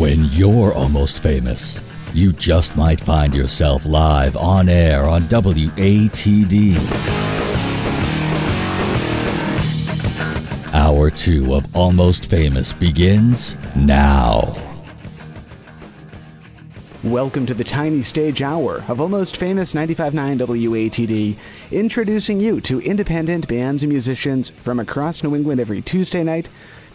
When 0.00 0.24
you're 0.32 0.72
almost 0.72 1.22
famous, 1.22 1.78
you 2.14 2.32
just 2.32 2.74
might 2.74 2.98
find 2.98 3.34
yourself 3.34 3.84
live 3.84 4.34
on 4.34 4.70
air 4.70 5.04
on 5.04 5.24
WATD. 5.24 6.74
Hour 10.72 11.10
two 11.10 11.54
of 11.54 11.76
Almost 11.76 12.30
Famous 12.30 12.72
begins 12.72 13.58
now. 13.76 14.56
Welcome 17.04 17.44
to 17.44 17.52
the 17.52 17.62
tiny 17.62 18.00
stage 18.00 18.40
hour 18.40 18.82
of 18.88 19.02
almost 19.02 19.36
famous 19.36 19.74
95.9 19.74 20.38
WATD, 20.38 21.36
introducing 21.72 22.40
you 22.40 22.62
to 22.62 22.80
independent 22.80 23.46
bands 23.46 23.82
and 23.82 23.92
musicians 23.92 24.48
from 24.48 24.80
across 24.80 25.22
New 25.22 25.36
England 25.36 25.60
every 25.60 25.82
Tuesday 25.82 26.24
night. 26.24 26.48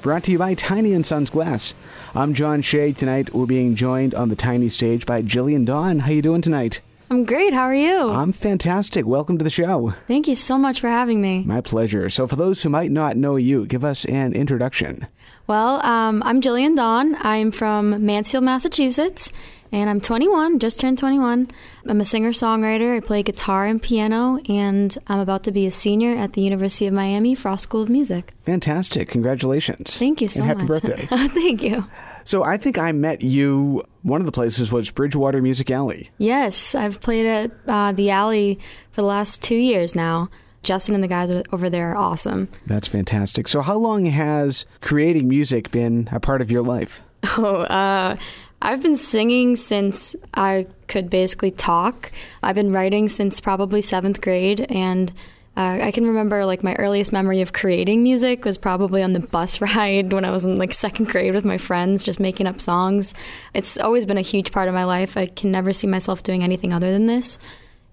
Brought 0.06 0.26
to 0.26 0.32
you 0.32 0.38
by 0.38 0.54
Tiny 0.54 0.94
and 0.94 1.04
Sons 1.04 1.32
Glass. 1.32 1.74
I'm 2.14 2.36
John 2.36 2.62
Shea. 2.62 2.94
Tonight 2.94 3.34
we're 3.34 3.48
being 3.48 3.74
joined 3.74 4.13
on 4.13 4.30
the 4.30 4.36
tiny 4.36 4.70
stage 4.70 5.04
by 5.04 5.23
Jillian 5.23 5.66
Dawn. 5.66 5.98
How 5.98 6.12
you 6.12 6.22
doing 6.22 6.44
tonight? 6.44 6.82
I'm 7.09 7.26
great. 7.26 7.54
How 7.54 7.63
are 7.63 7.73
you? 7.73 8.12
I'm 8.12 8.32
fantastic. 8.32 9.08
Welcome 9.08 9.40
to 9.40 9.44
the 9.44 9.49
show. 9.49 9.96
Thank 10.08 10.27
you 10.27 10.36
so 10.36 10.60
much 10.60 10.80
for 10.80 10.90
having 10.90 11.23
me. 11.23 11.44
My 11.48 11.60
pleasure. 11.60 12.08
So, 12.12 12.27
for 12.27 12.36
those 12.36 12.62
who 12.62 12.70
might 12.70 12.91
not 12.91 13.18
know 13.18 13.36
you, 13.36 13.66
give 13.66 13.84
us 13.84 14.05
an 14.05 14.34
introduction. 14.34 15.08
Well, 15.48 15.84
um, 15.84 16.22
I'm 16.22 16.40
Jillian 16.40 16.76
Dawn. 16.76 17.16
I'm 17.22 17.49
from 17.49 18.05
Mansfield, 18.05 18.44
Massachusetts, 18.44 19.32
and 19.72 19.90
I'm 19.90 20.00
21, 20.00 20.60
just 20.60 20.80
turned 20.80 20.98
21. 20.98 21.50
I'm 21.88 22.02
a 22.02 22.05
singer 22.05 22.32
songwriter. 22.32 22.98
I 22.98 23.00
play 23.00 23.24
guitar 23.24 23.66
and 23.66 23.82
piano, 23.82 24.40
and 24.48 24.98
I'm 25.08 25.20
about 25.20 25.44
to 25.46 25.52
be 25.52 25.66
a 25.66 25.72
senior 25.72 26.16
at 26.16 26.34
the 26.34 26.41
University 26.41 26.88
of 26.88 26.94
Miami 26.94 27.36
Frost 27.36 27.64
School 27.64 27.82
of 27.82 27.90
Music. 27.90 28.34
Fantastic. 28.41 29.10
Congratulations. 29.10 29.98
Thank 29.98 30.22
you 30.22 30.28
so 30.28 30.41
and 30.44 30.48
happy 30.48 30.64
much. 30.64 30.84
birthday. 30.84 31.08
Thank 31.30 31.64
you. 31.64 31.86
So, 32.24 32.44
I 32.44 32.58
think 32.58 32.78
I 32.80 32.91
met 32.91 33.22
you, 33.22 33.84
one 34.02 34.20
of 34.20 34.26
the 34.26 34.32
places 34.32 34.72
was 34.72 34.90
Bridgewater 34.90 35.41
Music 35.41 35.70
Alley. 35.70 36.10
Yes, 36.18 36.74
I've 36.74 37.00
played 37.00 37.26
at 37.27 37.52
uh, 37.68 37.91
the 37.91 38.10
Alley 38.10 38.60
for 38.91 39.02
the 39.02 39.07
last 39.07 39.44
two 39.44 39.55
years 39.55 39.96
now. 39.96 40.29
Justin 40.63 40.96
and 40.96 41.04
the 41.04 41.07
guys 41.07 41.29
over 41.52 41.70
there 41.70 41.91
are 41.91 41.96
awesome. 41.96 42.48
That's 42.66 42.88
fantastic. 42.88 43.48
So, 43.48 43.62
how 43.62 43.77
long 43.77 44.05
has 44.05 44.66
creating 44.82 45.27
music 45.27 45.70
been 45.70 46.10
a 46.12 46.20
part 46.20 46.41
of 46.41 46.52
your 46.52 46.63
life? 46.63 47.02
Oh, 47.38 47.62
uh, 47.62 48.18
I've 48.61 48.81
been 48.81 48.95
singing 48.95 49.55
since 49.55 50.15
I 50.34 50.67
could 50.87 51.09
basically 51.09 51.51
talk. 51.51 52.11
I've 52.41 52.55
been 52.55 52.71
writing 52.71 53.09
since 53.09 53.39
probably 53.39 53.81
seventh 53.81 54.21
grade, 54.21 54.65
and 54.70 55.11
uh, 55.57 55.79
I 55.81 55.91
can 55.91 56.05
remember 56.05 56.45
like 56.45 56.63
my 56.63 56.73
earliest 56.76 57.13
memory 57.13 57.41
of 57.41 57.53
creating 57.53 58.03
music 58.03 58.43
was 58.43 58.57
probably 58.57 59.01
on 59.01 59.13
the 59.13 59.21
bus 59.21 59.61
ride 59.76 60.11
when 60.11 60.26
I 60.26 60.31
was 60.31 60.45
in 60.45 60.57
like 60.57 60.73
second 60.73 61.07
grade 61.09 61.33
with 61.33 61.45
my 61.45 61.57
friends, 61.57 62.03
just 62.03 62.20
making 62.20 62.48
up 62.48 62.59
songs. 62.59 63.13
It's 63.53 63.77
always 63.77 64.06
been 64.06 64.17
a 64.17 64.22
huge 64.22 64.51
part 64.51 64.67
of 64.67 64.73
my 64.73 64.83
life. 64.83 65.16
I 65.16 65.28
can 65.28 65.51
never 65.51 65.72
see 65.72 65.88
myself 65.88 66.23
doing 66.23 66.44
anything 66.44 66.73
other 66.73 66.91
than 66.91 67.06
this. 67.06 67.39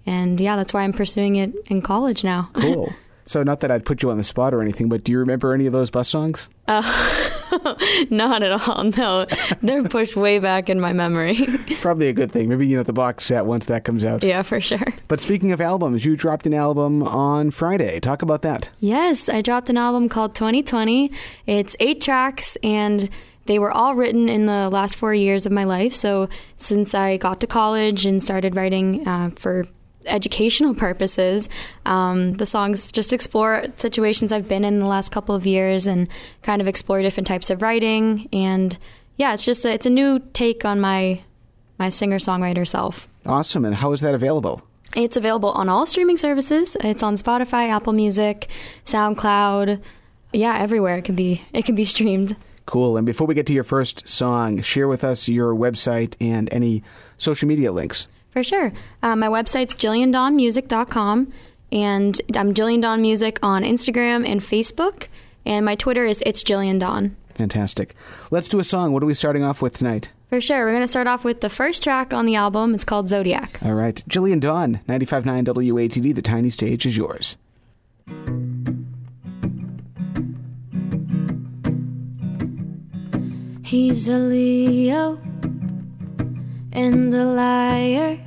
And 0.07 0.41
yeah, 0.41 0.57
that's 0.57 0.75
why 0.75 0.83
I'm 0.83 0.93
pursuing 0.93 1.37
it 1.37 1.55
in 1.67 1.83
college 1.83 2.25
now. 2.25 2.51
Cool. 2.55 2.93
so, 3.25 3.43
not 3.43 3.61
that 3.61 3.71
I'd 3.71 3.85
put 3.85 4.03
you 4.03 4.11
on 4.11 4.17
the 4.17 4.25
spot 4.25 4.53
or 4.53 4.61
anything, 4.61 4.89
but 4.89 5.05
do 5.05 5.13
you 5.13 5.19
remember 5.19 5.55
any 5.55 5.67
of 5.67 5.73
those 5.73 5.91
bus 5.91 6.09
songs? 6.09 6.49
Not 8.11 8.43
at 8.43 8.69
all. 8.69 8.85
No, 8.85 9.27
they're 9.63 9.85
pushed 9.85 10.17
way 10.17 10.39
back 10.39 10.69
in 10.69 10.81
my 10.81 10.93
memory. 10.93 11.39
Probably 11.81 12.09
a 12.09 12.13
good 12.13 12.33
thing. 12.33 12.49
Maybe, 12.49 12.67
you 12.67 12.77
know, 12.77 12.83
the 12.83 12.93
box 12.93 13.25
set 13.27 13.47
once 13.47 13.67
that 13.67 13.85
comes 13.85 14.05
out. 14.05 14.23
yeah, 14.25 14.43
for 14.43 14.61
sure. 14.61 14.95
But 15.09 15.21
speaking 15.21 15.53
of 15.53 15.61
albums, 15.61 16.05
you 16.05 16.17
dropped 16.17 16.47
an 16.47 16.55
album 16.55 17.03
on 17.03 17.51
Friday. 17.51 18.01
Talk 18.01 18.23
about 18.23 18.43
that. 18.43 18.71
Yes, 18.81 19.29
I 19.29 19.43
dropped 19.43 19.69
an 19.71 19.77
album 19.77 20.09
called 20.09 20.35
2020. 20.35 21.11
It's 21.47 21.77
eight 21.81 22.01
tracks 22.01 22.57
and 22.63 23.11
they 23.47 23.59
were 23.59 23.73
all 23.73 23.95
written 23.95 24.29
in 24.29 24.47
the 24.47 24.71
last 24.71 24.97
four 24.97 25.13
years 25.13 25.47
of 25.47 25.53
my 25.53 25.65
life. 25.65 25.95
So 25.95 26.29
since 26.57 26.95
I 26.95 27.17
got 27.17 27.41
to 27.41 27.47
college 27.47 28.07
and 28.07 28.23
started 28.23 28.55
writing 28.55 29.07
uh, 29.07 29.31
for 29.37 29.67
educational 30.07 30.75
purposes, 30.75 31.49
um, 31.87 32.35
the 32.35 32.47
songs 32.47 32.91
just 32.91 33.13
explore 33.13 33.65
situations 33.77 34.33
I've 34.33 34.49
been 34.49 34.65
in 34.65 34.79
the 34.79 34.87
last 34.87 35.11
couple 35.11 35.35
of 35.35 35.47
years 35.47 35.87
and 35.87 36.09
kind 36.43 36.61
of 36.61 36.69
explore 36.69 37.03
different 37.03 37.27
types 37.27 37.51
of 37.51 37.63
writing. 37.63 38.29
And 38.33 38.79
yeah, 39.17 39.35
it's 39.35 39.45
just 39.45 39.65
a, 39.65 39.73
it's 39.73 39.87
a 39.87 39.91
new 39.91 40.19
take 40.33 40.65
on 40.65 40.81
my 40.81 41.23
my 41.79 41.89
singer 41.89 42.19
songwriter 42.19 42.67
self. 42.67 43.09
Awesome. 43.27 43.65
And 43.65 43.75
how 43.75 43.93
is 43.93 44.01
that 44.03 44.15
available? 44.15 44.63
It's 44.95 45.17
available 45.17 45.51
on 45.51 45.69
all 45.69 45.87
streaming 45.87 46.17
services. 46.17 46.77
It's 46.81 47.03
on 47.03 47.17
Spotify, 47.17 47.71
Apple 47.71 47.93
Music, 47.93 48.49
SoundCloud. 48.85 49.81
Yeah, 50.33 50.57
everywhere 50.59 50.99
it 50.99 51.05
can 51.05 51.15
be 51.15 51.43
it 51.53 51.65
can 51.65 51.75
be 51.75 51.85
streamed. 51.85 52.37
Cool. 52.67 52.97
And 52.97 53.05
before 53.05 53.27
we 53.27 53.35
get 53.35 53.47
to 53.47 53.53
your 53.53 53.65
first 53.65 54.09
song, 54.09 54.61
share 54.61 54.87
with 54.87 55.03
us 55.03 55.29
your 55.29 55.55
website 55.55 56.15
and 56.21 56.53
any 56.53 56.83
social 57.19 57.49
media 57.49 57.73
links. 57.73 58.07
For 58.33 58.43
sure. 58.43 58.73
Uh, 59.03 59.15
my 59.15 59.29
website's 59.29 59.75
jilliandawnmusic.com 59.75 61.33
and 61.71 62.21
I'm 62.35 62.55
Jillian 62.55 62.83
Dawn 62.83 63.01
Music 63.01 63.39
on 63.43 63.63
Instagram 63.63 64.27
and 64.27 64.41
Facebook. 64.41 65.07
And 65.45 65.65
my 65.65 65.75
Twitter 65.75 66.05
is 66.07 66.23
it's 66.25 66.43
Jillian 66.43 66.81
Dawn. 66.81 67.17
Fantastic. 67.35 67.95
Let's 68.31 68.49
do 68.49 68.59
a 68.59 68.65
song. 68.65 68.93
What 68.93 69.03
are 69.03 69.07
we 69.07 69.15
starting 69.15 69.45
off 69.45 69.63
with 69.63 69.75
tonight? 69.75 70.11
For 70.29 70.41
sure. 70.41 70.65
We're 70.65 70.73
going 70.73 70.85
to 70.85 70.89
start 70.89 71.07
off 71.07 71.25
with 71.25 71.41
the 71.43 71.51
first 71.51 71.83
track 71.83 72.15
on 72.15 72.25
the 72.25 72.37
album. 72.37 72.75
It's 72.75 72.85
called 72.85 73.09
Zodiac. 73.09 73.59
All 73.63 73.75
right. 73.75 74.03
Jillian 74.09 74.41
Dawn, 74.41 74.81
95.9 74.89 75.45
WATD. 75.45 76.15
The 76.15 76.23
tiny 76.23 76.51
stage 76.51 76.87
is 76.87 76.97
yours. 76.97 77.37
He's 83.63 84.09
a 84.09 84.19
Leo 84.19 85.19
and 86.73 87.13
a 87.13 87.25
liar 87.25 88.19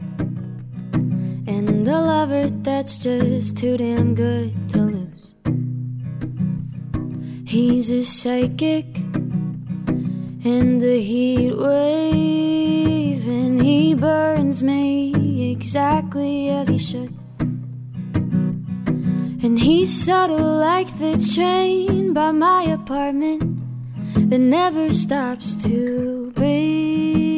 and 1.47 1.87
a 1.87 1.99
lover 1.99 2.47
that's 2.47 2.99
just 2.99 3.57
too 3.57 3.75
damn 3.77 4.13
good 4.13 4.53
to 4.69 4.81
lose. 4.81 5.33
He's 7.47 7.89
a 7.89 8.03
psychic 8.03 8.85
and 10.45 10.83
a 10.83 11.01
heat 11.01 11.55
wave, 11.57 13.27
and 13.27 13.61
he 13.61 13.95
burns 13.95 14.61
me 14.61 15.51
exactly 15.51 16.49
as 16.49 16.67
he 16.67 16.77
should. 16.77 17.13
And 19.43 19.59
he's 19.59 19.91
subtle 20.05 20.57
like 20.57 20.87
the 20.99 21.17
train 21.33 22.13
by 22.13 22.31
my 22.31 22.63
apartment 22.63 23.41
that 24.29 24.39
never 24.39 24.93
stops 24.93 25.55
to 25.63 26.31
breathe. 26.35 27.34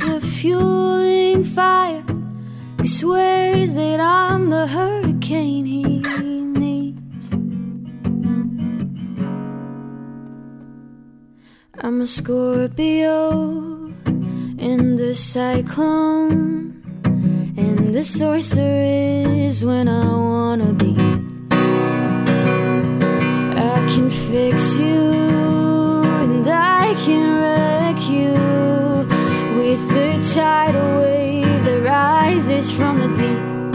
He's 0.00 0.08
a 0.08 0.20
fueling 0.20 1.44
fire 1.44 2.02
who 2.78 2.86
swears 2.86 3.74
that 3.74 4.00
I'm 4.00 4.48
the 4.48 4.66
hurricane 4.66 5.66
he 5.66 5.82
needs. 5.82 7.32
I'm 11.82 12.00
a 12.00 12.06
Scorpio 12.06 13.28
and 14.58 14.98
a 15.00 15.14
cyclone, 15.14 16.82
and 17.58 17.94
the 17.94 18.02
sorcerer 18.02 19.28
is 19.28 19.66
when 19.66 19.86
I 19.86 20.06
wanna 20.06 20.72
be. 20.72 20.94
I 23.54 23.74
can 23.92 24.08
fix 24.08 24.78
you 24.78 25.10
and 26.22 26.48
I 26.48 26.94
can 27.04 27.69
tidal 30.34 31.00
wave 31.00 31.64
that 31.64 31.82
rises 31.82 32.70
from 32.70 32.98
the 32.98 33.08
deep. 33.08 33.74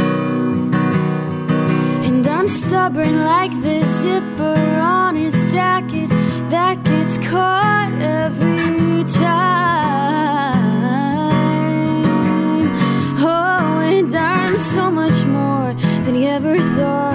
And 2.08 2.26
I'm 2.26 2.48
stubborn 2.48 3.26
like 3.26 3.52
the 3.62 3.82
zipper 3.84 4.58
on 4.80 5.16
his 5.16 5.36
jacket 5.52 6.10
that 6.50 6.82
gets 6.84 7.18
caught 7.18 7.92
every 8.00 9.04
time. 9.04 10.54
Oh, 13.20 13.80
and 13.82 14.16
I'm 14.16 14.58
so 14.58 14.90
much 14.90 15.26
more 15.26 15.74
than 16.06 16.16
he 16.16 16.26
ever 16.26 16.58
thought. 16.58 17.15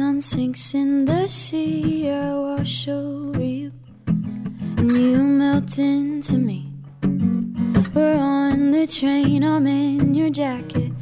Sun 0.00 0.18
sinks 0.22 0.74
in 0.74 1.04
the 1.04 1.28
sea, 1.28 2.08
I 2.08 2.32
wash 2.32 2.88
over 2.88 3.42
you, 3.42 3.70
and 4.06 4.96
you 4.96 5.22
melt 5.22 5.76
into 5.78 6.38
me. 6.38 6.72
We're 7.94 8.16
on 8.16 8.70
the 8.70 8.86
train, 8.86 9.44
I'm 9.44 9.66
in 9.66 10.14
your 10.14 10.30
jacket. 10.30 10.92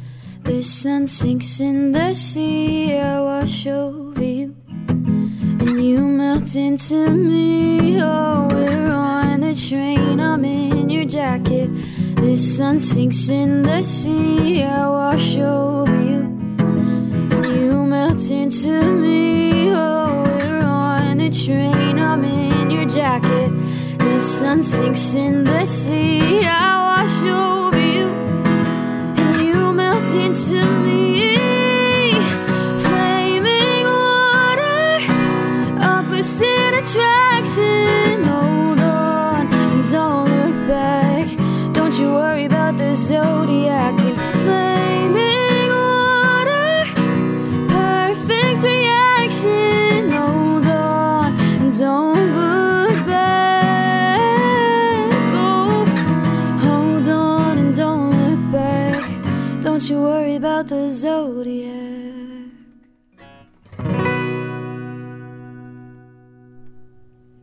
The 0.43 0.61
sun 0.61 1.07
sinks 1.07 1.61
in 1.61 1.93
the 1.93 2.13
sea, 2.13 2.97
I 2.97 3.21
wash 3.21 3.67
over 3.67 4.21
you, 4.21 4.53
and 4.89 5.81
you 5.81 6.01
melt 6.01 6.53
into 6.57 7.09
me. 7.09 8.01
Oh, 8.01 8.49
we're 8.51 8.91
on 8.91 9.39
the 9.39 9.55
train, 9.55 10.19
I'm 10.19 10.43
in 10.43 10.89
your 10.89 11.05
jacket. 11.05 11.69
The 12.17 12.35
sun 12.35 12.81
sinks 12.81 13.29
in 13.29 13.61
the 13.61 13.81
sea, 13.81 14.61
I 14.63 14.89
wash 14.89 15.37
over 15.37 15.98
melt 18.29 18.41
into 18.41 18.81
me. 18.81 19.71
Oh, 19.71 20.23
we're 20.23 20.65
on 20.65 21.17
the 21.17 21.29
train, 21.29 21.99
I'm 21.99 22.23
in 22.23 22.69
your 22.69 22.85
jacket. 22.85 23.51
The 23.97 24.19
sun 24.19 24.63
sinks 24.63 25.15
in 25.15 25.43
the 25.43 25.65
sea, 25.65 26.41
I 26.43 26.77
wash 26.89 27.21
over 27.23 27.79
you, 27.79 28.09
and 29.17 29.41
you 29.47 29.73
melt 29.73 30.13
into 30.13 30.61
me. 30.83 31.35
Flaming 32.83 33.85
water, 33.85 34.99
opposite 35.81 36.73
attraction. 36.73 37.28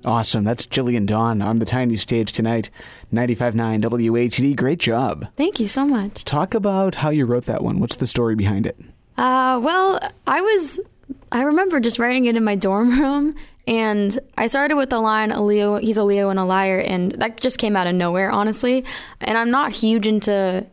Awesome. 0.06 0.44
That's 0.44 0.66
Jillian 0.66 1.04
Dawn 1.04 1.42
on 1.42 1.58
the 1.58 1.64
tiny 1.64 1.96
stage 1.96 2.30
tonight. 2.30 2.70
95.9 3.12 3.82
WATD. 3.82 4.54
Great 4.56 4.78
job. 4.78 5.26
Thank 5.36 5.58
you 5.58 5.66
so 5.66 5.84
much. 5.84 6.24
Talk 6.24 6.54
about 6.54 6.94
how 6.94 7.10
you 7.10 7.26
wrote 7.26 7.46
that 7.46 7.62
one. 7.62 7.80
What's 7.80 7.96
the 7.96 8.06
story 8.06 8.36
behind 8.36 8.66
it? 8.66 8.78
Uh, 9.18 9.58
well, 9.60 9.98
I 10.28 10.40
was, 10.40 10.78
I 11.32 11.42
remember 11.42 11.80
just 11.80 11.98
writing 11.98 12.26
it 12.26 12.36
in 12.36 12.44
my 12.44 12.54
dorm 12.54 13.00
room, 13.00 13.34
and 13.66 14.16
I 14.38 14.46
started 14.46 14.76
with 14.76 14.90
the 14.90 15.00
line, 15.00 15.32
"A 15.32 15.42
Leo, 15.44 15.78
he's 15.78 15.96
a 15.96 16.04
Leo 16.04 16.28
and 16.28 16.38
a 16.38 16.44
liar," 16.44 16.78
and 16.78 17.10
that 17.12 17.40
just 17.40 17.58
came 17.58 17.76
out 17.76 17.88
of 17.88 17.94
nowhere, 17.96 18.30
honestly. 18.30 18.84
And 19.20 19.36
I'm 19.36 19.50
not 19.50 19.72
huge 19.72 20.06
into 20.06 20.66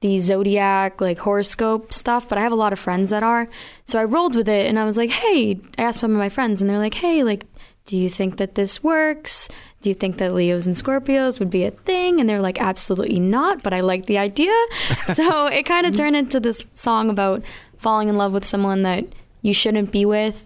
the 0.00 0.18
zodiac, 0.18 1.00
like 1.00 1.18
horoscope 1.18 1.92
stuff, 1.92 2.28
but 2.28 2.38
I 2.38 2.40
have 2.40 2.52
a 2.52 2.56
lot 2.56 2.72
of 2.72 2.78
friends 2.78 3.10
that 3.10 3.22
are. 3.22 3.50
So 3.84 3.98
I 3.98 4.04
rolled 4.04 4.34
with 4.34 4.48
it, 4.48 4.66
and 4.66 4.78
I 4.78 4.84
was 4.86 4.96
like, 4.96 5.10
"Hey," 5.10 5.60
I 5.76 5.82
asked 5.82 6.00
some 6.00 6.12
of 6.12 6.18
my 6.18 6.30
friends, 6.30 6.62
and 6.62 6.70
they're 6.70 6.78
like, 6.78 6.94
"Hey, 6.94 7.22
like, 7.22 7.44
do 7.88 7.96
you 7.96 8.08
think 8.08 8.36
that 8.36 8.54
this 8.54 8.84
works?" 8.84 9.48
Do 9.80 9.90
you 9.90 9.94
think 9.94 10.16
that 10.18 10.34
Leos 10.34 10.66
and 10.66 10.74
Scorpios 10.74 11.38
would 11.38 11.50
be 11.50 11.64
a 11.64 11.70
thing? 11.70 12.18
And 12.18 12.28
they're 12.28 12.40
like, 12.40 12.60
absolutely 12.60 13.20
not, 13.20 13.62
but 13.62 13.72
I 13.72 13.78
like 13.78 14.06
the 14.06 14.18
idea. 14.18 14.52
so 15.14 15.46
it 15.46 15.66
kind 15.66 15.86
of 15.86 15.94
turned 15.94 16.16
into 16.16 16.40
this 16.40 16.64
song 16.74 17.10
about 17.10 17.42
falling 17.78 18.08
in 18.08 18.16
love 18.16 18.32
with 18.32 18.44
someone 18.44 18.82
that 18.82 19.04
you 19.40 19.54
shouldn't 19.54 19.92
be 19.92 20.04
with 20.04 20.44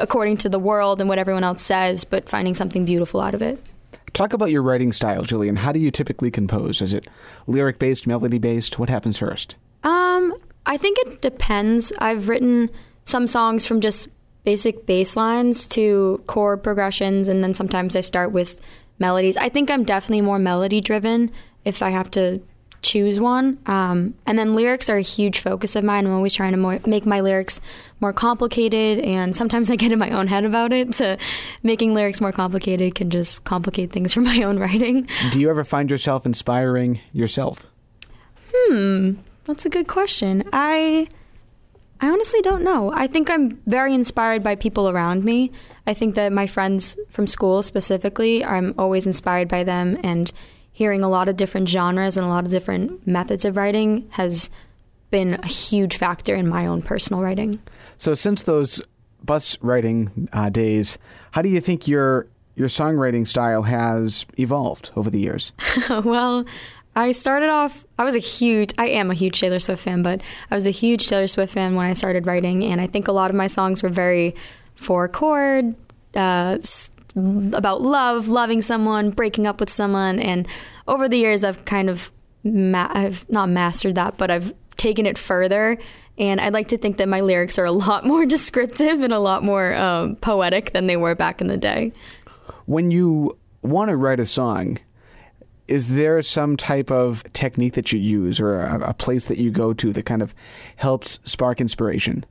according 0.00 0.36
to 0.36 0.48
the 0.48 0.58
world 0.58 1.00
and 1.00 1.08
what 1.08 1.18
everyone 1.18 1.42
else 1.42 1.62
says, 1.62 2.04
but 2.04 2.28
finding 2.28 2.54
something 2.54 2.84
beautiful 2.84 3.20
out 3.20 3.34
of 3.34 3.42
it. 3.42 3.60
Talk 4.12 4.32
about 4.32 4.52
your 4.52 4.62
writing 4.62 4.92
style, 4.92 5.24
Jillian. 5.24 5.56
How 5.56 5.72
do 5.72 5.80
you 5.80 5.90
typically 5.90 6.30
compose? 6.30 6.80
Is 6.80 6.94
it 6.94 7.08
lyric 7.48 7.80
based, 7.80 8.06
melody 8.06 8.38
based? 8.38 8.78
What 8.78 8.88
happens 8.88 9.18
first? 9.18 9.56
Um, 9.82 10.32
I 10.66 10.76
think 10.76 10.98
it 11.00 11.20
depends. 11.20 11.92
I've 11.98 12.28
written 12.28 12.70
some 13.02 13.26
songs 13.26 13.66
from 13.66 13.80
just 13.80 14.08
basic 14.44 14.86
bass 14.86 15.16
lines 15.16 15.66
to 15.66 16.22
chord 16.26 16.62
progressions, 16.62 17.28
and 17.28 17.42
then 17.42 17.54
sometimes 17.54 17.96
I 17.96 18.00
start 18.00 18.30
with 18.30 18.60
melodies. 18.98 19.36
I 19.36 19.48
think 19.48 19.70
I'm 19.70 19.84
definitely 19.84 20.20
more 20.20 20.38
melody 20.38 20.80
driven 20.80 21.32
if 21.64 21.82
I 21.82 21.90
have 21.90 22.10
to 22.12 22.42
choose 22.84 23.18
one. 23.18 23.58
Um, 23.66 24.14
and 24.26 24.38
then 24.38 24.54
lyrics 24.54 24.88
are 24.90 24.98
a 24.98 25.02
huge 25.02 25.38
focus 25.38 25.74
of 25.74 25.82
mine. 25.82 26.06
I'm 26.06 26.12
always 26.12 26.34
trying 26.34 26.52
to 26.52 26.58
more, 26.58 26.78
make 26.86 27.06
my 27.06 27.20
lyrics 27.20 27.60
more 28.00 28.12
complicated, 28.12 28.98
and 29.00 29.34
sometimes 29.34 29.70
I 29.70 29.76
get 29.76 29.90
in 29.90 29.98
my 29.98 30.10
own 30.10 30.28
head 30.28 30.44
about 30.44 30.72
it. 30.72 30.94
So 30.94 31.16
making 31.62 31.94
lyrics 31.94 32.20
more 32.20 32.32
complicated 32.32 32.94
can 32.94 33.10
just 33.10 33.44
complicate 33.44 33.90
things 33.90 34.12
for 34.12 34.20
my 34.32 34.42
own 34.42 34.58
writing. 34.58 35.08
Do 35.32 35.40
you 35.40 35.50
ever 35.50 35.64
find 35.64 35.90
yourself 35.90 36.26
inspiring 36.26 37.00
yourself? 37.12 37.66
Hmm, 38.54 39.14
that's 39.46 39.66
a 39.66 39.70
good 39.70 39.88
question. 39.88 40.48
I 40.52 41.08
I 42.00 42.08
honestly 42.08 42.42
don't 42.42 42.62
know. 42.62 42.92
I 42.92 43.06
think 43.06 43.30
I'm 43.30 43.60
very 43.66 43.94
inspired 43.94 44.42
by 44.42 44.56
people 44.56 44.88
around 44.88 45.24
me. 45.24 45.52
I 45.86 45.94
think 45.94 46.14
that 46.16 46.32
my 46.32 46.46
friends 46.46 46.98
from 47.10 47.26
school 47.26 47.62
specifically, 47.62 48.44
I'm 48.44 48.74
always 48.78 49.06
inspired 49.06 49.48
by 49.48 49.64
them 49.64 49.98
and 50.02 50.30
hearing 50.72 51.02
a 51.02 51.08
lot 51.08 51.28
of 51.28 51.36
different 51.36 51.68
genres 51.68 52.16
and 52.16 52.26
a 52.26 52.28
lot 52.28 52.44
of 52.44 52.50
different 52.50 53.06
methods 53.06 53.44
of 53.44 53.56
writing 53.56 54.08
has 54.10 54.50
been 55.10 55.34
a 55.34 55.46
huge 55.46 55.96
factor 55.96 56.34
in 56.34 56.48
my 56.48 56.66
own 56.66 56.82
personal 56.82 57.22
writing. 57.22 57.60
So, 57.98 58.14
since 58.14 58.42
those 58.42 58.82
bus 59.22 59.56
writing 59.62 60.28
uh, 60.32 60.50
days, 60.50 60.98
how 61.30 61.42
do 61.42 61.48
you 61.48 61.60
think 61.60 61.86
your 61.86 62.26
your 62.56 62.68
songwriting 62.68 63.26
style 63.26 63.62
has 63.62 64.26
evolved 64.36 64.90
over 64.96 65.10
the 65.10 65.20
years? 65.20 65.52
well, 65.88 66.44
I 66.96 67.12
started 67.12 67.48
off, 67.48 67.84
I 67.98 68.04
was 68.04 68.14
a 68.14 68.20
huge, 68.20 68.72
I 68.78 68.88
am 68.88 69.10
a 69.10 69.14
huge 69.14 69.40
Taylor 69.40 69.58
Swift 69.58 69.82
fan, 69.82 70.02
but 70.02 70.20
I 70.50 70.54
was 70.54 70.66
a 70.66 70.70
huge 70.70 71.06
Taylor 71.06 71.26
Swift 71.26 71.52
fan 71.52 71.74
when 71.74 71.86
I 71.86 71.94
started 71.94 72.26
writing. 72.26 72.64
And 72.64 72.80
I 72.80 72.86
think 72.86 73.08
a 73.08 73.12
lot 73.12 73.30
of 73.30 73.36
my 73.36 73.46
songs 73.46 73.82
were 73.82 73.88
very 73.88 74.34
four 74.74 75.08
chord, 75.08 75.74
uh, 76.14 76.58
about 77.16 77.82
love, 77.82 78.28
loving 78.28 78.60
someone, 78.60 79.10
breaking 79.10 79.46
up 79.46 79.60
with 79.60 79.70
someone. 79.70 80.18
And 80.18 80.46
over 80.86 81.08
the 81.08 81.16
years, 81.16 81.44
I've 81.44 81.64
kind 81.64 81.88
of, 81.90 82.10
ma- 82.42 82.90
I've 82.90 83.28
not 83.28 83.48
mastered 83.48 83.94
that, 83.96 84.16
but 84.16 84.30
I've 84.30 84.52
taken 84.76 85.06
it 85.06 85.18
further. 85.18 85.78
And 86.16 86.40
I'd 86.40 86.52
like 86.52 86.68
to 86.68 86.78
think 86.78 86.98
that 86.98 87.08
my 87.08 87.20
lyrics 87.20 87.58
are 87.58 87.64
a 87.64 87.72
lot 87.86 88.04
more 88.06 88.24
descriptive 88.26 89.02
and 89.02 89.12
a 89.12 89.18
lot 89.18 89.42
more 89.42 89.74
um, 89.74 90.16
poetic 90.16 90.72
than 90.72 90.86
they 90.86 90.96
were 90.96 91.14
back 91.14 91.40
in 91.40 91.48
the 91.48 91.56
day. 91.56 91.92
When 92.66 92.90
you 92.90 93.36
want 93.62 93.90
to 93.90 93.96
write 93.96 94.20
a 94.20 94.26
song, 94.26 94.78
is 95.68 95.94
there 95.94 96.20
some 96.22 96.56
type 96.56 96.90
of 96.90 97.24
technique 97.32 97.74
that 97.74 97.92
you 97.92 97.98
use 97.98 98.40
or 98.40 98.60
a, 98.60 98.90
a, 98.90 98.94
place 98.94 99.26
that 99.26 99.38
you 99.38 99.50
go 99.50 99.72
to 99.72 99.92
that 99.92 100.04
kind 100.04 100.22
of 100.22 100.34
helps 100.76 101.20
spark 101.24 101.60
inspiration? 101.60 102.24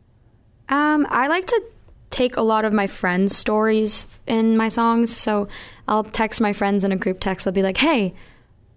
Um, 0.69 1.07
I 1.09 1.27
like 1.27 1.47
to 1.47 1.63
take 2.09 2.37
a 2.37 2.41
lot 2.41 2.63
of 2.63 2.71
my 2.71 2.85
friends' 2.85 3.35
stories 3.35 4.05
in 4.27 4.55
my 4.55 4.69
songs. 4.69 5.15
So 5.15 5.47
I'll 5.87 6.03
text 6.03 6.41
my 6.41 6.53
friends 6.53 6.85
in 6.85 6.91
a 6.91 6.95
group 6.95 7.19
text. 7.19 7.47
I'll 7.47 7.53
be 7.53 7.63
like, 7.63 7.77
hey, 7.77 8.13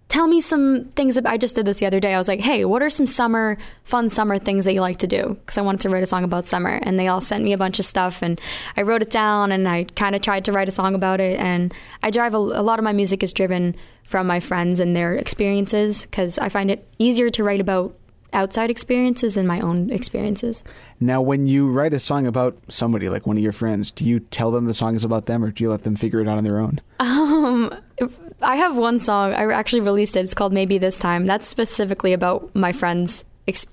tell 0.09 0.27
me 0.27 0.39
some 0.39 0.85
things. 0.95 1.15
That, 1.15 1.25
I 1.25 1.37
just 1.37 1.55
did 1.55 1.65
this 1.65 1.79
the 1.79 1.85
other 1.85 1.99
day. 1.99 2.13
I 2.13 2.17
was 2.17 2.27
like, 2.27 2.39
hey, 2.39 2.65
what 2.65 2.81
are 2.81 2.89
some 2.89 3.05
summer, 3.05 3.57
fun 3.83 4.09
summer 4.09 4.39
things 4.39 4.65
that 4.65 4.73
you 4.73 4.81
like 4.81 4.97
to 4.97 5.07
do? 5.07 5.37
Because 5.41 5.57
I 5.57 5.61
wanted 5.61 5.81
to 5.81 5.89
write 5.89 6.03
a 6.03 6.07
song 6.07 6.23
about 6.23 6.45
summer. 6.45 6.79
And 6.83 6.99
they 6.99 7.07
all 7.07 7.21
sent 7.21 7.43
me 7.43 7.53
a 7.53 7.57
bunch 7.57 7.79
of 7.79 7.85
stuff. 7.85 8.21
And 8.21 8.39
I 8.75 8.81
wrote 8.81 9.01
it 9.01 9.11
down 9.11 9.51
and 9.51 9.67
I 9.67 9.85
kind 9.95 10.15
of 10.15 10.21
tried 10.21 10.45
to 10.45 10.51
write 10.51 10.69
a 10.69 10.71
song 10.71 10.95
about 10.95 11.19
it. 11.19 11.39
And 11.39 11.73
I 12.03 12.09
drive 12.09 12.33
a, 12.33 12.37
a 12.37 12.63
lot 12.63 12.79
of 12.79 12.83
my 12.83 12.93
music 12.93 13.23
is 13.23 13.33
driven 13.33 13.75
from 14.03 14.25
my 14.25 14.39
friends 14.39 14.79
and 14.79 14.95
their 14.95 15.15
experiences 15.15 16.03
because 16.03 16.39
I 16.39 16.49
find 16.49 16.71
it 16.71 16.87
easier 16.97 17.29
to 17.31 17.43
write 17.43 17.59
about 17.59 17.93
outside 18.33 18.69
experiences 18.69 19.35
than 19.35 19.47
my 19.47 19.59
own 19.59 19.89
experiences. 19.89 20.63
Now, 20.99 21.21
when 21.21 21.47
you 21.47 21.69
write 21.69 21.93
a 21.93 21.99
song 21.99 22.27
about 22.27 22.57
somebody, 22.69 23.09
like 23.09 23.25
one 23.27 23.37
of 23.37 23.43
your 23.43 23.51
friends, 23.51 23.91
do 23.91 24.05
you 24.05 24.19
tell 24.19 24.51
them 24.51 24.65
the 24.65 24.73
song 24.73 24.95
is 24.95 25.03
about 25.03 25.25
them 25.25 25.43
or 25.43 25.51
do 25.51 25.63
you 25.63 25.69
let 25.69 25.83
them 25.83 25.95
figure 25.95 26.21
it 26.21 26.27
out 26.27 26.37
on 26.37 26.43
their 26.43 26.59
own? 26.59 26.81
Um, 26.99 27.71
I 28.41 28.57
have 28.57 28.77
one 28.77 28.99
song, 28.99 29.33
I 29.33 29.51
actually 29.51 29.81
released 29.81 30.15
it. 30.15 30.21
It's 30.21 30.33
called 30.33 30.53
Maybe 30.53 30.77
This 30.77 30.99
Time. 30.99 31.25
That's 31.25 31.47
specifically 31.47 32.13
about 32.13 32.53
my 32.55 32.71
friends 32.71 33.25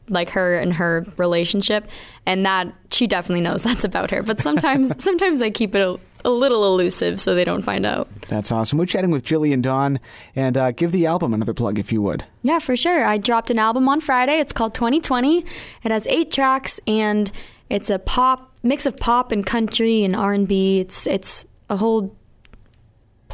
like 0.09 0.30
her 0.30 0.56
and 0.56 0.73
her 0.73 1.04
relationship. 1.16 1.88
And 2.26 2.47
that 2.47 2.73
she 2.90 3.06
definitely 3.06 3.42
knows 3.42 3.62
that's 3.64 3.85
about 3.85 4.11
her. 4.11 4.23
But 4.23 4.40
sometimes 4.40 4.92
sometimes 5.02 5.42
i 5.42 5.50
keep 5.50 5.75
it 5.75 5.80
a, 5.80 5.99
a, 6.25 6.30
little 6.30 6.64
elusive 6.64 7.21
so 7.21 7.35
they 7.35 7.44
don't 7.44 7.62
find 7.62 7.85
out. 7.85 8.09
That's 8.28 8.52
awesome. 8.52 8.78
We're 8.78 8.87
chatting 8.87 9.11
with 9.11 9.25
jillian 9.25 9.62
dawn. 9.62 10.00
And 10.37 10.56
uh, 10.56 10.71
give 10.71 10.92
the 10.92 11.06
album 11.06 11.35
another 11.35 11.54
plug 11.54 11.78
if 11.78 11.92
you 11.92 12.00
would. 12.02 12.25
Yeah 12.42 12.59
for 12.59 12.76
sure. 12.76 13.04
I 13.04 13.18
dropped 13.18 13.50
an 13.50 13.59
album 13.59 13.88
on 13.88 14.00
friday. 14.00 14.38
It's 14.38 14.52
called 14.52 14.75
2020 14.75 15.44
it 15.85 15.90
has 15.90 16.06
eight 16.06 16.30
tracks 16.30 16.80
and 16.87 17.30
it's 17.68 17.90
a 17.90 17.99
pop 17.99 18.52
mix 18.62 18.87
of 18.87 18.97
pop 18.97 19.33
and 19.33 19.44
country 19.44 20.04
and 20.04 20.16
r&b 20.16 20.80
it's 20.80 21.06
it's 21.06 21.44
a 21.68 21.76
whole 21.76 22.16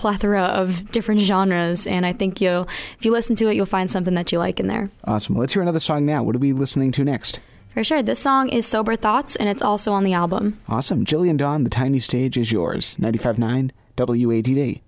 plethora 0.01 0.45
of 0.45 0.91
different 0.91 1.21
genres 1.21 1.87
and 1.87 2.07
I 2.07 2.15
think 2.15 2.41
you'll 2.41 2.67
if 2.99 3.05
you 3.05 3.13
listen 3.13 3.37
to 3.37 3.49
it 3.49 3.55
you'll 3.55 3.67
find 3.67 3.91
something 3.91 4.15
that 4.15 4.33
you 4.33 4.39
like 4.39 4.59
in 4.59 4.67
there. 4.67 4.89
Awesome. 5.05 5.37
Let's 5.37 5.53
hear 5.53 5.61
another 5.61 5.79
song 5.79 6.07
now. 6.07 6.23
What 6.23 6.35
are 6.35 6.39
we 6.39 6.55
listening 6.55 6.91
to 6.93 7.05
next? 7.05 7.41
For 7.75 7.85
sure. 7.85 8.03
This 8.03 8.19
song 8.19 8.49
is 8.49 8.67
Sober 8.67 8.97
Thoughts, 8.97 9.37
and 9.37 9.49
it's 9.49 9.63
also 9.63 9.93
on 9.93 10.03
the 10.03 10.15
album. 10.15 10.59
Awesome. 10.69 11.05
Jillian 11.05 11.37
Dawn, 11.37 11.63
the 11.65 11.71
tiny 11.71 11.99
stage 12.01 12.37
is 12.37 12.51
yours. 12.51 12.97
95.9 12.97 13.71
WATD. 13.97 14.81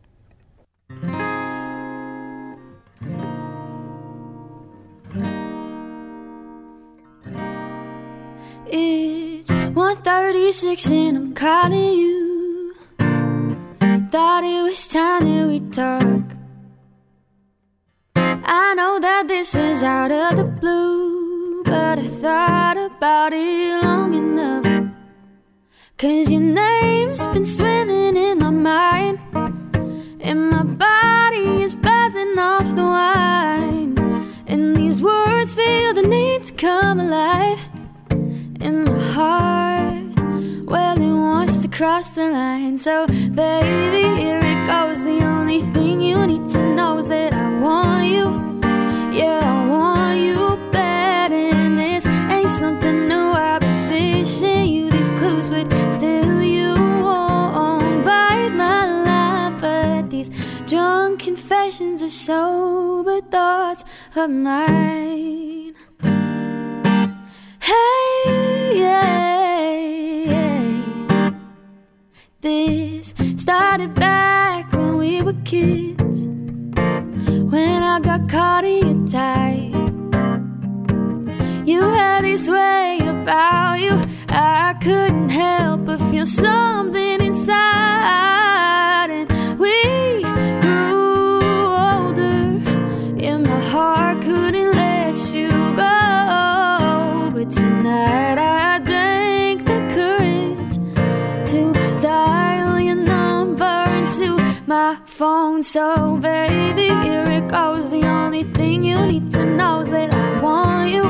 It's 8.67 9.51
1.36 9.51 10.91
and 10.91 11.17
I'm 11.17 11.35
calling 11.35 11.99
you 11.99 12.32
Thought 14.13 14.45
it 14.45 14.63
was 14.63 14.89
time 14.89 15.25
that 15.25 15.47
we 15.49 15.59
talk 15.71 16.23
I 18.15 18.75
know 18.75 19.01
that 19.01 19.27
this 19.27 19.55
is 19.55 19.83
out 19.83 20.11
of 20.11 20.37
the 20.37 20.45
blue 20.45 21.63
But 21.65 21.99
I 21.99 22.07
thought 22.21 22.77
about 22.77 23.33
it 23.33 23.83
long 23.83 24.13
enough 24.13 24.93
Cause 25.97 26.31
your 26.31 26.43
name's 26.43 27.27
been 27.29 27.47
swimming 27.47 28.19
in 28.19 28.37
my 28.37 28.51
mind 28.51 29.19
And 30.21 30.51
my 30.51 30.63
body 30.63 31.63
is 31.63 31.75
buzzing 31.75 32.39
off 32.39 32.69
the 32.77 32.83
wine 32.83 33.97
And 34.47 34.77
these 34.77 35.01
words 35.01 35.55
feel 35.55 35.95
the 35.95 36.03
need 36.03 36.45
to 36.49 36.53
come 36.53 37.01
alive 37.01 37.61
in 38.61 38.85
my 38.85 39.13
heart. 39.15 39.72
Cross 41.83 42.11
the 42.11 42.31
line. 42.31 42.79
So, 42.79 43.09
baby, 43.09 44.07
here 44.23 44.39
it 44.39 44.67
goes. 44.69 45.03
The 45.03 45.19
only 45.27 45.63
thing 45.75 46.01
you 46.01 46.25
need 46.29 46.49
to 46.51 46.63
know 46.77 46.99
is 46.99 47.09
that 47.09 47.35
I 47.35 47.59
want 47.59 48.07
you. 48.07 48.27
Yeah, 49.13 49.41
I 49.43 49.69
want 49.69 50.21
you 50.21 50.39
bad. 50.71 51.33
And 51.33 51.77
this 51.77 52.07
ain't 52.07 52.51
something 52.51 53.09
new. 53.09 53.33
I've 53.33 53.63
been 53.63 53.89
fishing 53.91 54.67
you 54.69 54.93
these 54.93 55.09
clues, 55.19 55.49
but 55.49 55.67
still 55.93 56.41
you 56.41 56.73
won't 57.03 58.05
bite 58.05 58.51
my 58.51 58.81
line. 59.09 59.55
But 59.61 60.09
these 60.09 60.31
drunk 60.69 61.19
confessions 61.19 62.01
are 62.01 62.11
sober 62.11 63.21
thoughts 63.23 63.83
of 64.15 64.31
mine. 64.31 65.75
Hey, 67.59 68.12
Started 73.37 73.95
back 73.95 74.73
when 74.73 74.97
we 74.99 75.23
were 75.23 75.37
kids. 75.45 76.27
When 77.53 77.83
I 77.83 78.01
got 78.01 78.29
caught 78.29 78.65
in 78.65 78.83
your 78.83 79.09
tie. 79.09 79.71
You 81.65 81.81
had 81.81 82.25
this 82.25 82.49
way 82.49 82.99
about 83.03 83.81
you. 83.81 84.01
I 84.31 84.75
couldn't 84.83 85.31
help 85.31 85.85
but 85.85 86.01
feel 86.11 86.27
something 86.27 87.21
inside. 87.21 88.42
My 104.73 104.97
phone. 105.05 105.63
So, 105.63 106.17
baby, 106.17 106.89
here 107.05 107.29
it 107.39 107.47
goes. 107.49 107.91
The 107.91 108.05
only 108.21 108.45
thing 108.57 108.85
you 108.85 108.99
need 109.13 109.31
to 109.33 109.45
know 109.45 109.81
is 109.81 109.91
that 109.91 110.11
I 110.15 110.29
want 110.45 110.91
you. 110.95 111.05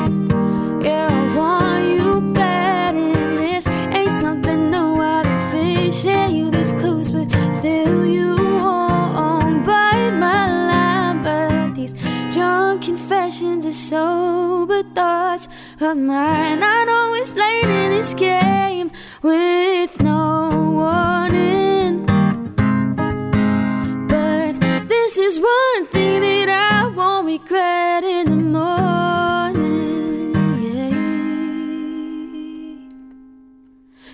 Yeah, 0.87 1.07
I 1.21 1.23
want 1.39 1.83
you 1.95 2.09
bad. 2.35 2.95
And 2.97 3.39
this 3.39 3.65
ain't 3.99 4.15
something 4.25 4.61
new. 4.73 4.91
I've 5.15 5.25
been 5.25 5.93
fishing 5.93 6.35
you 6.39 6.51
these 6.51 6.73
clues, 6.81 7.09
but 7.15 7.29
still 7.55 8.05
you 8.19 8.35
won't 8.65 9.65
bite 9.65 10.15
my 10.27 10.43
line. 10.71 11.19
But 11.27 11.77
these 11.77 11.95
drunk 12.35 12.83
confessions 12.83 13.65
are 13.65 13.81
sober 13.91 14.83
thoughts 14.97 15.47
of 15.81 15.97
mine. 15.97 16.61
I 16.77 16.79
know 16.89 17.15
it's 17.21 17.33
late 17.43 17.71
in 17.81 17.91
this 17.97 18.13
game 18.15 18.91
with 19.23 20.03
no 20.03 20.51
warning. 20.81 21.62
Is 25.23 25.39
one 25.39 25.87
thing 25.87 26.21
that 26.21 26.49
I 26.49 26.89
won't 26.89 27.27
regret 27.27 28.03
in 28.03 28.27
the 28.27 28.35
morning. 28.59 30.35
Yeah. 30.65 30.91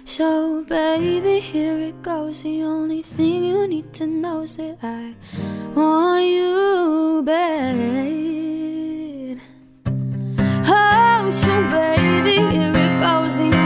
So, 0.04 0.64
baby, 0.68 1.40
here 1.40 1.78
it 1.78 2.02
goes. 2.02 2.42
The 2.42 2.62
only 2.62 3.00
thing 3.00 3.44
you 3.44 3.66
need 3.66 3.94
to 3.94 4.06
know 4.06 4.42
is 4.42 4.56
that 4.56 4.76
I 4.82 5.14
want 5.74 6.26
you 6.26 7.22
bad. 7.24 7.78
Oh, 10.66 11.30
so 11.30 11.70
baby, 11.70 12.36
here 12.52 12.72
it 12.74 13.00
goes. 13.00 13.57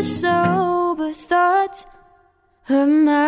Are 0.00 0.02
sober 0.02 1.12
thoughts 1.12 1.84
of 2.70 2.88
mine. 2.88 3.20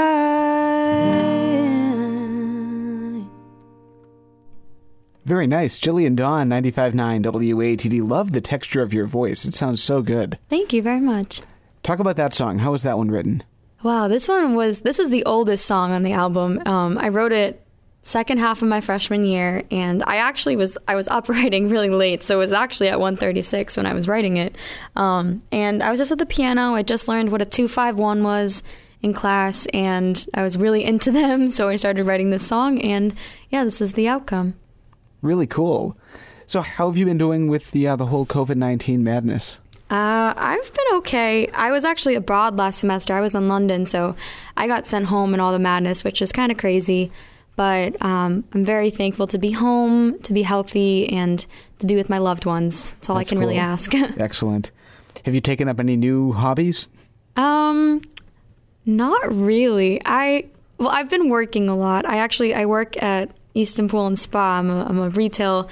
Very 5.26 5.46
nice. 5.46 5.78
Jillian 5.78 6.16
Dawn, 6.16 6.48
95.9 6.48 7.22
WATD. 7.24 8.08
Love 8.08 8.32
the 8.32 8.40
texture 8.40 8.80
of 8.80 8.94
your 8.94 9.04
voice. 9.06 9.44
It 9.44 9.52
sounds 9.52 9.82
so 9.82 10.00
good. 10.00 10.38
Thank 10.48 10.72
you 10.72 10.80
very 10.80 11.00
much. 11.00 11.42
Talk 11.82 11.98
about 11.98 12.16
that 12.16 12.32
song. 12.32 12.60
How 12.60 12.72
was 12.72 12.84
that 12.84 12.96
one 12.96 13.10
written? 13.10 13.42
Wow, 13.82 14.08
this 14.08 14.26
one 14.26 14.54
was 14.54 14.80
this 14.80 14.98
is 14.98 15.10
the 15.10 15.24
oldest 15.24 15.66
song 15.66 15.92
on 15.92 16.04
the 16.04 16.12
album. 16.12 16.62
Um, 16.64 16.96
I 16.96 17.08
wrote 17.08 17.32
it 17.32 17.61
second 18.02 18.38
half 18.38 18.62
of 18.62 18.68
my 18.68 18.80
freshman 18.80 19.24
year, 19.24 19.62
and 19.70 20.02
I 20.06 20.16
actually 20.16 20.56
was 20.56 20.76
I 20.86 20.94
was 20.94 21.08
up 21.08 21.28
writing 21.28 21.68
really 21.70 21.90
late, 21.90 22.22
so 22.22 22.36
it 22.36 22.38
was 22.38 22.52
actually 22.52 22.88
at 22.88 22.98
1:36 22.98 23.76
when 23.76 23.86
I 23.86 23.94
was 23.94 24.08
writing 24.08 24.36
it. 24.36 24.56
Um, 24.96 25.42
and 25.50 25.82
I 25.82 25.90
was 25.90 25.98
just 25.98 26.12
at 26.12 26.18
the 26.18 26.26
piano. 26.26 26.74
I 26.74 26.82
just 26.82 27.08
learned 27.08 27.30
what 27.30 27.42
a 27.42 27.46
two 27.46 27.68
five 27.68 27.96
one 27.96 28.22
was 28.22 28.62
in 29.00 29.12
class, 29.12 29.66
and 29.72 30.26
I 30.34 30.42
was 30.42 30.58
really 30.58 30.84
into 30.92 31.10
them, 31.10 31.48
so 31.48 31.68
I 31.68 31.76
started 31.76 32.04
writing 32.04 32.30
this 32.30 32.46
song. 32.46 32.80
And 32.80 33.14
yeah, 33.50 33.64
this 33.64 33.80
is 33.80 33.94
the 33.94 34.08
outcome. 34.08 34.54
Really 35.22 35.46
cool. 35.46 35.96
So, 36.46 36.60
how 36.60 36.88
have 36.88 36.98
you 36.98 37.06
been 37.06 37.18
doing 37.18 37.48
with 37.48 37.70
the 37.70 37.88
uh, 37.88 37.96
the 37.96 38.06
whole 38.06 38.26
COVID 38.26 38.56
19 38.56 39.02
madness? 39.02 39.58
Uh, 39.88 40.32
I've 40.36 40.72
been 40.72 40.96
okay. 40.96 41.48
I 41.48 41.70
was 41.70 41.84
actually 41.84 42.14
abroad 42.14 42.56
last 42.56 42.80
semester. 42.80 43.14
I 43.14 43.20
was 43.20 43.34
in 43.34 43.46
London, 43.46 43.84
so 43.84 44.16
I 44.56 44.66
got 44.66 44.86
sent 44.86 45.06
home 45.06 45.34
and 45.34 45.40
all 45.40 45.52
the 45.52 45.58
madness, 45.58 46.02
which 46.02 46.22
is 46.22 46.32
kind 46.32 46.50
of 46.50 46.56
crazy. 46.56 47.12
But 47.54 48.00
um, 48.02 48.44
I'm 48.52 48.64
very 48.64 48.90
thankful 48.90 49.26
to 49.28 49.38
be 49.38 49.50
home, 49.50 50.18
to 50.20 50.32
be 50.32 50.42
healthy, 50.42 51.08
and 51.10 51.44
to 51.80 51.86
be 51.86 51.96
with 51.96 52.08
my 52.08 52.18
loved 52.18 52.46
ones. 52.46 52.92
That's 52.92 53.10
all 53.10 53.16
That's 53.16 53.28
I 53.28 53.30
can 53.30 53.38
really 53.38 53.58
ask. 53.58 53.94
Excellent. 53.94 54.70
Have 55.24 55.34
you 55.34 55.40
taken 55.40 55.68
up 55.68 55.78
any 55.78 55.96
new 55.96 56.32
hobbies? 56.32 56.88
um, 57.36 58.00
not 58.84 59.32
really. 59.32 60.00
I 60.04 60.46
well, 60.78 60.90
I've 60.90 61.08
been 61.08 61.28
working 61.28 61.68
a 61.68 61.76
lot. 61.76 62.06
I 62.06 62.18
actually 62.18 62.54
I 62.54 62.66
work 62.66 63.00
at 63.02 63.30
Easton 63.54 63.88
Pool 63.88 64.06
and 64.06 64.18
Spa. 64.18 64.58
I'm 64.58 64.70
a, 64.70 64.84
I'm 64.84 64.98
a 64.98 65.08
retail 65.10 65.68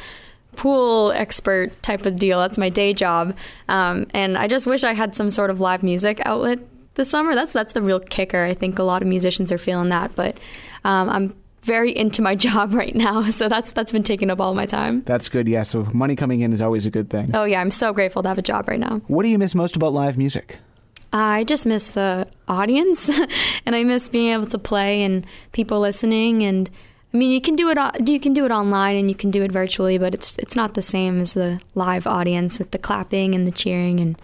pool 0.57 1.13
expert 1.13 1.83
type 1.83 2.07
of 2.07 2.17
deal. 2.17 2.39
That's 2.39 2.59
my 2.59 2.69
day 2.69 2.93
job. 2.93 3.35
Um, 3.69 4.07
and 4.15 4.37
I 4.37 4.47
just 4.47 4.67
wish 4.67 4.85
I 4.85 4.93
had 4.93 5.17
some 5.17 5.31
sort 5.31 5.51
of 5.51 5.61
live 5.61 5.83
music 5.83 6.21
outlet 6.25 6.61
this 6.95 7.11
summer. 7.11 7.35
That's 7.35 7.53
that's 7.53 7.73
the 7.73 7.83
real 7.83 8.01
kicker. 8.01 8.45
I 8.45 8.55
think 8.55 8.79
a 8.79 8.85
lot 8.85 9.03
of 9.03 9.09
musicians 9.09 9.51
are 9.51 9.59
feeling 9.59 9.89
that, 9.89 10.15
but 10.15 10.39
um, 10.85 11.09
I'm 11.09 11.35
very 11.63 11.97
into 11.97 12.23
my 12.23 12.35
job 12.47 12.75
right 12.75 12.95
now, 12.95 13.29
so 13.31 13.49
that's 13.49 13.73
that's 13.73 13.93
been 13.93 14.03
taking 14.03 14.31
up 14.31 14.41
all 14.41 14.55
my 14.55 14.67
time. 14.67 15.03
That's 15.05 15.29
good, 15.29 15.49
yeah. 15.49 15.63
So, 15.63 15.85
money 15.93 16.17
coming 16.17 16.41
in 16.41 16.53
is 16.53 16.63
always 16.63 16.87
a 16.87 16.91
good 16.91 17.11
thing. 17.11 17.31
Oh 17.35 17.45
yeah, 17.45 17.61
I'm 17.61 17.71
so 17.71 17.93
grateful 17.93 18.23
to 18.23 18.29
have 18.29 18.39
a 18.39 18.43
job 18.43 18.69
right 18.69 18.81
now. 18.81 19.01
What 19.07 19.23
do 19.23 19.29
you 19.29 19.39
miss 19.39 19.55
most 19.55 19.77
about 19.77 19.93
live 19.93 20.19
music? 20.19 20.59
I 21.13 21.43
just 21.45 21.67
miss 21.67 21.89
the 21.89 22.29
audience, 22.47 23.11
and 23.67 23.75
I 23.75 23.85
miss 23.85 24.09
being 24.09 24.33
able 24.33 24.47
to 24.47 24.59
play 24.59 25.03
and 25.03 25.27
people 25.53 25.81
listening, 25.81 26.43
and 26.43 26.71
I 27.13 27.17
mean, 27.17 27.33
you 27.33 27.41
can 27.41 27.57
do 27.57 27.69
it. 27.71 28.09
You 28.09 28.21
can 28.21 28.33
do 28.33 28.45
it 28.45 28.53
online 28.53 28.97
and 28.97 29.09
you 29.09 29.17
can 29.17 29.31
do 29.31 29.43
it 29.43 29.51
virtually, 29.51 29.99
but 29.99 30.15
it's 30.15 30.39
it's 30.39 30.55
not 30.55 30.75
the 30.75 30.83
same 30.83 31.21
as 31.21 31.35
the 31.35 31.61
live 31.75 32.07
audience 32.07 32.59
with 32.59 32.71
the 32.71 32.79
clapping 32.79 33.35
and 33.35 33.47
the 33.47 33.53
cheering 33.53 33.99
and 33.99 34.21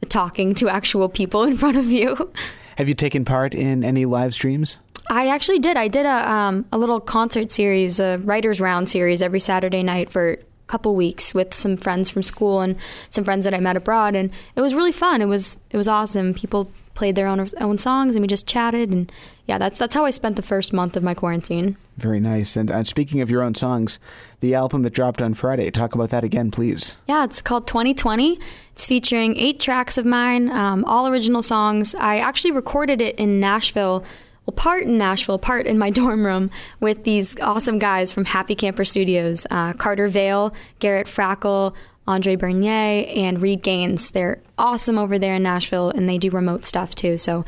the 0.00 0.06
talking 0.06 0.54
to 0.54 0.68
actual 0.68 1.08
people 1.08 1.42
in 1.42 1.56
front 1.56 1.76
of 1.76 1.86
you. 1.86 2.32
Have 2.76 2.88
you 2.88 2.94
taken 2.94 3.24
part 3.24 3.54
in 3.54 3.84
any 3.84 4.04
live 4.04 4.34
streams? 4.34 4.80
I 5.08 5.28
actually 5.28 5.58
did. 5.58 5.76
I 5.76 5.88
did 5.88 6.06
a 6.06 6.30
um, 6.30 6.64
a 6.72 6.78
little 6.78 7.00
concert 7.00 7.50
series, 7.50 8.00
a 8.00 8.18
writers 8.18 8.60
round 8.60 8.88
series 8.88 9.22
every 9.22 9.40
Saturday 9.40 9.82
night 9.82 10.10
for 10.10 10.32
a 10.32 10.38
couple 10.66 10.94
weeks 10.94 11.34
with 11.34 11.54
some 11.54 11.76
friends 11.76 12.10
from 12.10 12.22
school 12.22 12.60
and 12.60 12.76
some 13.10 13.24
friends 13.24 13.44
that 13.44 13.54
I 13.54 13.60
met 13.60 13.76
abroad, 13.76 14.16
and 14.16 14.30
it 14.56 14.60
was 14.60 14.74
really 14.74 14.92
fun. 14.92 15.22
It 15.22 15.26
was 15.26 15.58
it 15.70 15.76
was 15.76 15.88
awesome. 15.88 16.34
People 16.34 16.70
played 16.94 17.16
their 17.16 17.26
own 17.26 17.46
own 17.60 17.76
songs 17.76 18.14
and 18.14 18.22
we 18.22 18.28
just 18.28 18.46
chatted 18.46 18.90
and 18.90 19.10
yeah, 19.46 19.58
that's 19.58 19.78
that's 19.78 19.94
how 19.94 20.04
I 20.04 20.10
spent 20.10 20.36
the 20.36 20.42
first 20.42 20.72
month 20.72 20.96
of 20.96 21.02
my 21.02 21.12
quarantine. 21.12 21.76
Very 21.98 22.18
nice. 22.18 22.56
And 22.56 22.70
uh, 22.70 22.82
speaking 22.84 23.20
of 23.20 23.30
your 23.30 23.42
own 23.42 23.54
songs, 23.54 23.98
the 24.40 24.54
album 24.54 24.82
that 24.82 24.94
dropped 24.94 25.20
on 25.20 25.34
Friday, 25.34 25.70
talk 25.70 25.94
about 25.94 26.10
that 26.10 26.24
again, 26.24 26.50
please. 26.50 26.96
Yeah, 27.06 27.24
it's 27.24 27.42
called 27.42 27.66
2020. 27.66 28.38
It's 28.72 28.86
featuring 28.86 29.36
eight 29.36 29.60
tracks 29.60 29.98
of 29.98 30.06
mine, 30.06 30.48
um, 30.50 30.84
all 30.86 31.06
original 31.06 31.42
songs. 31.42 31.94
I 31.94 32.18
actually 32.18 32.52
recorded 32.52 33.00
it 33.00 33.16
in 33.16 33.38
Nashville. 33.38 34.04
Well, 34.46 34.54
part 34.54 34.84
in 34.84 34.98
Nashville, 34.98 35.38
part 35.38 35.66
in 35.66 35.78
my 35.78 35.90
dorm 35.90 36.24
room 36.24 36.50
with 36.80 37.04
these 37.04 37.38
awesome 37.40 37.78
guys 37.78 38.12
from 38.12 38.26
Happy 38.26 38.54
Camper 38.54 38.84
Studios 38.84 39.46
uh, 39.50 39.72
Carter 39.74 40.08
Vale, 40.08 40.54
Garrett 40.78 41.06
Frackle, 41.06 41.74
Andre 42.06 42.36
Bernier, 42.36 43.06
and 43.08 43.40
Reed 43.40 43.62
Gaines. 43.62 44.10
They're 44.10 44.42
awesome 44.58 44.98
over 44.98 45.18
there 45.18 45.36
in 45.36 45.42
Nashville, 45.42 45.90
and 45.90 46.08
they 46.08 46.18
do 46.18 46.30
remote 46.30 46.64
stuff 46.64 46.94
too. 46.94 47.16
So 47.16 47.44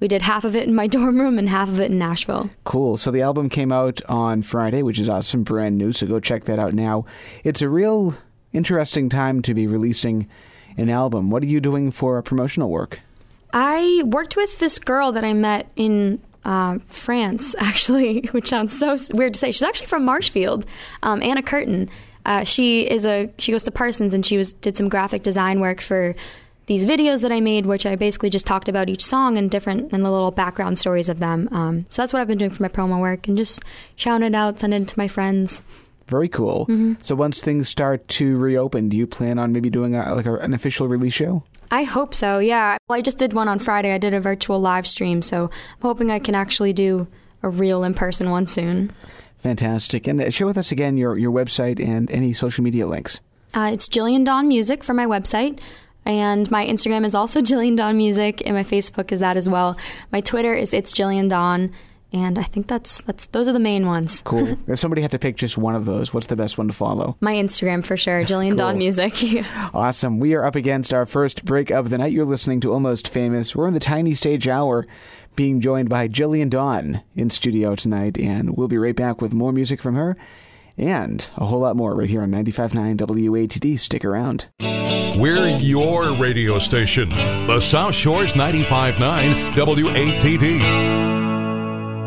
we 0.00 0.08
did 0.08 0.22
half 0.22 0.44
of 0.44 0.56
it 0.56 0.66
in 0.66 0.74
my 0.74 0.86
dorm 0.88 1.20
room 1.20 1.38
and 1.38 1.48
half 1.48 1.68
of 1.68 1.80
it 1.80 1.90
in 1.90 1.98
Nashville. 1.98 2.50
Cool. 2.64 2.96
So 2.96 3.10
the 3.10 3.22
album 3.22 3.48
came 3.48 3.70
out 3.70 4.02
on 4.08 4.42
Friday, 4.42 4.82
which 4.82 4.98
is 4.98 5.08
awesome, 5.08 5.44
brand 5.44 5.76
new. 5.76 5.92
So 5.92 6.06
go 6.06 6.18
check 6.18 6.44
that 6.44 6.58
out 6.58 6.74
now. 6.74 7.04
It's 7.44 7.62
a 7.62 7.68
real 7.68 8.14
interesting 8.52 9.08
time 9.08 9.42
to 9.42 9.54
be 9.54 9.66
releasing 9.66 10.28
an 10.76 10.88
album. 10.88 11.30
What 11.30 11.42
are 11.42 11.46
you 11.46 11.60
doing 11.60 11.90
for 11.92 12.20
promotional 12.22 12.70
work? 12.70 13.00
I 13.52 14.02
worked 14.06 14.36
with 14.36 14.58
this 14.58 14.78
girl 14.78 15.12
that 15.12 15.24
I 15.24 15.32
met 15.32 15.70
in 15.76 16.20
uh, 16.44 16.78
France, 16.88 17.54
actually, 17.58 18.22
which 18.32 18.48
sounds 18.48 18.78
so 18.78 18.96
weird 19.12 19.34
to 19.34 19.40
say. 19.40 19.50
She's 19.50 19.62
actually 19.62 19.86
from 19.86 20.04
Marshfield, 20.04 20.66
um, 21.02 21.22
Anna 21.22 21.42
Curtin. 21.42 21.88
Uh, 22.26 22.44
she 22.44 22.82
is 22.88 23.06
a 23.06 23.30
she 23.38 23.50
goes 23.50 23.62
to 23.62 23.70
Parsons 23.70 24.12
and 24.12 24.24
she 24.24 24.36
was 24.36 24.52
did 24.52 24.76
some 24.76 24.88
graphic 24.88 25.22
design 25.22 25.60
work 25.60 25.80
for 25.80 26.14
these 26.66 26.86
videos 26.86 27.22
that 27.22 27.32
I 27.32 27.40
made, 27.40 27.66
which 27.66 27.84
I 27.84 27.96
basically 27.96 28.30
just 28.30 28.46
talked 28.46 28.68
about 28.68 28.88
each 28.88 29.04
song 29.04 29.36
and 29.36 29.50
different 29.50 29.92
and 29.92 30.04
the 30.04 30.10
little 30.10 30.30
background 30.30 30.78
stories 30.78 31.08
of 31.08 31.18
them. 31.18 31.48
Um, 31.50 31.86
so 31.90 32.02
that's 32.02 32.12
what 32.12 32.20
I've 32.20 32.28
been 32.28 32.38
doing 32.38 32.52
for 32.52 32.62
my 32.62 32.68
promo 32.68 33.00
work 33.00 33.26
and 33.26 33.36
just 33.36 33.60
shouting 33.96 34.24
it 34.24 34.36
out, 34.36 34.60
sending 34.60 34.82
it 34.82 34.88
to 34.88 34.98
my 34.98 35.08
friends. 35.08 35.64
Very 36.06 36.28
cool. 36.28 36.66
Mm-hmm. 36.66 36.94
So 37.00 37.14
once 37.16 37.40
things 37.40 37.68
start 37.68 38.06
to 38.08 38.36
reopen, 38.36 38.88
do 38.88 38.96
you 38.96 39.06
plan 39.06 39.38
on 39.38 39.52
maybe 39.52 39.70
doing 39.70 39.96
a, 39.96 40.14
like 40.14 40.26
a, 40.26 40.34
an 40.36 40.54
official 40.54 40.86
release 40.86 41.14
show? 41.14 41.42
I 41.70 41.84
hope 41.84 42.14
so. 42.14 42.38
Yeah. 42.38 42.76
Well, 42.88 42.98
I 42.98 43.02
just 43.02 43.18
did 43.18 43.32
one 43.32 43.48
on 43.48 43.58
Friday. 43.58 43.92
I 43.92 43.98
did 43.98 44.14
a 44.14 44.20
virtual 44.20 44.60
live 44.60 44.86
stream, 44.86 45.22
so 45.22 45.44
I'm 45.44 45.82
hoping 45.82 46.10
I 46.10 46.18
can 46.18 46.34
actually 46.34 46.72
do 46.72 47.06
a 47.42 47.48
real 47.48 47.84
in 47.84 47.94
person 47.94 48.30
one 48.30 48.46
soon. 48.46 48.92
Fantastic. 49.38 50.06
And 50.06 50.20
uh, 50.20 50.30
share 50.30 50.46
with 50.46 50.58
us 50.58 50.72
again 50.72 50.96
your, 50.96 51.16
your 51.16 51.32
website 51.32 51.80
and 51.80 52.10
any 52.10 52.32
social 52.32 52.62
media 52.62 52.86
links. 52.86 53.20
Uh, 53.54 53.70
it's 53.72 53.88
Jillian 53.88 54.24
Dawn 54.24 54.48
Music 54.48 54.84
for 54.84 54.94
my 54.94 55.06
website. 55.06 55.60
And 56.04 56.50
my 56.50 56.66
Instagram 56.66 57.04
is 57.04 57.14
also 57.14 57.40
Jillian 57.42 57.76
Dawn 57.76 57.96
Music, 57.96 58.42
and 58.44 58.54
my 58.54 58.64
Facebook 58.64 59.12
is 59.12 59.20
that 59.20 59.36
as 59.36 59.48
well. 59.48 59.76
My 60.12 60.20
Twitter 60.20 60.54
is 60.54 60.74
It's 60.74 60.92
Jillian 60.92 61.28
Dawn. 61.28 61.72
And 62.12 62.38
I 62.38 62.42
think 62.42 62.66
that's 62.66 63.02
that's 63.02 63.26
those 63.26 63.48
are 63.48 63.52
the 63.52 63.60
main 63.60 63.86
ones. 63.86 64.22
Cool. 64.24 64.58
if 64.68 64.78
somebody 64.78 65.02
had 65.02 65.12
to 65.12 65.18
pick 65.18 65.36
just 65.36 65.56
one 65.56 65.74
of 65.74 65.84
those, 65.84 66.12
what's 66.12 66.26
the 66.26 66.36
best 66.36 66.58
one 66.58 66.66
to 66.66 66.72
follow? 66.72 67.16
My 67.20 67.34
Instagram 67.34 67.84
for 67.84 67.96
sure, 67.96 68.24
Jillian 68.24 68.50
cool. 68.50 68.58
Dawn 68.58 68.78
Music. 68.78 69.12
awesome. 69.74 70.18
We 70.18 70.34
are 70.34 70.44
up 70.44 70.56
against 70.56 70.92
our 70.92 71.06
first 71.06 71.44
break 71.44 71.70
of 71.70 71.90
the 71.90 71.98
night. 71.98 72.12
You're 72.12 72.24
listening 72.24 72.60
to 72.60 72.72
Almost 72.72 73.08
Famous. 73.08 73.54
We're 73.54 73.68
in 73.68 73.74
the 73.74 73.80
tiny 73.80 74.12
stage 74.14 74.48
hour, 74.48 74.86
being 75.36 75.60
joined 75.60 75.88
by 75.88 76.08
Jillian 76.08 76.50
Dawn 76.50 77.02
in 77.14 77.30
studio 77.30 77.76
tonight, 77.76 78.18
and 78.18 78.56
we'll 78.56 78.68
be 78.68 78.78
right 78.78 78.96
back 78.96 79.20
with 79.20 79.32
more 79.32 79.52
music 79.52 79.80
from 79.80 79.94
her 79.94 80.16
and 80.80 81.30
a 81.36 81.44
whole 81.44 81.60
lot 81.60 81.76
more 81.76 81.94
right 81.94 82.08
here 82.08 82.22
on 82.22 82.30
95.9 82.30 82.96
WATD. 82.96 83.78
Stick 83.78 84.04
around. 84.04 84.48
We're 84.60 85.58
your 85.58 86.16
radio 86.16 86.58
station, 86.58 87.10
the 87.10 87.60
South 87.60 87.94
Shores 87.94 88.32
95.9 88.32 89.54
WATD. 89.54 91.09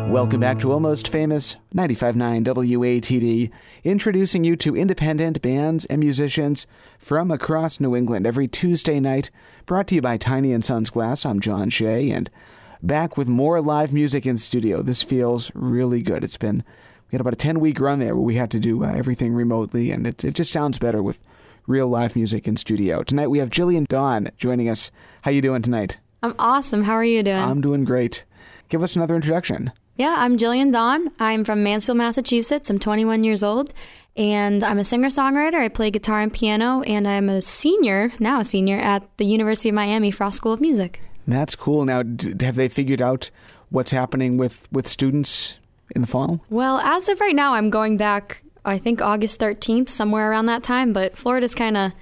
Welcome 0.08 0.40
back 0.40 0.58
to 0.60 0.70
Almost 0.70 1.08
Famous 1.08 1.56
95.9 1.74 2.44
WATD, 2.44 3.50
introducing 3.82 4.44
you 4.44 4.54
to 4.56 4.76
independent 4.76 5.42
bands 5.42 5.86
and 5.86 5.98
musicians 5.98 6.66
from 6.98 7.30
across 7.30 7.80
New 7.80 7.96
England 7.96 8.26
every 8.26 8.46
Tuesday 8.46 9.00
night. 9.00 9.30
Brought 9.66 9.88
to 9.88 9.94
you 9.96 10.02
by 10.02 10.16
Tiny 10.16 10.52
and 10.52 10.64
Sons 10.64 10.90
Glass. 10.90 11.26
I'm 11.26 11.40
John 11.40 11.68
Shea, 11.70 12.10
and 12.10 12.30
back 12.82 13.16
with 13.16 13.26
more 13.26 13.60
live 13.60 13.92
music 13.92 14.24
in 14.26 14.36
studio. 14.36 14.82
This 14.82 15.02
feels 15.02 15.50
really 15.54 16.02
good. 16.02 16.22
It's 16.22 16.36
been 16.36 16.62
we 17.10 17.16
had 17.16 17.20
about 17.20 17.32
a 17.32 17.36
10 17.36 17.58
week 17.58 17.80
run 17.80 17.98
there 17.98 18.14
where 18.14 18.22
we 18.22 18.36
had 18.36 18.50
to 18.52 18.60
do 18.60 18.84
uh, 18.84 18.92
everything 18.92 19.34
remotely, 19.34 19.90
and 19.90 20.06
it, 20.06 20.24
it 20.24 20.34
just 20.34 20.52
sounds 20.52 20.78
better 20.78 21.02
with 21.02 21.18
real 21.66 21.88
live 21.88 22.14
music 22.14 22.46
in 22.46 22.56
studio. 22.56 23.02
Tonight 23.02 23.28
we 23.28 23.38
have 23.38 23.50
Jillian 23.50 23.88
Dawn 23.88 24.30
joining 24.36 24.68
us. 24.68 24.90
How 25.22 25.30
you 25.30 25.42
doing 25.42 25.62
tonight? 25.62 25.98
I'm 26.22 26.34
awesome. 26.38 26.84
How 26.84 26.92
are 26.92 27.04
you 27.04 27.22
doing? 27.22 27.36
I'm 27.36 27.60
doing 27.60 27.84
great. 27.84 28.24
Give 28.68 28.82
us 28.82 28.96
another 28.96 29.14
introduction. 29.14 29.72
Yeah, 29.96 30.16
I'm 30.18 30.36
Jillian 30.36 30.72
Dawn. 30.72 31.12
I'm 31.20 31.44
from 31.44 31.62
Mansfield, 31.62 31.98
Massachusetts. 31.98 32.68
I'm 32.68 32.80
21 32.80 33.22
years 33.22 33.44
old, 33.44 33.72
and 34.16 34.64
I'm 34.64 34.80
a 34.80 34.84
singer 34.84 35.08
songwriter. 35.08 35.54
I 35.54 35.68
play 35.68 35.92
guitar 35.92 36.20
and 36.20 36.32
piano, 36.32 36.82
and 36.82 37.06
I'm 37.06 37.28
a 37.28 37.40
senior, 37.40 38.12
now 38.18 38.40
a 38.40 38.44
senior, 38.44 38.76
at 38.76 39.04
the 39.18 39.24
University 39.24 39.68
of 39.68 39.76
Miami 39.76 40.10
Frost 40.10 40.38
School 40.38 40.52
of 40.52 40.60
Music. 40.60 41.00
That's 41.28 41.54
cool. 41.54 41.84
Now, 41.84 42.02
have 42.40 42.56
they 42.56 42.68
figured 42.68 43.00
out 43.00 43.30
what's 43.70 43.92
happening 43.92 44.36
with, 44.36 44.66
with 44.72 44.88
students 44.88 45.58
in 45.94 46.00
the 46.00 46.08
fall? 46.08 46.40
Well, 46.50 46.80
as 46.80 47.08
of 47.08 47.20
right 47.20 47.34
now, 47.34 47.54
I'm 47.54 47.70
going 47.70 47.96
back. 47.96 48.42
I 48.64 48.78
think 48.78 49.00
August 49.00 49.38
13th, 49.38 49.90
somewhere 49.90 50.28
around 50.28 50.46
that 50.46 50.64
time. 50.64 50.92
But 50.92 51.16
Florida's 51.16 51.54
kind 51.54 51.76
of 51.76 51.92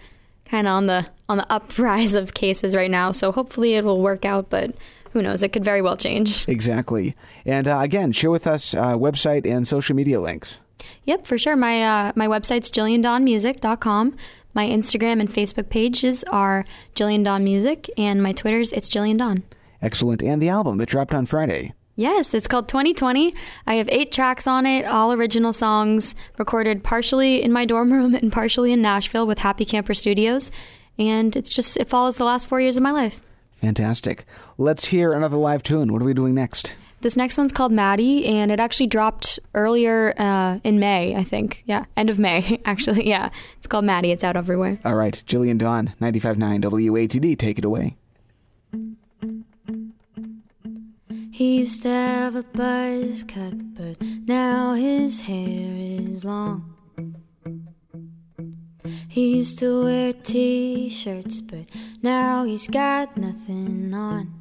kind 0.47 0.67
of 0.67 0.73
on 0.73 0.87
the 0.87 1.07
on 1.29 1.39
the 1.39 1.53
uprise 1.53 2.15
of 2.15 2.35
cases 2.35 2.75
right 2.75 2.91
now, 2.91 3.11
so 3.11 3.33
hopefully 3.33 3.75
it 3.75 3.85
will 3.85 4.01
work 4.01 4.25
out. 4.25 4.49
But 4.51 4.75
who 5.13 5.23
knows? 5.23 5.43
It 5.43 5.53
could 5.53 5.65
very 5.65 5.83
well 5.83 5.97
change. 5.97 6.49
Exactly. 6.49 7.15
And 7.45 7.69
uh, 7.69 7.79
again, 7.81 8.13
share 8.13 8.31
with 8.31 8.47
us 8.47 8.75
uh, 8.75 8.95
website 8.95 9.47
and 9.47 9.67
social 9.67 9.95
media 9.95 10.21
links. 10.21 10.61
Yep, 11.05 11.27
for 11.27 11.39
sure. 11.39 11.57
My 11.57 11.83
uh, 11.83 12.13
my 12.17 12.27
website's 12.27 12.71
jilliandawnmusic.com. 12.71 14.17
My 14.55 14.67
Instagram 14.67 15.21
and 15.21 15.29
Facebook 15.31 15.71
pages 15.71 16.25
are 16.25 16.65
Jillian 16.95 17.25
Dawn 17.25 17.43
Music, 17.45 17.89
and 17.97 18.23
my 18.23 18.33
Twitter's 18.33 18.73
it's 18.73 18.89
Jillian 18.91 19.19
Dawn. 19.19 19.45
Excellent. 19.81 20.23
And 20.23 20.41
the 20.41 20.49
album 20.49 20.79
that 20.79 20.89
dropped 20.89 21.15
on 21.15 21.27
Friday. 21.27 21.73
Yes, 21.95 22.33
it's 22.33 22.49
called 22.49 22.69
2020. 22.69 23.35
I 23.67 23.75
have 23.75 23.89
eight 23.91 24.13
tracks 24.13 24.47
on 24.47 24.65
it, 24.65 24.87
all 24.87 25.13
original 25.13 25.53
songs, 25.53 26.15
recorded 26.39 26.83
partially 26.83 27.43
in 27.43 27.53
my 27.53 27.67
dorm 27.67 27.93
room 27.93 28.15
and 28.15 28.33
partially 28.33 28.73
in 28.73 28.81
Nashville 28.81 29.27
with 29.27 29.41
Happy 29.41 29.67
Camper 29.67 29.93
Studios. 29.93 30.51
And 30.99 31.37
it's 31.37 31.51
just, 31.51 31.77
it 31.77 31.89
follows 31.89 32.17
the 32.17 32.25
last 32.25 32.47
four 32.47 32.61
years 32.61 32.77
of 32.77 32.83
my 32.83 32.93
life. 32.93 33.23
Fantastic. 33.63 34.25
Let's 34.59 34.87
hear 34.87 35.13
another 35.13 35.37
live 35.37 35.63
tune. 35.63 35.93
What 35.93 36.03
are 36.03 36.05
we 36.05 36.15
doing 36.15 36.35
next? 36.35 36.77
This 37.01 37.17
next 37.17 37.39
one's 37.39 37.53
called 37.53 37.71
Maddie, 37.71 38.27
and 38.27 38.51
it 38.51 38.59
actually 38.59 38.89
dropped 38.89 39.39
earlier 39.55 40.15
uh, 40.19 40.59
in 40.65 40.81
May, 40.81 41.15
I 41.15 41.23
think. 41.23 41.63
Yeah, 41.65 41.85
end 41.97 42.11
of 42.11 42.19
May, 42.19 42.61
actually. 42.65 43.09
Yeah, 43.09 43.31
it's 43.59 43.69
called 43.69 43.85
Maddie. 43.85 44.11
It's 44.11 44.25
out 44.25 44.37
everywhere. 44.37 44.79
All 44.85 44.97
right, 44.97 45.15
Jillian 45.27 45.59
Dawn, 45.59 45.95
95.9 46.01 46.61
WATD, 46.63 47.39
take 47.39 47.59
it 47.59 47.65
away. 47.65 47.97
He 51.31 51.59
used 51.59 51.83
to 51.83 51.89
have 51.89 52.35
a 52.35 52.43
buzz 52.43 53.23
cut, 53.23 53.75
but 53.75 54.03
now 54.27 54.75
his 54.75 55.23
hair 55.23 55.77
is 55.77 56.25
long. 56.25 56.72
He 59.09 59.37
used 59.37 59.59
to 59.61 59.85
wear 59.85 60.13
t 60.13 60.89
shirts, 60.89 61.41
but 61.41 61.67
now 62.03 62.45
he's 62.45 62.67
got 62.67 63.17
nothing 63.17 63.95
on. 63.95 64.35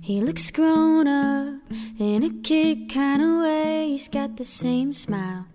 He 0.00 0.20
looks 0.20 0.50
grown 0.50 1.06
up 1.06 1.60
in 1.98 2.24
a 2.24 2.42
kid 2.42 2.92
kind 2.92 3.22
of 3.22 3.42
way. 3.42 3.88
He's 3.90 4.08
got 4.08 4.36
the 4.36 4.44
same 4.44 4.92
smile 4.92 5.46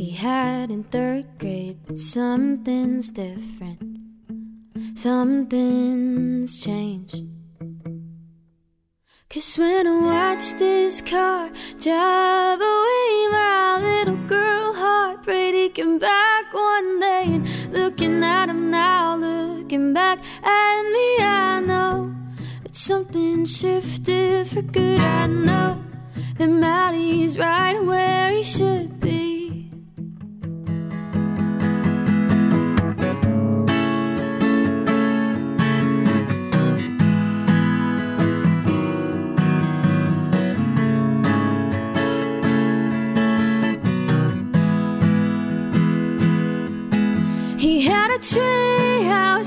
he 0.00 0.10
had 0.10 0.70
in 0.70 0.84
third 0.84 1.26
grade, 1.38 1.78
but 1.86 1.98
something's 1.98 3.10
different. 3.10 3.98
Something's 4.94 6.64
changed. 6.64 7.26
Cause 9.28 9.56
when 9.58 9.86
I 9.86 10.00
watch 10.00 10.58
this 10.58 11.00
car 11.02 11.50
drive 11.78 12.60
away, 12.60 13.28
my 13.30 13.78
little 13.80 14.16
girl 14.26 14.49
heart 15.30 15.52
breaking 15.52 15.98
back 15.98 16.52
one 16.52 17.00
day 17.00 17.24
and 17.26 17.72
looking 17.72 18.22
at 18.24 18.48
him 18.48 18.70
now, 18.70 19.16
looking 19.16 19.92
back 19.92 20.18
at 20.42 20.82
me, 20.82 21.18
I 21.20 21.60
know 21.64 22.14
that 22.62 22.74
something 22.74 23.44
shifted 23.46 24.48
for 24.48 24.62
good. 24.62 25.00
I 25.00 25.26
know 25.26 25.82
that 26.36 26.48
Maddie's 26.48 27.38
right 27.38 27.82
where 27.82 28.32
he 28.32 28.42
should 28.42 29.00
be. 29.00 29.19
He 48.22 49.04
had 49.06 49.42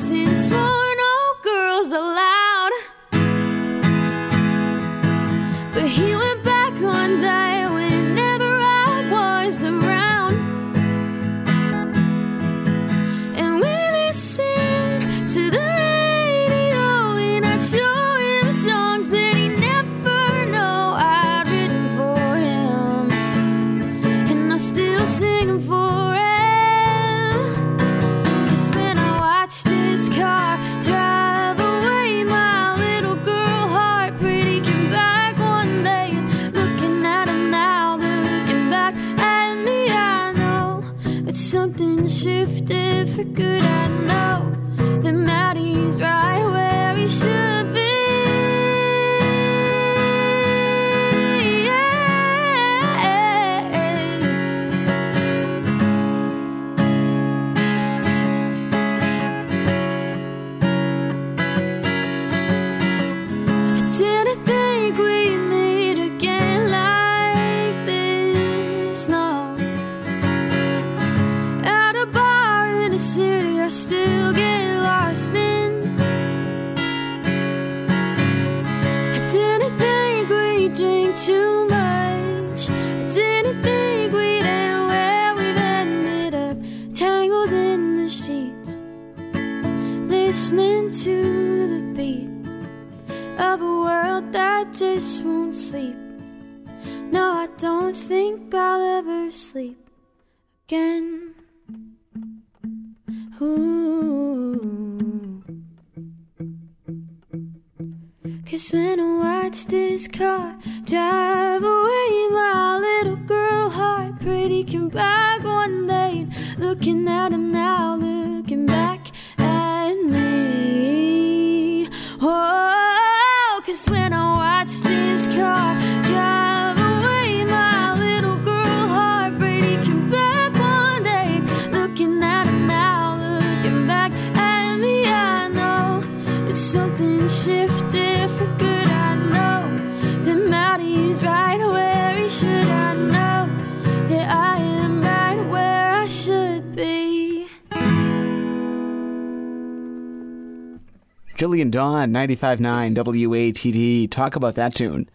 Jillian 151.43 151.71
Dawn, 151.71 152.11
95.9 152.11 152.95
WATD. 152.95 154.09
Talk 154.09 154.37
about 154.37 154.55
that 154.55 154.75
tune. 154.75 155.09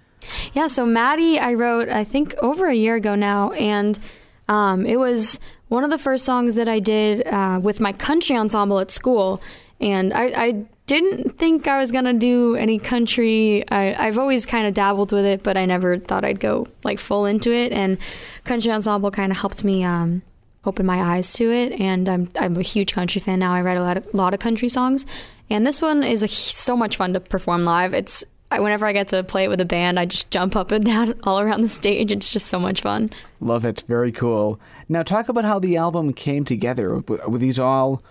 Yeah, 0.53 0.67
so 0.67 0.85
Maddie, 0.85 1.39
I 1.39 1.55
wrote, 1.55 1.89
I 1.89 2.05
think, 2.05 2.35
over 2.43 2.67
a 2.67 2.75
year 2.75 2.97
ago 2.97 3.15
now, 3.15 3.53
and 3.53 3.99
um, 4.47 4.85
it 4.85 4.99
was 4.99 5.39
one 5.69 5.85
of 5.85 5.91
the 5.91 5.97
first 5.97 6.27
songs 6.27 6.55
that 6.57 6.69
I 6.69 6.81
did 6.81 7.27
uh, 7.27 7.61
with 7.63 7.81
my 7.81 7.93
country 7.93 8.37
ensemble 8.37 8.79
at 8.79 8.91
school. 8.91 9.41
And 9.81 10.13
I, 10.13 10.25
I 10.37 10.67
didn't 10.85 11.39
think 11.39 11.67
I 11.67 11.79
was 11.79 11.91
gonna 11.91 12.13
do 12.13 12.57
any 12.57 12.79
country. 12.79 13.67
I, 13.71 13.95
I've 13.95 14.19
always 14.19 14.45
kind 14.45 14.67
of 14.67 14.75
dabbled 14.75 15.13
with 15.13 15.25
it, 15.25 15.43
but 15.43 15.57
I 15.57 15.65
never 15.65 15.99
thought 15.99 16.27
I'd 16.27 16.41
go 16.41 16.67
like 16.85 16.99
full 16.99 17.25
into 17.25 17.53
it. 17.53 17.73
And 17.73 17.97
country 18.45 18.71
ensemble 18.71 19.11
kind 19.11 19.33
of 19.33 19.39
helped 19.39 19.65
me 19.65 19.83
um, 19.83 20.21
open 20.67 20.85
my 20.85 21.17
eyes 21.17 21.33
to 21.35 21.51
it. 21.51 21.73
And 21.81 22.07
I'm 22.07 22.31
I'm 22.39 22.57
a 22.57 22.63
huge 22.63 22.93
country 22.93 23.21
fan 23.21 23.39
now. 23.39 23.55
I 23.55 23.63
write 23.63 23.79
a 23.79 23.83
lot 23.83 23.97
of, 23.97 24.13
lot 24.13 24.35
of 24.35 24.41
country 24.41 24.69
songs, 24.69 25.07
and 25.51 25.67
this 25.67 25.81
one 25.81 26.03
is 26.03 26.23
a, 26.23 26.29
so 26.29 26.77
much 26.77 26.97
fun 26.97 27.13
to 27.15 27.21
perform 27.21 27.63
live. 27.63 27.95
It's 27.95 28.25
I, 28.51 28.61
whenever 28.61 28.87
I 28.87 28.93
get 28.93 29.09
to 29.09 29.23
play 29.23 29.45
it 29.45 29.49
with 29.49 29.61
a 29.61 29.67
band, 29.67 29.99
I 29.99 30.07
just 30.07 30.31
jump 30.31 30.57
up 30.57 30.71
and 30.71 30.85
down 30.85 31.19
all 31.23 31.41
around 31.41 31.63
the 31.63 31.69
stage. 31.69 32.11
It's 32.11 32.33
just 32.33 32.47
so 32.47 32.59
much 32.59 32.81
fun. 32.81 33.11
Love 33.41 33.65
it. 33.65 33.85
Very 33.87 34.13
cool. 34.13 34.61
Now, 34.89 35.03
talk 35.03 35.29
about 35.29 35.45
how 35.45 35.59
the 35.59 35.77
album 35.77 36.13
came 36.13 36.45
together. 36.45 36.99
Were 37.01 37.39
these 37.39 37.59
all 37.59 38.03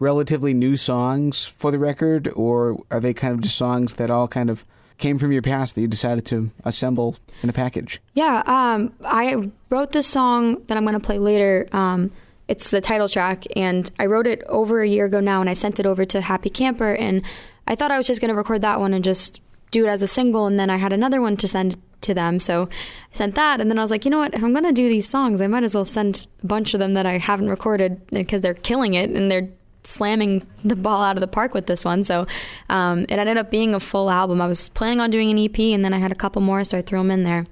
relatively 0.00 0.52
new 0.52 0.76
songs 0.76 1.44
for 1.44 1.70
the 1.70 1.78
record, 1.78 2.28
or 2.34 2.82
are 2.90 3.00
they 3.00 3.14
kind 3.14 3.32
of 3.32 3.40
just 3.40 3.56
songs 3.56 3.94
that 3.94 4.10
all 4.10 4.26
kind 4.26 4.50
of 4.50 4.64
came 4.98 5.18
from 5.18 5.32
your 5.32 5.42
past 5.42 5.74
that 5.74 5.80
you 5.80 5.88
decided 5.88 6.26
to 6.26 6.50
assemble 6.64 7.16
in 7.42 7.48
a 7.48 7.52
package? 7.52 8.00
Yeah, 8.14 8.42
um, 8.46 8.92
I 9.04 9.50
wrote 9.70 9.92
this 9.92 10.08
song 10.08 10.62
that 10.66 10.76
I'm 10.76 10.84
going 10.84 10.98
to 10.98 11.04
play 11.04 11.18
later. 11.18 11.68
Um, 11.72 12.10
it's 12.48 12.70
the 12.70 12.80
title 12.80 13.08
track, 13.08 13.44
and 13.56 13.90
I 13.98 14.06
wrote 14.06 14.26
it 14.26 14.42
over 14.48 14.80
a 14.80 14.88
year 14.88 15.06
ago 15.06 15.20
now, 15.20 15.40
and 15.40 15.48
I 15.48 15.54
sent 15.54 15.80
it 15.80 15.86
over 15.86 16.04
to 16.04 16.20
Happy 16.20 16.50
Camper, 16.50 16.94
and 16.94 17.22
I 17.66 17.74
thought 17.74 17.90
I 17.90 17.96
was 17.96 18.06
just 18.06 18.20
going 18.20 18.28
to 18.28 18.34
record 18.34 18.62
that 18.62 18.80
one 18.80 18.92
and 18.92 19.02
just 19.02 19.40
do 19.70 19.86
it 19.86 19.88
as 19.88 20.02
a 20.02 20.06
single, 20.06 20.46
and 20.46 20.58
then 20.58 20.70
I 20.70 20.76
had 20.76 20.92
another 20.92 21.20
one 21.20 21.36
to 21.38 21.48
send 21.48 21.80
to 22.02 22.14
them, 22.14 22.38
so 22.38 22.64
I 22.64 23.16
sent 23.16 23.34
that, 23.34 23.60
and 23.60 23.70
then 23.70 23.78
I 23.78 23.82
was 23.82 23.90
like, 23.90 24.04
you 24.04 24.10
know 24.10 24.18
what? 24.18 24.34
If 24.34 24.44
I'm 24.44 24.52
going 24.52 24.64
to 24.64 24.72
do 24.72 24.88
these 24.88 25.08
songs, 25.08 25.40
I 25.40 25.46
might 25.46 25.64
as 25.64 25.74
well 25.74 25.84
send 25.84 26.26
a 26.42 26.46
bunch 26.46 26.74
of 26.74 26.80
them 26.80 26.94
that 26.94 27.06
I 27.06 27.18
haven't 27.18 27.48
recorded 27.48 28.06
because 28.08 28.42
they're 28.42 28.54
killing 28.54 28.94
it, 28.94 29.10
and 29.10 29.30
they're 29.30 29.48
slamming 29.84 30.46
the 30.64 30.76
ball 30.76 31.02
out 31.02 31.16
of 31.16 31.20
the 31.20 31.26
park 31.26 31.54
with 31.54 31.66
this 31.66 31.84
one. 31.84 32.04
So 32.04 32.26
um, 32.68 33.02
it 33.02 33.12
ended 33.12 33.36
up 33.36 33.50
being 33.50 33.74
a 33.74 33.80
full 33.80 34.10
album. 34.10 34.40
I 34.40 34.46
was 34.46 34.70
planning 34.70 35.00
on 35.00 35.10
doing 35.10 35.30
an 35.30 35.38
EP, 35.38 35.58
and 35.58 35.84
then 35.84 35.94
I 35.94 35.98
had 35.98 36.12
a 36.12 36.16
couple 36.16 36.42
more, 36.42 36.64
so 36.64 36.78
I 36.78 36.82
threw 36.82 37.00
them 37.00 37.10
in 37.10 37.24
there. 37.24 37.46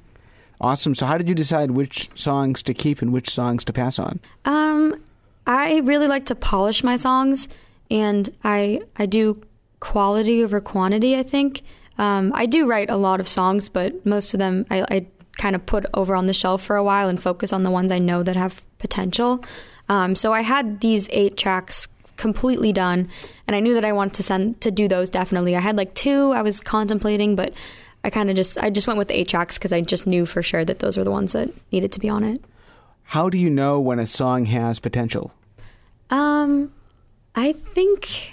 Awesome. 0.62 0.94
So, 0.94 1.07
how 1.07 1.18
did 1.18 1.29
you 1.29 1.35
decide 1.35 1.72
which 1.72 2.09
songs 2.14 2.62
to 2.62 2.72
keep 2.72 3.03
and 3.03 3.12
which 3.12 3.29
songs 3.29 3.64
to 3.64 3.72
pass 3.72 3.98
on? 3.98 4.20
Um, 4.44 5.03
I 5.44 5.79
really 5.79 6.07
like 6.07 6.25
to 6.27 6.37
polish 6.37 6.85
my 6.85 6.94
songs, 6.94 7.48
and 7.90 8.31
I 8.44 8.81
I 8.96 9.07
do 9.07 9.42
quality 9.81 10.42
over 10.44 10.61
quantity. 10.61 11.16
I 11.16 11.25
think 11.25 11.62
um, 11.98 12.33
I 12.35 12.46
do 12.46 12.66
write 12.66 12.90
a 12.90 12.96
lot 12.96 13.18
of 13.18 13.29
songs, 13.29 13.68
but 13.68 14.07
most 14.07 14.35
of 14.35 14.38
them 14.38 14.64
I, 14.70 14.83
I 14.88 15.07
kind 15.37 15.57
of 15.57 15.66
put 15.66 15.85
over 15.94 16.14
on 16.14 16.27
the 16.27 16.33
shelf 16.33 16.62
for 16.62 16.77
a 16.77 16.85
while 16.85 17.09
and 17.09 17.20
focus 17.20 17.53
on 17.53 17.64
the 17.64 17.70
ones 17.70 17.90
I 17.90 17.98
know 17.98 18.22
that 18.22 18.37
have 18.37 18.62
potential. 18.79 19.44
Um, 19.88 20.14
so 20.14 20.33
I 20.33 20.42
had 20.42 20.81
these 20.81 21.09
eight 21.11 21.37
tracks 21.37 21.88
completely 22.16 22.72
done, 22.72 23.11
and 23.48 23.57
I 23.57 23.61
knew 23.61 23.75
that 23.75 23.85
I 23.85 23.92
wanted 23.92 24.14
to 24.14 24.22
send 24.22 24.61
to 24.61 24.70
do 24.70 24.87
those 24.87 25.11
definitely. 25.11 25.57
I 25.57 25.61
had 25.61 25.77
like 25.77 25.94
two 25.94 26.31
I 26.31 26.42
was 26.42 26.61
contemplating, 26.61 27.35
but 27.35 27.53
I 28.05 28.11
kind 28.11 28.31
of 28.31 28.37
just 28.37 28.59
I 28.59 28.71
just 28.71 28.87
went 28.87 28.99
with 28.99 29.09
the 29.09 29.19
eight 29.19 29.29
tracks 29.29 29.59
because 29.59 29.73
I 29.73 29.81
just 29.81 30.07
knew 30.07 30.27
for 30.27 30.43
sure 30.43 30.65
that 30.65 30.81
those 30.81 30.97
were 30.97 31.05
the 31.05 31.11
ones 31.11 31.33
that 31.33 31.51
needed 31.71 31.93
to 31.93 32.01
be 32.01 32.09
on 32.09 32.25
it. 32.25 32.43
How 33.05 33.29
do 33.29 33.38
you 33.38 33.51
know 33.51 33.81
when 33.81 33.99
a 33.99 34.07
song 34.07 34.47
has 34.47 34.79
potential? 34.79 35.33
Um, 36.11 36.73
I 37.35 37.53
think, 37.53 38.33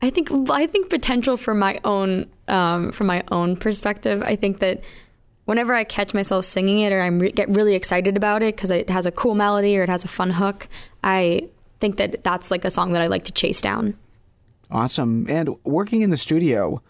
I 0.00 0.10
think, 0.10 0.30
I 0.50 0.66
think 0.66 0.90
potential 0.90 1.36
for 1.36 1.54
my 1.54 1.80
own, 1.84 2.28
um, 2.48 2.92
from 2.92 3.06
my 3.06 3.22
own 3.30 3.56
perspective. 3.56 4.22
I 4.22 4.36
think 4.36 4.60
that 4.60 4.82
whenever 5.44 5.74
I 5.74 5.84
catch 5.84 6.14
myself 6.14 6.44
singing 6.44 6.78
it 6.80 6.92
or 6.92 7.00
I 7.00 7.06
re- 7.06 7.32
get 7.32 7.48
really 7.48 7.74
excited 7.74 8.16
about 8.16 8.42
it 8.42 8.56
because 8.56 8.70
it 8.70 8.90
has 8.90 9.06
a 9.06 9.10
cool 9.10 9.34
melody 9.34 9.76
or 9.78 9.82
it 9.82 9.88
has 9.88 10.04
a 10.04 10.08
fun 10.08 10.30
hook, 10.30 10.68
I 11.02 11.48
think 11.80 11.96
that 11.96 12.22
that's 12.22 12.50
like 12.50 12.64
a 12.64 12.70
song 12.70 12.92
that 12.92 13.02
I 13.02 13.08
like 13.08 13.24
to 13.24 13.32
chase 13.32 13.60
down. 13.60 13.96
Awesome. 14.70 15.26
And 15.28 15.50
working 15.64 16.02
in 16.02 16.10
the 16.10 16.16
studio, 16.16 16.80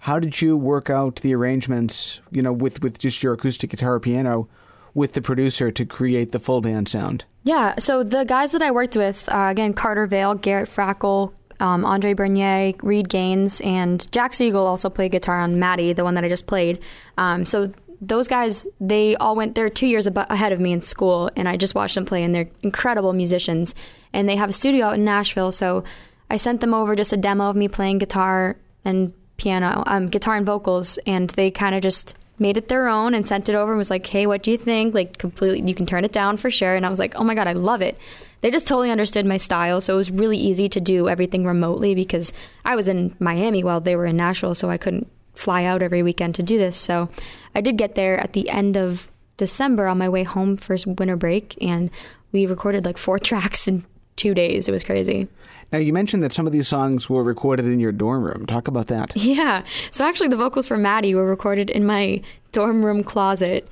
how 0.00 0.18
did 0.18 0.40
you 0.40 0.56
work 0.56 0.90
out 0.90 1.16
the 1.16 1.34
arrangements, 1.34 2.20
you 2.30 2.42
know, 2.42 2.52
with, 2.52 2.82
with 2.82 2.98
just 2.98 3.22
your 3.22 3.32
acoustic 3.32 3.70
guitar 3.70 3.94
or 3.94 4.00
piano 4.00 4.48
with 4.94 5.12
the 5.12 5.20
producer 5.20 5.70
to 5.70 5.84
create 5.84 6.32
the 6.32 6.38
full 6.38 6.60
band 6.60 6.88
sound? 6.88 7.24
Yeah, 7.44 7.74
so 7.78 8.02
the 8.02 8.24
guys 8.24 8.52
that 8.52 8.62
I 8.62 8.70
worked 8.70 8.96
with, 8.96 9.28
uh, 9.28 9.48
again, 9.50 9.72
Carter 9.72 10.06
Vale, 10.06 10.34
Garrett 10.34 10.68
Frackle, 10.68 11.32
um, 11.60 11.84
Andre 11.84 12.12
Bernier, 12.12 12.72
Reed 12.82 13.08
Gaines, 13.08 13.60
and 13.62 14.10
Jack 14.12 14.34
Siegel 14.34 14.66
also 14.66 14.90
played 14.90 15.12
guitar 15.12 15.40
on 15.40 15.58
Maddie, 15.58 15.92
the 15.92 16.04
one 16.04 16.14
that 16.14 16.24
I 16.24 16.28
just 16.28 16.46
played. 16.46 16.80
Um, 17.18 17.44
so 17.44 17.72
those 18.00 18.28
guys, 18.28 18.66
they 18.80 19.16
all 19.16 19.36
went, 19.36 19.54
they're 19.54 19.70
two 19.70 19.86
years 19.86 20.06
ab- 20.06 20.26
ahead 20.30 20.52
of 20.52 20.60
me 20.60 20.72
in 20.72 20.80
school, 20.80 21.30
and 21.36 21.48
I 21.48 21.56
just 21.56 21.74
watched 21.74 21.94
them 21.94 22.04
play, 22.04 22.22
and 22.22 22.34
they're 22.34 22.48
incredible 22.62 23.12
musicians. 23.12 23.74
And 24.12 24.28
they 24.28 24.36
have 24.36 24.50
a 24.50 24.52
studio 24.52 24.86
out 24.86 24.94
in 24.94 25.04
Nashville, 25.04 25.52
so 25.52 25.84
I 26.30 26.36
sent 26.36 26.60
them 26.60 26.74
over 26.74 26.96
just 26.96 27.12
a 27.12 27.16
demo 27.16 27.48
of 27.48 27.56
me 27.56 27.68
playing 27.68 27.98
guitar 27.98 28.58
and 28.84 29.12
piano, 29.36 29.82
um, 29.86 30.06
guitar 30.06 30.36
and 30.36 30.46
vocals, 30.46 30.98
and 31.06 31.30
they 31.30 31.50
kind 31.50 31.74
of 31.74 31.82
just 31.82 32.14
made 32.38 32.56
it 32.56 32.68
their 32.68 32.88
own 32.88 33.14
and 33.14 33.26
sent 33.26 33.48
it 33.48 33.54
over 33.54 33.72
and 33.72 33.78
was 33.78 33.90
like, 33.90 34.06
"Hey, 34.06 34.26
what 34.26 34.42
do 34.42 34.50
you 34.50 34.58
think?" 34.58 34.94
Like 34.94 35.18
completely, 35.18 35.66
you 35.66 35.74
can 35.74 35.86
turn 35.86 36.04
it 36.04 36.12
down 36.12 36.36
for 36.36 36.50
sure. 36.50 36.74
And 36.74 36.84
I 36.84 36.90
was 36.90 36.98
like, 36.98 37.14
"Oh 37.16 37.24
my 37.24 37.34
god, 37.34 37.48
I 37.48 37.52
love 37.52 37.82
it." 37.82 37.96
They 38.42 38.50
just 38.50 38.66
totally 38.66 38.90
understood 38.90 39.26
my 39.26 39.38
style, 39.38 39.80
so 39.80 39.94
it 39.94 39.96
was 39.96 40.10
really 40.10 40.38
easy 40.38 40.68
to 40.68 40.80
do 40.80 41.08
everything 41.08 41.44
remotely 41.44 41.94
because 41.94 42.32
I 42.64 42.76
was 42.76 42.88
in 42.88 43.14
Miami 43.18 43.64
while 43.64 43.80
they 43.80 43.96
were 43.96 44.06
in 44.06 44.16
Nashville, 44.16 44.54
so 44.54 44.70
I 44.70 44.76
couldn't 44.76 45.10
fly 45.34 45.64
out 45.64 45.82
every 45.82 46.02
weekend 46.02 46.34
to 46.34 46.42
do 46.42 46.58
this. 46.58 46.76
So 46.76 47.08
I 47.54 47.60
did 47.60 47.76
get 47.76 47.94
there 47.94 48.18
at 48.18 48.32
the 48.32 48.48
end 48.48 48.76
of 48.76 49.08
December 49.36 49.86
on 49.86 49.98
my 49.98 50.08
way 50.08 50.24
home 50.24 50.56
for 50.56 50.76
winter 50.86 51.16
break, 51.16 51.56
and 51.60 51.90
we 52.32 52.46
recorded 52.46 52.84
like 52.84 52.98
four 52.98 53.18
tracks 53.30 53.66
in 53.66 53.84
two 54.16 54.34
days. 54.34 54.68
It 54.68 54.72
was 54.72 54.82
crazy. 54.82 55.28
Now, 55.72 55.78
you 55.78 55.92
mentioned 55.92 56.22
that 56.22 56.32
some 56.32 56.46
of 56.46 56.52
these 56.52 56.68
songs 56.68 57.10
were 57.10 57.24
recorded 57.24 57.66
in 57.66 57.80
your 57.80 57.92
dorm 57.92 58.22
room. 58.22 58.46
Talk 58.46 58.68
about 58.68 58.86
that. 58.86 59.16
Yeah. 59.16 59.64
So 59.90 60.04
actually, 60.04 60.28
the 60.28 60.36
vocals 60.36 60.68
for 60.68 60.76
Maddie 60.76 61.14
were 61.14 61.26
recorded 61.26 61.70
in 61.70 61.84
my 61.84 62.22
dorm 62.52 62.84
room 62.84 63.02
closet. 63.02 63.68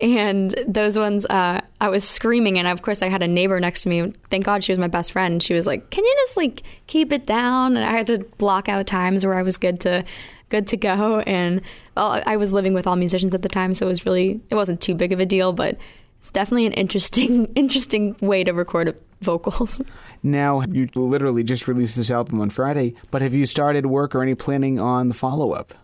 And 0.00 0.54
those 0.68 0.96
ones, 0.96 1.26
uh, 1.26 1.60
I 1.80 1.88
was 1.88 2.08
screaming, 2.08 2.56
and 2.56 2.68
of 2.68 2.82
course, 2.82 3.02
I 3.02 3.08
had 3.08 3.22
a 3.22 3.26
neighbor 3.26 3.58
next 3.58 3.82
to 3.82 3.88
me. 3.88 4.12
Thank 4.30 4.44
God 4.44 4.62
she 4.62 4.70
was 4.70 4.78
my 4.78 4.86
best 4.86 5.10
friend. 5.10 5.42
She 5.42 5.54
was 5.54 5.66
like, 5.66 5.90
"Can 5.90 6.04
you 6.04 6.14
just 6.20 6.36
like 6.36 6.62
keep 6.86 7.12
it 7.12 7.26
down?" 7.26 7.76
And 7.76 7.84
I 7.84 7.90
had 7.90 8.06
to 8.06 8.18
block 8.38 8.68
out 8.68 8.86
times 8.86 9.26
where 9.26 9.34
I 9.34 9.42
was 9.42 9.56
good 9.56 9.80
to 9.80 10.04
good 10.50 10.68
to 10.68 10.76
go. 10.76 11.18
And 11.20 11.62
well, 11.96 12.22
I 12.26 12.36
was 12.36 12.52
living 12.52 12.74
with 12.74 12.86
all 12.86 12.94
musicians 12.94 13.34
at 13.34 13.42
the 13.42 13.48
time, 13.48 13.74
so 13.74 13.86
it 13.86 13.88
was 13.88 14.06
really 14.06 14.40
it 14.50 14.54
wasn't 14.54 14.80
too 14.80 14.94
big 14.94 15.12
of 15.12 15.18
a 15.18 15.26
deal, 15.26 15.52
but 15.52 15.76
it's 16.20 16.30
definitely 16.30 16.66
an 16.66 16.74
interesting 16.74 17.46
interesting 17.56 18.14
way 18.20 18.44
to 18.44 18.52
record 18.52 18.96
vocals. 19.20 19.80
Now, 20.22 20.62
you 20.62 20.88
literally 20.94 21.42
just 21.42 21.68
released 21.68 21.96
this 21.96 22.10
album 22.10 22.40
on 22.40 22.50
Friday, 22.50 22.94
but 23.10 23.22
have 23.22 23.34
you 23.34 23.46
started 23.46 23.86
work 23.86 24.14
or 24.14 24.22
any 24.22 24.34
planning 24.34 24.78
on 24.80 25.08
the 25.08 25.14
follow 25.14 25.52
up? 25.52 25.74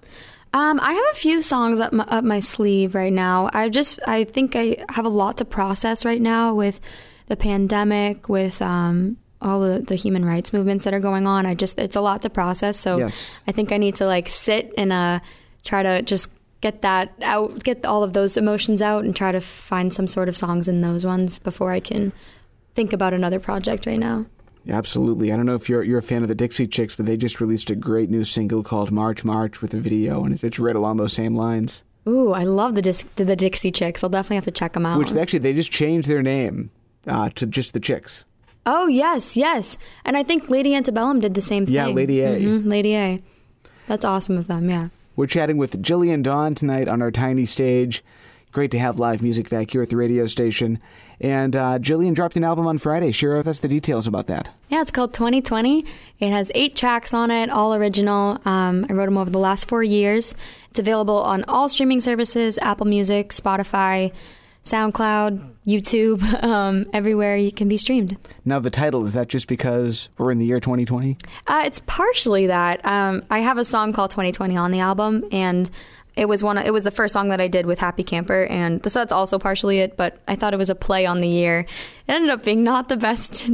Um, 0.53 0.79
I 0.81 0.93
have 0.93 1.05
a 1.13 1.17
few 1.17 1.43
songs 1.43 1.81
up 1.81 1.93
my, 1.93 2.05
up 2.05 2.23
my 2.23 2.39
sleeve 2.39 2.95
right 2.95 3.13
now. 3.13 3.51
I 3.53 3.69
just 3.69 3.99
I 4.07 4.23
think 4.23 4.55
I 4.55 4.77
have 4.91 5.05
a 5.05 5.09
lot 5.09 5.39
to 5.39 5.45
process 5.45 6.05
right 6.05 6.23
now 6.23 6.55
with 6.55 6.81
the 7.27 7.37
pandemic, 7.37 8.29
with 8.29 8.63
um, 8.63 9.17
all 9.43 9.61
the, 9.61 9.81
the 9.81 9.97
human 9.97 10.25
rights 10.25 10.53
movements 10.53 10.85
that 10.85 10.95
are 10.95 11.01
going 11.01 11.27
on. 11.27 11.45
I 11.45 11.55
just 11.55 11.77
it's 11.79 11.97
a 11.97 12.01
lot 12.01 12.23
to 12.23 12.31
process. 12.31 12.79
So 12.79 12.99
yes. 12.99 13.41
I 13.49 13.53
think 13.53 13.73
I 13.73 13.79
need 13.79 13.97
to 13.97 14.07
like 14.07 14.29
sit 14.29 14.73
and 14.79 14.93
uh, 14.93 15.19
try 15.65 15.83
to 15.83 16.03
just 16.03 16.31
get 16.61 16.83
that 16.83 17.13
out, 17.23 17.63
get 17.65 17.85
all 17.85 18.05
of 18.05 18.13
those 18.13 18.37
emotions 18.37 18.81
out, 18.81 19.05
and 19.05 19.15
try 19.15 19.33
to 19.33 19.41
find 19.41 19.93
some 19.93 20.07
sort 20.07 20.29
of 20.29 20.37
songs 20.37 20.69
in 20.69 20.83
those 20.83 21.05
ones 21.05 21.41
before 21.41 21.73
I 21.73 21.81
can 21.81 22.13
think 22.75 22.93
about 22.93 23.15
another 23.15 23.41
project 23.41 23.87
right 23.87 23.99
now. 23.99 24.27
Absolutely. 24.69 25.31
I 25.33 25.37
don't 25.37 25.47
know 25.47 25.55
if 25.55 25.69
you're 25.69 25.83
you're 25.83 25.99
a 25.99 26.03
fan 26.03 26.23
of 26.23 26.29
the 26.29 26.35
Dixie 26.35 26.67
Chicks, 26.67 26.95
but 26.95 27.07
they 27.07 27.17
just 27.17 27.41
released 27.41 27.71
a 27.71 27.75
great 27.77 28.09
new 28.09 28.25
single 28.25 28.63
called 28.63 28.91
March 28.91 29.25
March 29.25 29.61
with 29.61 29.75
a 29.75 29.79
video, 29.79 30.25
and 30.25 30.43
it's 30.43 30.59
right 30.59 30.77
along 30.77 30.97
those 30.97 31.13
same 31.13 31.35
lines. 31.35 31.83
Ooh, 32.07 32.33
I 32.33 32.45
love 32.45 32.75
the 32.75 32.83
Dis- 32.83 33.05
the 33.17 33.37
Dixie 33.37 33.71
Chicks. 33.71 34.03
I'll 34.03 34.11
definitely 34.11 34.37
have 34.37 34.45
to 34.45 34.51
check 34.51 34.73
them 34.73 34.87
out. 34.87 34.99
Which 34.99 35.11
they 35.11 35.21
actually 35.21 35.41
they 35.41 35.53
just 35.53 35.71
changed 35.71 36.09
their 36.09 36.23
name 36.23 36.71
uh, 37.07 37.31
to 37.35 37.47
just 37.47 37.75
the 37.75 37.81
Chicks. 37.81 38.25
Oh 38.67 38.87
yes, 38.87 39.37
yes, 39.37 39.77
and 40.05 40.17
I 40.17 40.23
think 40.23 40.49
Lady 40.49 40.75
Antebellum 40.75 41.21
did 41.21 41.35
the 41.35 41.43
same 41.43 41.67
thing. 41.67 41.75
Yeah, 41.75 41.89
Lady 41.89 42.21
A. 42.23 42.41
Mm-hmm, 42.41 42.69
Lady 42.69 42.97
A. 42.97 43.23
That's 43.87 44.05
awesome 44.05 44.39
of 44.39 44.47
them. 44.47 44.71
Yeah. 44.71 44.89
We're 45.17 45.27
chatting 45.27 45.59
with 45.59 45.83
Jillian 45.83 46.23
Dawn 46.23 46.55
tonight 46.55 46.89
on 46.89 47.03
our 47.03 47.11
tiny 47.11 47.45
stage. 47.45 48.03
Great 48.51 48.71
to 48.71 48.79
have 48.79 48.99
live 48.99 49.23
music 49.23 49.51
back 49.51 49.71
here 49.71 49.83
at 49.83 49.91
the 49.91 49.97
radio 49.97 50.27
station. 50.27 50.81
And 51.25 51.57
uh, 51.57 51.79
Jillian 51.79 52.15
dropped 52.15 52.37
an 52.37 52.45
album 52.45 52.67
on 52.67 52.77
Friday. 52.77 53.11
Share 53.11 53.39
with 53.39 53.49
us 53.49 53.59
the 53.59 53.67
details 53.67 54.07
about 54.07 54.27
that. 54.27 54.51
Yeah, 54.69 54.83
it's 54.83 54.91
called 54.91 55.15
2020. 55.15 55.87
It 56.21 56.31
has 56.31 56.53
eight 56.55 56.77
tracks 56.77 57.15
on 57.15 57.31
it, 57.31 57.49
all 57.49 57.73
original. 57.73 58.39
Um, 58.45 58.85
I 58.91 58.93
wrote 58.93 59.07
them 59.07 59.17
over 59.17 59.31
the 59.31 59.39
last 59.39 59.67
four 59.67 59.83
years. 59.83 60.35
It's 60.69 60.79
available 60.79 61.17
on 61.17 61.43
all 61.45 61.71
streaming 61.71 62.03
services 62.03 62.59
Apple 62.59 62.85
Music, 62.85 63.31
Spotify, 63.31 64.13
SoundCloud, 64.65 65.55
YouTube, 65.67 66.43
um, 66.43 66.87
everywhere 66.93 67.37
you 67.37 67.53
can 67.53 67.69
be 67.69 67.77
streamed. 67.77 68.17
Now, 68.45 68.59
the 68.59 68.71
title, 68.71 69.05
is 69.05 69.13
that 69.13 69.29
just 69.29 69.47
because 69.47 70.09
we're 70.19 70.31
in 70.31 70.39
the 70.39 70.47
year 70.47 70.61
2020? 70.61 71.19
Uh, 71.47 71.63
it's 71.67 71.83
partially 71.87 72.47
that. 72.47 72.85
Um, 72.85 73.23
I 73.31 73.41
have 73.41 73.59
a 73.59 73.65
song 73.65 73.93
called 73.93 74.11
2020 74.11 74.57
on 74.57 74.71
the 74.71 74.81
album, 74.81 75.25
and 75.31 75.71
it 76.17 76.27
was 76.27 76.43
one. 76.43 76.59
It 76.59 76.73
was 76.73 76.85
the 76.85 76.91
first 76.91 77.13
song 77.13 77.29
that 77.29 77.41
I 77.41 77.49
did 77.49 77.67
with 77.67 77.79
Happy 77.79 78.05
Camper, 78.05 78.45
and 78.47 78.81
so 78.91 79.01
that's 79.01 79.13
also 79.13 79.39
partially 79.39 79.81
it. 79.81 79.97
But 79.97 80.19
I 80.29 80.37
thought 80.37 80.55
it 80.55 80.59
was 80.59 80.71
a 80.71 80.75
play 80.75 81.07
on 81.07 81.21
the 81.21 81.29
year. 81.29 81.61
It 81.61 82.13
ended 82.13 82.31
up 82.31 82.45
being 82.45 82.63
not 82.63 82.89
the 82.89 82.97
best. 82.97 83.45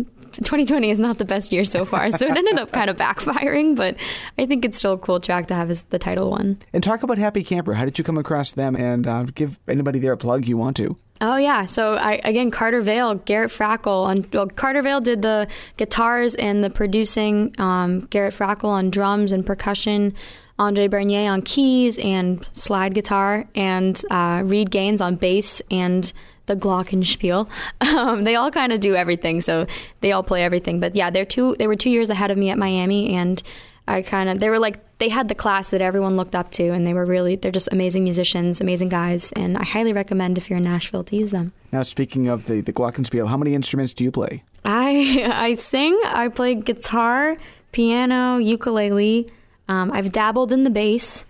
2020 0.45 0.91
is 0.91 0.99
not 0.99 1.19
the 1.19 1.25
best 1.25 1.53
year 1.53 1.65
so 1.65 1.85
far, 1.85 2.11
so 2.11 2.27
it 2.27 2.37
ended 2.37 2.59
up 2.59 2.73
kind 2.73 2.89
of 2.89 2.97
backfiring. 2.97 3.77
But 3.77 3.97
I 4.39 4.47
think 4.47 4.65
it's 4.65 4.79
still 4.79 4.93
a 4.93 4.99
cool 4.99 5.21
track 5.21 5.47
to 5.49 5.55
have 5.55 5.71
as 5.71 5.83
the 5.85 5.99
title 5.99 6.31
one. 6.31 6.59
And 6.73 6.83
talk 6.83 7.03
about 7.03 7.19
Happy 7.19 7.45
Camper. 7.45 7.75
How 7.75 7.85
did 7.85 7.99
you 7.99 8.05
come 8.05 8.19
across 8.19 8.53
them? 8.53 8.75
And 8.75 9.07
uh, 9.07 9.25
give 9.35 9.59
anybody 9.69 9.99
there 9.99 10.13
a 10.13 10.17
plug 10.17 10.47
you 10.47 10.57
want 10.57 10.77
to. 10.79 10.97
Oh 11.23 11.37
yeah, 11.37 11.67
so 11.67 11.95
I 11.95 12.15
again 12.25 12.51
Carter 12.51 12.81
Vale, 12.81 13.17
Garrett 13.17 13.51
Frackle 13.51 14.05
on 14.05 14.25
well, 14.33 14.47
Carter 14.47 14.81
Vale 14.81 15.03
did 15.03 15.21
the 15.21 15.49
guitars 15.77 16.35
and 16.37 16.65
the 16.65 16.71
producing. 16.71 17.55
Um, 17.59 18.01
Garrett 18.07 18.35
Frackle 18.35 18.71
on 18.71 18.91
drums 18.91 19.33
and 19.33 19.45
percussion. 19.45 20.15
Andre 20.59 20.89
Bernier 20.89 21.31
on 21.31 21.41
keys 21.41 21.97
and 21.99 22.47
slide 22.53 22.95
guitar, 22.95 23.47
and 23.55 24.01
uh, 24.11 24.43
Reed 24.45 24.71
Gaines 24.71 25.01
on 25.01 25.17
bass 25.17 25.63
and 25.71 26.13
the 26.51 26.57
glockenspiel. 26.57 27.49
Um, 27.81 28.23
they 28.25 28.37
all 28.37 28.51
kind 28.51 28.73
of 28.73 28.81
do 28.81 28.95
everything, 28.95 29.41
so 29.41 29.67
they 30.01 30.13
all 30.13 30.23
play 30.23 30.43
everything. 30.45 30.81
But 30.81 30.95
yeah, 30.95 31.11
they're 31.11 31.25
two. 31.25 31.57
They 31.59 31.67
were 31.67 31.77
two 31.77 31.91
years 31.91 32.09
ahead 32.09 32.31
of 32.31 32.39
me 32.39 32.51
at 32.51 32.59
Miami, 32.59 33.15
and 33.15 33.43
I 33.89 34.03
kind 34.03 34.29
of 34.29 34.39
they 34.39 34.49
were 34.49 34.59
like 34.59 34.79
they 34.99 35.09
had 35.09 35.29
the 35.29 35.35
class 35.35 35.71
that 35.71 35.81
everyone 35.81 36.17
looked 36.17 36.35
up 36.35 36.51
to, 36.53 36.71
and 36.71 36.87
they 36.87 36.95
were 36.95 37.05
really 37.05 37.37
they're 37.37 37.51
just 37.51 37.69
amazing 37.73 38.05
musicians, 38.05 38.61
amazing 38.61 38.89
guys, 38.89 39.33
and 39.33 39.59
I 39.59 39.65
highly 39.65 39.93
recommend 39.93 40.39
if 40.39 40.49
you're 40.49 40.59
in 40.59 40.63
Nashville 40.63 41.05
to 41.05 41.17
use 41.17 41.31
them. 41.33 41.53
Now, 41.73 41.83
speaking 41.83 42.29
of 42.29 42.47
the 42.47 42.61
the 42.61 42.73
glockenspiel, 42.73 43.29
how 43.29 43.37
many 43.37 43.55
instruments 43.55 43.93
do 43.93 44.05
you 44.05 44.13
play? 44.13 44.45
I 44.65 45.29
I 45.33 45.55
sing. 45.55 46.01
I 46.05 46.29
play 46.29 46.55
guitar, 46.55 47.37
piano, 47.73 48.39
ukulele. 48.39 49.31
Um, 49.69 49.91
I've 49.93 50.13
dabbled 50.13 50.53
in 50.53 50.65
the 50.65 50.71
bass, 50.71 51.25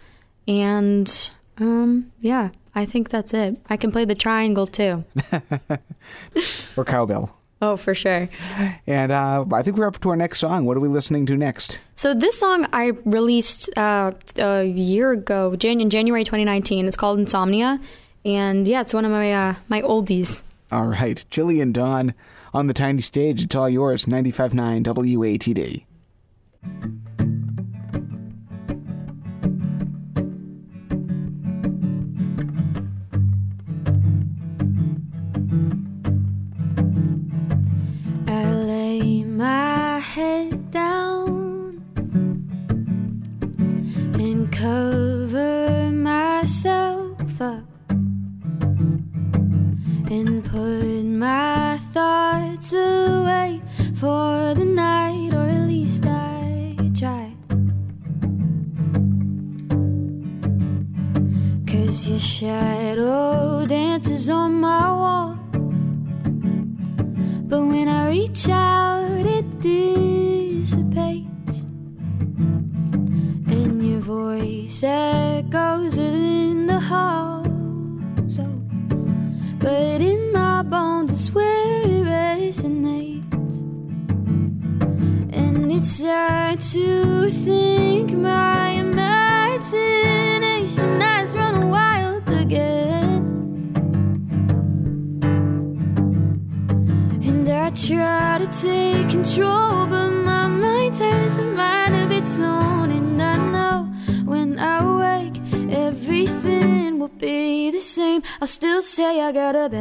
and 0.46 1.30
um, 1.58 2.12
yeah, 2.20 2.50
I 2.74 2.84
think 2.84 3.10
that's 3.10 3.34
it. 3.34 3.58
I 3.68 3.76
can 3.76 3.90
play 3.90 4.04
the 4.04 4.14
triangle 4.14 4.66
too. 4.66 5.04
or 6.76 6.84
cowbell. 6.84 7.36
Oh, 7.62 7.76
for 7.76 7.94
sure. 7.94 8.28
And 8.86 9.12
uh, 9.12 9.44
I 9.52 9.62
think 9.62 9.76
we're 9.76 9.86
up 9.86 10.00
to 10.00 10.08
our 10.10 10.16
next 10.16 10.38
song. 10.38 10.64
What 10.64 10.78
are 10.78 10.80
we 10.80 10.88
listening 10.88 11.26
to 11.26 11.36
next? 11.36 11.80
So 11.94 12.14
this 12.14 12.38
song 12.38 12.66
I 12.72 12.92
released 13.04 13.68
uh, 13.76 14.12
a 14.38 14.64
year 14.64 15.12
ago, 15.12 15.56
Jan- 15.56 15.80
in 15.80 15.90
January 15.90 16.24
2019. 16.24 16.86
It's 16.86 16.96
called 16.96 17.18
Insomnia, 17.18 17.78
and 18.24 18.66
yeah, 18.66 18.80
it's 18.80 18.94
one 18.94 19.04
of 19.04 19.10
my 19.10 19.32
uh, 19.32 19.54
my 19.68 19.82
oldies. 19.82 20.42
All 20.72 20.86
right, 20.86 21.22
Jillian 21.30 21.72
Dawn 21.72 22.14
on 22.54 22.66
the 22.66 22.74
tiny 22.74 23.02
stage. 23.02 23.42
It's 23.42 23.54
all 23.54 23.68
yours. 23.68 24.06
95.9 24.06 24.82
WATD. 24.84 25.84
Of 109.56 109.72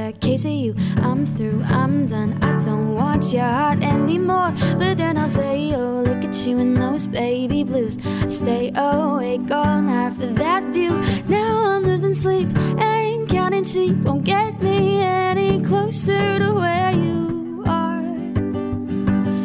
you. 0.45 0.75
I'm 0.97 1.25
through, 1.25 1.61
I'm 1.63 2.05
done. 2.07 2.37
I 2.41 2.63
don't 2.65 2.95
want 2.95 3.31
your 3.33 3.43
heart 3.43 3.81
anymore. 3.81 4.51
But 4.77 4.97
then 4.97 5.17
I'll 5.17 5.29
say, 5.29 5.73
oh, 5.75 6.01
look 6.01 6.23
at 6.23 6.35
you 6.45 6.57
in 6.57 6.73
those 6.73 7.05
baby 7.05 7.63
blues. 7.63 7.97
Stay 8.27 8.71
awake 8.75 9.49
all 9.51 9.81
night 9.81 10.13
for 10.13 10.27
that 10.27 10.63
view. 10.73 10.91
Now 11.27 11.65
I'm 11.71 11.83
losing 11.83 12.13
sleep 12.13 12.47
and 12.79 13.27
counting 13.29 13.63
sheep 13.63 13.95
won't 13.97 14.25
get 14.25 14.61
me 14.61 15.01
any 15.01 15.61
closer 15.61 16.39
to 16.39 16.51
where 16.53 16.91
you 16.91 17.63
are. 17.67 18.01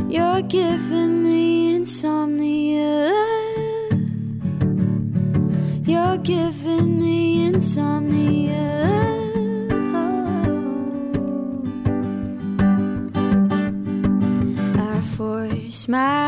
You're 0.09 0.43
giving 0.43 1.23
me 1.23 1.75
insomnia. 1.75 3.13
You're 5.85 6.19
giving 6.19 7.01
me 7.01 7.47
insomnia. 7.47 8.24
Force 15.95 16.24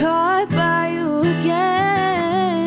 Caught 0.00 0.50
by 0.50 0.88
you 0.88 1.20
again. 1.20 2.66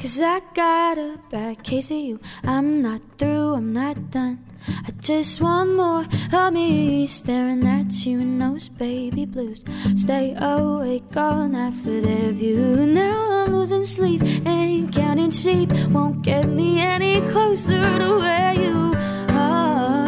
Cause 0.00 0.20
I 0.20 0.40
got 0.54 0.98
a 0.98 1.18
bad 1.30 1.62
case 1.64 1.90
of 1.90 1.96
you. 1.96 2.20
I'm 2.44 2.82
not 2.82 3.00
through, 3.18 3.54
I'm 3.54 3.72
not 3.72 4.10
done. 4.10 4.44
I 4.68 4.90
just 5.00 5.40
want 5.40 5.74
more 5.76 6.06
of 6.32 6.52
me 6.52 7.06
staring 7.06 7.66
at 7.66 8.06
you 8.06 8.20
in 8.20 8.38
those 8.38 8.68
baby 8.68 9.24
blues. 9.24 9.64
Stay 9.96 10.34
awake 10.38 11.16
all 11.16 11.48
night 11.48 11.74
for 11.74 12.00
their 12.00 12.32
view. 12.32 12.86
Now 12.86 13.44
I'm 13.44 13.52
losing 13.54 13.84
sleep, 13.84 14.22
ain't 14.46 14.92
counting 14.94 15.30
sheep. 15.30 15.72
Won't 15.90 16.22
get 16.22 16.48
me 16.48 16.80
any 16.80 17.20
closer 17.32 17.82
to 17.82 18.16
where 18.18 18.52
you 18.54 18.94
are. 19.30 20.06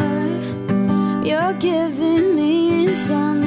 You're 1.23 1.53
giving 1.53 2.35
me 2.35 2.85
insomnia. 2.87 3.46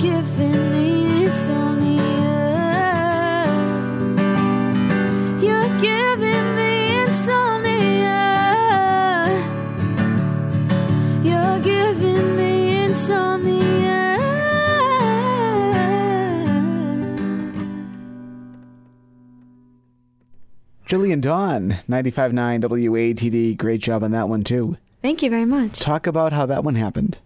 Giving 0.00 0.72
me 0.72 1.24
insomnia. 1.24 2.00
You're 5.42 5.80
giving 5.82 6.56
me 6.56 7.02
insomnia. 7.02 8.18
You're 11.22 11.60
giving 11.60 12.36
me 12.36 12.84
insomnia. 12.84 14.16
Jillian 20.86 21.20
Dawn, 21.20 21.76
95.9 21.88 22.62
WATD. 22.62 23.56
Great 23.58 23.82
job 23.82 24.02
on 24.02 24.12
that 24.12 24.30
one, 24.30 24.44
too. 24.44 24.78
Thank 25.02 25.22
you 25.22 25.28
very 25.28 25.44
much. 25.44 25.78
Talk 25.78 26.06
about 26.06 26.32
how 26.32 26.46
that 26.46 26.64
one 26.64 26.74
happened. 26.76 27.18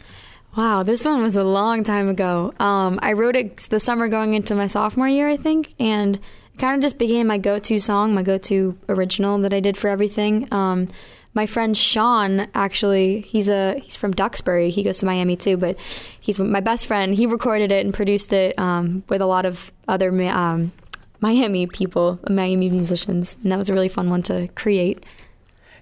Wow, 0.56 0.84
this 0.84 1.04
one 1.04 1.20
was 1.20 1.36
a 1.36 1.42
long 1.42 1.82
time 1.82 2.08
ago. 2.08 2.54
Um, 2.60 3.00
I 3.02 3.14
wrote 3.14 3.34
it 3.34 3.56
the 3.70 3.80
summer 3.80 4.06
going 4.06 4.34
into 4.34 4.54
my 4.54 4.68
sophomore 4.68 5.08
year, 5.08 5.28
I 5.28 5.36
think, 5.36 5.74
and 5.80 6.16
it 6.16 6.58
kind 6.58 6.76
of 6.76 6.82
just 6.82 6.96
became 6.96 7.26
my 7.26 7.38
go-to 7.38 7.80
song, 7.80 8.14
my 8.14 8.22
go-to 8.22 8.78
original 8.88 9.36
that 9.38 9.52
I 9.52 9.58
did 9.58 9.76
for 9.76 9.88
everything. 9.88 10.46
Um, 10.52 10.88
my 11.34 11.46
friend 11.46 11.76
Sean, 11.76 12.46
actually, 12.54 13.22
he's 13.22 13.48
a 13.48 13.80
he's 13.80 13.96
from 13.96 14.12
Duxbury. 14.12 14.70
He 14.70 14.84
goes 14.84 14.98
to 14.98 15.06
Miami 15.06 15.36
too, 15.36 15.56
but 15.56 15.76
he's 16.20 16.38
my 16.38 16.60
best 16.60 16.86
friend. 16.86 17.16
He 17.16 17.26
recorded 17.26 17.72
it 17.72 17.84
and 17.84 17.92
produced 17.92 18.32
it 18.32 18.56
um, 18.56 19.02
with 19.08 19.20
a 19.20 19.26
lot 19.26 19.46
of 19.46 19.72
other 19.88 20.10
um, 20.30 20.70
Miami 21.18 21.66
people, 21.66 22.20
Miami 22.30 22.70
musicians, 22.70 23.38
and 23.42 23.50
that 23.50 23.58
was 23.58 23.68
a 23.68 23.72
really 23.72 23.88
fun 23.88 24.08
one 24.08 24.22
to 24.24 24.46
create. 24.54 25.04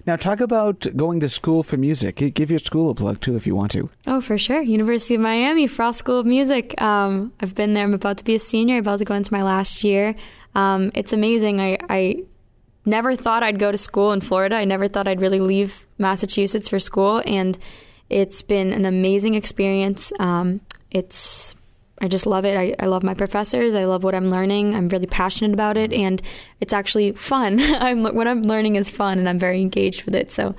Now, 0.05 0.17
talk 0.17 0.41
about 0.41 0.85
going 0.97 1.21
to 1.21 1.29
school 1.29 1.63
for 1.63 1.77
music. 1.77 2.15
Give 2.33 2.49
your 2.49 2.59
school 2.59 2.89
a 2.89 2.95
plug, 2.95 3.21
too, 3.21 3.37
if 3.37 3.47
you 3.47 3.55
want 3.55 3.71
to. 3.71 3.89
Oh, 4.05 4.19
for 4.19 4.37
sure. 4.37 4.61
University 4.61 5.15
of 5.15 5.21
Miami, 5.21 5.65
Frost 5.65 5.99
School 5.99 6.19
of 6.19 6.25
Music. 6.25 6.79
Um, 6.81 7.31
I've 7.39 7.55
been 7.55 7.73
there. 7.73 7.85
I'm 7.85 7.93
about 7.93 8.17
to 8.17 8.23
be 8.25 8.35
a 8.35 8.39
senior, 8.39 8.79
about 8.79 8.99
to 8.99 9.05
go 9.05 9.15
into 9.15 9.31
my 9.31 9.43
last 9.43 9.83
year. 9.83 10.15
Um, 10.55 10.91
it's 10.93 11.13
amazing. 11.13 11.61
I, 11.61 11.77
I 11.89 12.23
never 12.85 13.15
thought 13.15 13.43
I'd 13.43 13.59
go 13.59 13.71
to 13.71 13.77
school 13.77 14.11
in 14.11 14.19
Florida. 14.19 14.57
I 14.57 14.65
never 14.65 14.89
thought 14.89 15.07
I'd 15.07 15.21
really 15.21 15.39
leave 15.39 15.87
Massachusetts 15.97 16.67
for 16.67 16.79
school. 16.79 17.23
And 17.25 17.57
it's 18.09 18.41
been 18.41 18.73
an 18.73 18.85
amazing 18.85 19.35
experience. 19.35 20.11
Um, 20.19 20.59
it's 20.91 21.55
I 22.03 22.09
just 22.09 22.25
love 22.25 22.43
it. 22.43 22.57
I, 22.57 22.75
I 22.83 22.87
love 22.87 23.01
my 23.01 23.13
professors. 23.13 23.73
I 23.73 23.85
love 23.85 24.03
what 24.03 24.13
I'm 24.13 24.27
learning. 24.27 24.75
I'm 24.75 24.89
really 24.89 25.07
passionate 25.07 25.53
about 25.53 25.77
it, 25.77 25.93
and 25.93 26.21
it's 26.59 26.73
actually 26.73 27.13
fun. 27.13 27.59
I'm 27.61 28.03
what 28.03 28.27
I'm 28.27 28.43
learning 28.43 28.75
is 28.75 28.89
fun, 28.89 29.19
and 29.19 29.29
I'm 29.29 29.39
very 29.39 29.61
engaged 29.61 30.03
with 30.03 30.13
it. 30.13 30.29
So, 30.29 30.53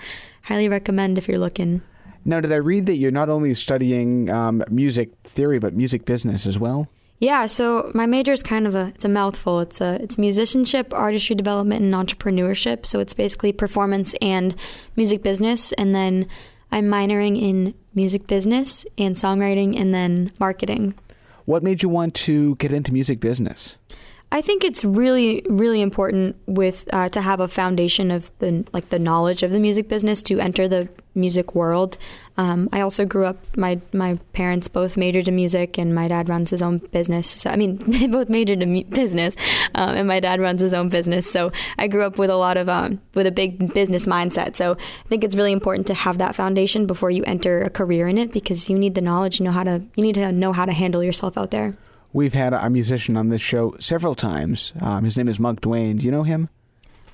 highly 0.45 0.71
recommend 0.71 1.19
if 1.19 1.29
you're 1.29 1.39
looking. 1.39 1.83
Now, 2.25 2.41
did 2.41 2.51
I 2.51 2.57
read 2.57 2.87
that 2.87 2.97
you're 2.97 3.11
not 3.11 3.29
only 3.29 3.53
studying 3.53 4.31
um, 4.31 4.65
music 4.71 5.11
theory, 5.23 5.59
but 5.59 5.75
music 5.75 6.07
business 6.07 6.47
as 6.47 6.59
well? 6.59 6.89
Yeah, 7.19 7.45
so 7.45 7.93
my 7.95 8.07
major 8.07 8.33
is 8.33 8.43
kind 8.43 8.67
of 8.67 8.75
a 8.75 8.87
it's 8.95 9.05
a 9.05 9.09
mouthful. 9.11 9.61
It's 9.61 9.83
a 9.83 10.03
it's 10.03 10.17
musicianship, 10.17 10.95
artistry 10.95 11.37
development, 11.37 11.83
and 11.83 11.93
entrepreneurship. 11.93 12.87
So 12.87 13.01
it's 13.01 13.13
basically 13.13 13.53
performance 13.53 14.15
and 14.23 14.55
music 14.97 15.23
business. 15.23 15.73
And 15.73 15.95
then 15.95 16.27
I'm 16.73 16.87
minoring 16.87 17.39
in 17.39 17.75
music 17.95 18.27
business 18.27 18.87
and 18.97 19.15
songwriting, 19.15 19.79
and 19.79 19.93
then 19.93 20.33
marketing. 20.41 20.95
What 21.45 21.63
made 21.63 21.83
you 21.83 21.91
want 21.91 22.15
to 22.15 22.57
get 22.57 22.73
into 22.73 22.93
music 22.93 23.21
business? 23.21 23.77
I 24.35 24.41
think 24.41 24.65
it's 24.65 24.85
really, 24.85 25.47
really 25.49 25.81
important 25.81 26.35
with 26.47 26.89
uh, 26.93 27.09
to 27.11 27.21
have 27.21 27.39
a 27.39 27.47
foundation 27.47 28.11
of 28.11 28.37
the 28.41 28.67
like 28.73 28.89
the 28.89 28.99
knowledge 28.99 29.45
of 29.45 29.53
the 29.53 29.61
music 29.61 29.89
business 29.89 30.25
to 30.25 30.41
enter 30.41 30.67
the 30.67 30.89
music 31.15 31.55
world. 31.55 31.97
Um, 32.37 32.69
I 32.73 32.81
also 32.81 33.07
grew 33.07 33.27
up. 33.27 33.57
My 33.57 33.81
my 33.93 34.19
parents 34.33 34.67
both 34.67 34.97
majored 34.97 35.29
in 35.29 35.37
music, 35.37 35.79
and 35.79 35.95
my 35.95 36.09
dad 36.09 36.29
runs 36.29 36.51
his 36.51 36.63
own 36.63 36.79
business. 36.79 37.29
So 37.31 37.49
I 37.49 37.55
mean, 37.55 37.77
they 37.87 38.09
both 38.09 38.29
majored 38.29 38.61
in 38.61 38.73
mu- 38.73 38.83
business, 38.83 39.37
um, 39.77 39.91
and 39.91 40.09
my 40.09 40.19
dad 40.19 40.41
runs 40.41 40.61
his 40.61 40.75
own 40.75 40.89
business. 40.89 41.31
So 41.31 41.53
I 41.79 41.87
grew 41.87 42.03
up 42.03 42.19
with 42.19 42.29
a 42.29 42.37
lot 42.37 42.57
of 42.57 42.69
um, 42.69 43.01
with 43.15 43.29
a 43.29 43.31
big 43.31 43.73
business 43.73 44.05
mindset. 44.05 44.57
So 44.57 44.73
I 44.73 45.09
think 45.09 45.23
it's 45.23 45.37
really 45.37 45.53
important 45.53 45.87
to 45.87 45.95
have 45.95 46.19
that 46.19 46.35
foundation 46.35 46.87
before 46.87 47.13
you 47.13 47.23
enter 47.23 47.63
a 47.63 47.71
career 47.71 48.09
in 48.09 48.19
it 48.19 48.33
because 48.33 48.69
you 48.69 48.81
need 48.81 48.97
the 48.97 49.01
knowledge. 49.01 49.39
You 49.39 49.45
know 49.45 49.53
how 49.53 49.63
to 49.63 49.81
you 49.95 50.03
need 50.03 50.17
to 50.17 50.33
know 50.33 50.53
how 50.53 50.65
to 50.65 50.73
handle 50.73 51.05
yourself 51.05 51.39
out 51.39 51.53
there. 51.53 51.77
We've 52.15 52.33
had 52.33 52.53
a 52.53 52.71
musician 52.71 53.17
on 53.17 53.31
this 53.31 53.43
show 53.43 53.75
several 53.81 54.15
times. 54.15 54.73
Um, 54.81 55.03
his 55.03 55.19
name 55.19 55.27
is 55.27 55.41
Monk 55.41 55.61
Dwayne. 55.63 55.99
Do 55.99 56.07
you 56.07 56.13
know 56.13 56.23
him? 56.23 56.49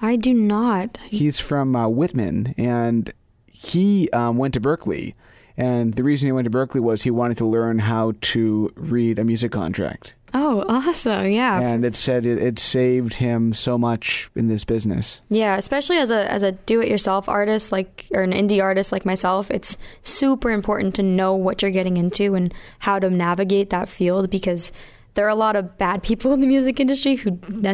I 0.03 0.16
do 0.16 0.34
not. 0.34 0.98
He's 1.09 1.40
from 1.40 1.74
uh, 1.74 1.88
Whitman, 1.88 2.55
and 2.59 3.11
he 3.46 4.11
um, 4.11 4.36
went 4.36 4.53
to 4.55 4.61
Berklee. 4.61 5.14
And 5.57 5.94
the 5.94 6.05
reason 6.05 6.26
he 6.26 6.32
went 6.32 6.44
to 6.44 6.51
Berklee 6.51 6.82
was 6.82 7.03
he 7.03 7.11
wanted 7.11 7.38
to 7.38 7.46
learn 7.46 7.78
how 7.78 8.12
to 8.20 8.70
read 8.76 9.18
a 9.18 9.24
music 9.24 9.53
contract. 9.53 10.14
Oh, 10.33 10.64
awesome! 10.68 11.26
Yeah, 11.31 11.61
And 11.61 11.85
it 11.85 11.97
said 11.97 12.24
it, 12.24 12.39
it 12.39 12.59
saved 12.59 13.14
him 13.14 13.53
so 13.53 13.76
much 13.76 14.31
in 14.37 14.49
this 14.49 14.64
business. 14.64 15.22
Yeah, 15.28 15.57
especially 15.57 15.99
as 15.99 16.11
a 16.11 16.31
as 16.31 16.43
a 16.43 16.53
do-it-yourself 16.53 17.28
artist 17.28 17.72
like 17.72 18.07
or 18.12 18.22
an 18.22 18.33
indie 18.33 18.62
artist 18.62 18.93
like 18.93 19.05
myself, 19.05 19.51
it's 19.51 19.76
super 20.03 20.51
important 20.51 20.95
to 20.97 21.03
know 21.03 21.35
what 21.35 21.62
you're 21.62 21.70
getting 21.70 21.97
into 21.97 22.35
and 22.35 22.55
how 22.81 22.99
to 22.99 23.11
navigate 23.11 23.70
that 23.70 23.89
field 23.89 24.31
because 24.31 24.72
there 25.14 25.26
are 25.26 25.31
a 25.31 25.35
lot 25.35 25.57
of 25.57 25.76
bad 25.78 26.03
people 26.05 26.33
in 26.33 26.41
the 26.41 26.47
music 26.47 26.78
industry 26.81 27.16
who 27.16 27.33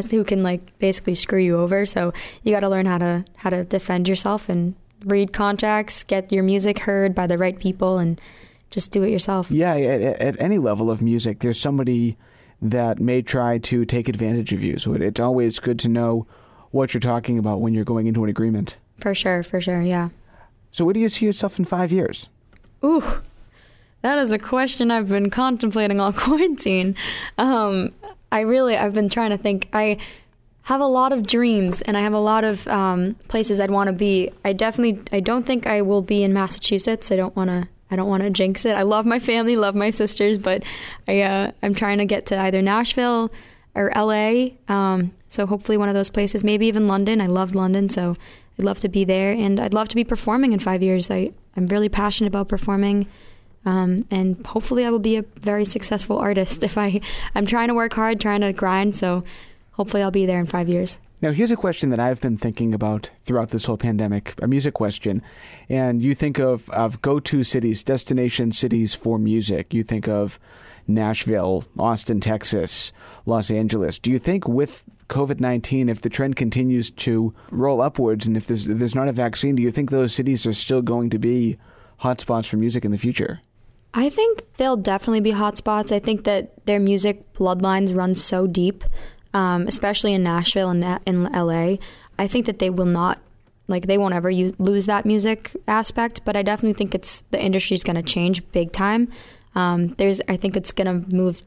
who 0.09 0.23
can 0.23 0.43
like 0.43 0.77
basically 0.79 1.15
screw 1.15 1.39
you 1.39 1.57
over. 1.57 1.85
So 1.85 2.13
you 2.43 2.53
got 2.53 2.61
to 2.61 2.69
learn 2.69 2.85
how 2.85 2.97
to 2.97 3.25
how 3.37 3.49
to 3.49 3.63
defend 3.63 4.07
yourself 4.07 4.49
and 4.49 4.75
read 5.05 5.31
contracts, 5.31 6.03
get 6.03 6.31
your 6.31 6.43
music 6.43 6.79
heard 6.79 7.13
by 7.13 7.27
the 7.27 7.37
right 7.37 7.59
people, 7.59 7.99
and 7.99 8.19
just 8.71 8.91
do 8.91 9.03
it 9.03 9.11
yourself. 9.11 9.51
Yeah, 9.51 9.75
at, 9.75 10.01
at 10.01 10.41
any 10.41 10.57
level 10.57 10.89
of 10.89 11.01
music, 11.01 11.39
there's 11.39 11.59
somebody 11.59 12.17
that 12.61 12.99
may 12.99 13.21
try 13.21 13.57
to 13.57 13.85
take 13.85 14.09
advantage 14.09 14.53
of 14.53 14.61
you. 14.63 14.79
So 14.79 14.93
it, 14.93 15.01
it's 15.01 15.19
always 15.19 15.59
good 15.59 15.79
to 15.79 15.87
know 15.87 16.25
what 16.71 16.93
you're 16.93 17.01
talking 17.01 17.37
about 17.37 17.61
when 17.61 17.73
you're 17.73 17.85
going 17.85 18.07
into 18.07 18.23
an 18.23 18.29
agreement. 18.29 18.77
For 18.99 19.13
sure, 19.13 19.43
for 19.43 19.61
sure, 19.61 19.81
yeah. 19.81 20.09
So, 20.71 20.85
where 20.85 20.93
do 20.93 20.99
you 20.99 21.09
see 21.09 21.25
yourself 21.25 21.59
in 21.59 21.65
five 21.65 21.91
years? 21.91 22.29
Ooh, 22.83 23.03
that 24.01 24.17
is 24.17 24.31
a 24.31 24.39
question 24.39 24.91
I've 24.91 25.09
been 25.09 25.29
contemplating 25.29 25.99
all 25.99 26.13
quarantine. 26.13 26.95
Um, 27.37 27.93
I 28.31 28.41
really, 28.41 28.77
I've 28.77 28.93
been 28.93 29.09
trying 29.09 29.31
to 29.31 29.37
think. 29.37 29.69
I 29.73 29.97
have 30.63 30.81
a 30.81 30.85
lot 30.85 31.13
of 31.13 31.25
dreams, 31.25 31.81
and 31.83 31.95
I 31.95 32.01
have 32.01 32.13
a 32.13 32.19
lot 32.19 32.43
of 32.43 32.67
um, 32.67 33.15
places 33.27 33.59
I'd 33.59 33.71
want 33.71 33.87
to 33.87 33.93
be. 33.93 34.31
I 34.43 34.53
definitely, 34.53 35.01
I 35.11 35.19
don't 35.19 35.45
think 35.45 35.65
I 35.65 35.81
will 35.81 36.01
be 36.01 36.23
in 36.23 36.33
Massachusetts. 36.33 37.11
I 37.11 37.15
don't 37.15 37.35
want 37.35 37.49
to. 37.49 37.67
I 37.89 37.95
don't 37.95 38.09
want 38.09 38.23
to 38.23 38.29
jinx 38.29 38.65
it. 38.65 38.75
I 38.75 38.81
love 38.83 39.05
my 39.05 39.19
family, 39.19 39.55
love 39.55 39.75
my 39.75 39.89
sisters, 39.89 40.37
but 40.37 40.63
I, 41.07 41.21
uh, 41.21 41.51
I'm 41.63 41.73
trying 41.73 41.99
to 41.99 42.05
get 42.05 42.25
to 42.27 42.37
either 42.37 42.61
Nashville 42.61 43.31
or 43.75 43.91
LA. 43.95 44.49
Um, 44.67 45.13
so 45.29 45.45
hopefully 45.45 45.77
one 45.77 45.89
of 45.89 45.95
those 45.95 46.09
places, 46.09 46.43
maybe 46.43 46.67
even 46.67 46.87
London. 46.87 47.21
I 47.21 47.27
loved 47.27 47.55
London, 47.55 47.89
so 47.89 48.15
I'd 48.57 48.65
love 48.65 48.79
to 48.79 48.89
be 48.89 49.05
there, 49.05 49.31
and 49.31 49.59
I'd 49.59 49.73
love 49.73 49.87
to 49.89 49.95
be 49.95 50.03
performing 50.03 50.51
in 50.51 50.59
five 50.59 50.81
years. 50.83 51.09
I, 51.09 51.31
I'm 51.55 51.67
really 51.67 51.89
passionate 51.89 52.27
about 52.27 52.47
performing. 52.47 53.07
Um, 53.65 54.05
and 54.09 54.45
hopefully 54.45 54.85
I 54.85 54.89
will 54.89 54.99
be 54.99 55.17
a 55.17 55.23
very 55.39 55.65
successful 55.65 56.17
artist 56.17 56.63
if 56.69 56.77
I 56.77 57.01
I'm 57.35 57.45
trying 57.45 57.67
to 57.67 57.73
work 57.73 57.93
hard 57.93 58.21
trying 58.21 58.39
to 58.41 58.53
grind 58.53 58.95
so 58.95 59.25
hopefully 59.73 60.01
I'll 60.01 60.11
be 60.11 60.25
there 60.25 60.39
in 60.39 60.45
5 60.45 60.69
years. 60.69 60.99
Now, 61.19 61.31
here's 61.31 61.51
a 61.51 61.55
question 61.55 61.89
that 61.89 61.99
I've 61.99 62.21
been 62.21 62.37
thinking 62.37 62.75
about 62.75 63.09
throughout 63.25 63.49
this 63.49 63.65
whole 63.65 63.77
pandemic 63.77 64.35
a 64.39 64.47
music 64.47 64.75
question. 64.75 65.23
And 65.67 66.01
you 66.01 66.13
think 66.13 66.37
of, 66.37 66.69
of 66.69 67.01
go 67.01 67.19
to 67.19 67.43
cities, 67.43 67.83
destination 67.83 68.51
cities 68.51 68.93
for 68.93 69.17
music. 69.17 69.73
You 69.73 69.83
think 69.83 70.07
of 70.07 70.39
Nashville, 70.87 71.65
Austin, 71.77 72.19
Texas, 72.19 72.91
Los 73.25 73.49
Angeles. 73.49 73.97
Do 73.97 74.11
you 74.11 74.19
think 74.19 74.47
with 74.47 74.83
COVID 75.09 75.39
19, 75.39 75.89
if 75.89 76.01
the 76.01 76.09
trend 76.09 76.35
continues 76.35 76.91
to 76.91 77.33
roll 77.49 77.81
upwards 77.81 78.27
and 78.27 78.37
if 78.37 78.45
there's, 78.45 78.65
there's 78.65 78.95
not 78.95 79.07
a 79.07 79.13
vaccine, 79.13 79.55
do 79.55 79.63
you 79.63 79.71
think 79.71 79.89
those 79.89 80.13
cities 80.13 80.45
are 80.45 80.53
still 80.53 80.83
going 80.83 81.09
to 81.09 81.17
be 81.17 81.57
hotspots 82.01 82.45
for 82.45 82.57
music 82.57 82.85
in 82.85 82.91
the 82.91 82.97
future? 82.97 83.41
I 83.93 84.09
think 84.09 84.43
they'll 84.57 84.77
definitely 84.77 85.21
be 85.21 85.31
hotspots. 85.31 85.91
I 85.91 85.97
think 85.97 86.25
that 86.25 86.65
their 86.67 86.79
music 86.79 87.33
bloodlines 87.33 87.95
run 87.95 88.13
so 88.13 88.45
deep, 88.45 88.83
um, 89.37 89.67
especially 89.67 90.13
in 90.13 90.23
Nashville 90.23 90.71
and 90.71 90.99
in 91.05 91.23
LA. 91.25 91.75
I 92.17 92.27
think 92.27 92.47
that 92.47 92.57
they 92.57 92.71
will 92.71 92.87
not, 92.87 93.21
like, 93.67 93.85
they 93.85 93.99
won't 93.99 94.15
ever 94.15 94.31
use, 94.31 94.53
lose 94.57 94.87
that 94.87 95.05
music 95.05 95.55
aspect. 95.67 96.25
But 96.25 96.35
I 96.35 96.41
definitely 96.41 96.73
think 96.73 96.95
it's 96.95 97.21
the 97.29 97.39
industry 97.39 97.75
is 97.75 97.83
going 97.83 97.97
to 97.97 98.01
change 98.01 98.41
big 98.51 98.71
time. 98.71 99.09
Um, 99.53 99.89
there's, 99.89 100.21
I 100.27 100.37
think 100.37 100.57
it's 100.57 100.71
going 100.71 100.87
to 100.87 101.15
move 101.15 101.43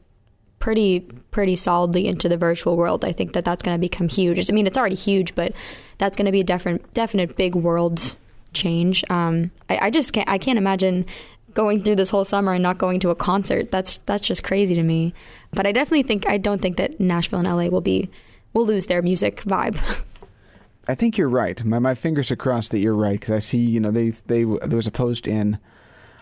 pretty 0.59 1.01
pretty 1.31 1.55
solidly 1.55 2.07
into 2.07 2.29
the 2.29 2.37
virtual 2.37 2.77
world. 2.77 3.03
I 3.03 3.11
think 3.11 3.33
that 3.33 3.43
that's 3.43 3.61
going 3.61 3.75
to 3.75 3.81
become 3.81 4.07
huge. 4.07 4.49
I 4.49 4.53
mean, 4.53 4.67
it's 4.67 4.77
already 4.77 4.95
huge, 4.95 5.35
but 5.35 5.51
that's 5.97 6.15
going 6.15 6.27
to 6.27 6.31
be 6.31 6.39
a 6.39 6.45
definite 6.45 6.93
definite 6.93 7.35
big 7.35 7.55
world 7.55 8.15
change. 8.53 9.03
Um, 9.09 9.51
I, 9.69 9.87
I 9.87 9.89
just 9.89 10.13
can't 10.13 10.29
I 10.29 10.37
can't 10.37 10.57
imagine 10.57 11.05
going 11.53 11.83
through 11.83 11.95
this 11.97 12.09
whole 12.09 12.23
summer 12.25 12.53
and 12.53 12.63
not 12.63 12.77
going 12.77 12.99
to 13.01 13.09
a 13.09 13.15
concert. 13.15 13.71
That's 13.71 13.97
that's 13.99 14.25
just 14.25 14.43
crazy 14.43 14.75
to 14.75 14.83
me. 14.83 15.13
But 15.51 15.65
I 15.67 15.71
definitely 15.71 16.03
think 16.03 16.27
I 16.27 16.37
don't 16.37 16.61
think 16.61 16.77
that 16.77 16.99
Nashville 16.99 17.39
and 17.39 17.47
LA 17.47 17.67
will 17.67 17.81
be 17.81 18.09
will 18.53 18.65
lose 18.65 18.85
their 18.87 19.01
music 19.01 19.43
vibe. 19.43 19.77
I 20.87 20.95
think 20.95 21.17
you're 21.17 21.29
right. 21.29 21.63
My 21.63 21.79
my 21.79 21.95
fingers 21.95 22.31
are 22.31 22.35
crossed 22.35 22.71
that 22.71 22.79
you're 22.79 22.95
right 22.95 23.19
because 23.19 23.31
I 23.35 23.39
see 23.39 23.59
you 23.59 23.79
know 23.79 23.91
they 23.91 24.09
they 24.11 24.43
there 24.43 24.77
was 24.77 24.87
a 24.87 24.91
post 24.91 25.27
in 25.27 25.59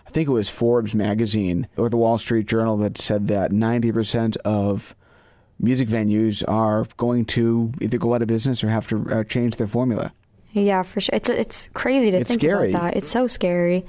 I 0.06 0.10
think 0.10 0.28
it 0.28 0.32
was 0.32 0.48
Forbes 0.48 0.94
magazine 0.94 1.68
or 1.76 1.88
the 1.88 1.96
Wall 1.96 2.18
Street 2.18 2.46
Journal 2.46 2.76
that 2.78 2.98
said 2.98 3.28
that 3.28 3.52
90% 3.52 4.36
of 4.38 4.96
music 5.60 5.88
venues 5.88 6.42
are 6.48 6.84
going 6.96 7.24
to 7.26 7.70
either 7.80 7.96
go 7.96 8.14
out 8.14 8.22
of 8.22 8.26
business 8.28 8.64
or 8.64 8.68
have 8.70 8.88
to 8.88 9.06
uh, 9.08 9.24
change 9.24 9.54
their 9.56 9.68
formula. 9.68 10.12
yeah, 10.52 10.82
for 10.82 11.00
sure. 11.00 11.14
It's 11.14 11.28
it's 11.28 11.68
crazy 11.74 12.10
to 12.10 12.18
It's 12.18 12.28
think 12.28 12.40
scary. 12.40 12.70
about 12.70 12.82
that. 12.82 12.96
It's 12.96 13.08
so 13.10 13.26
scary. 13.28 13.86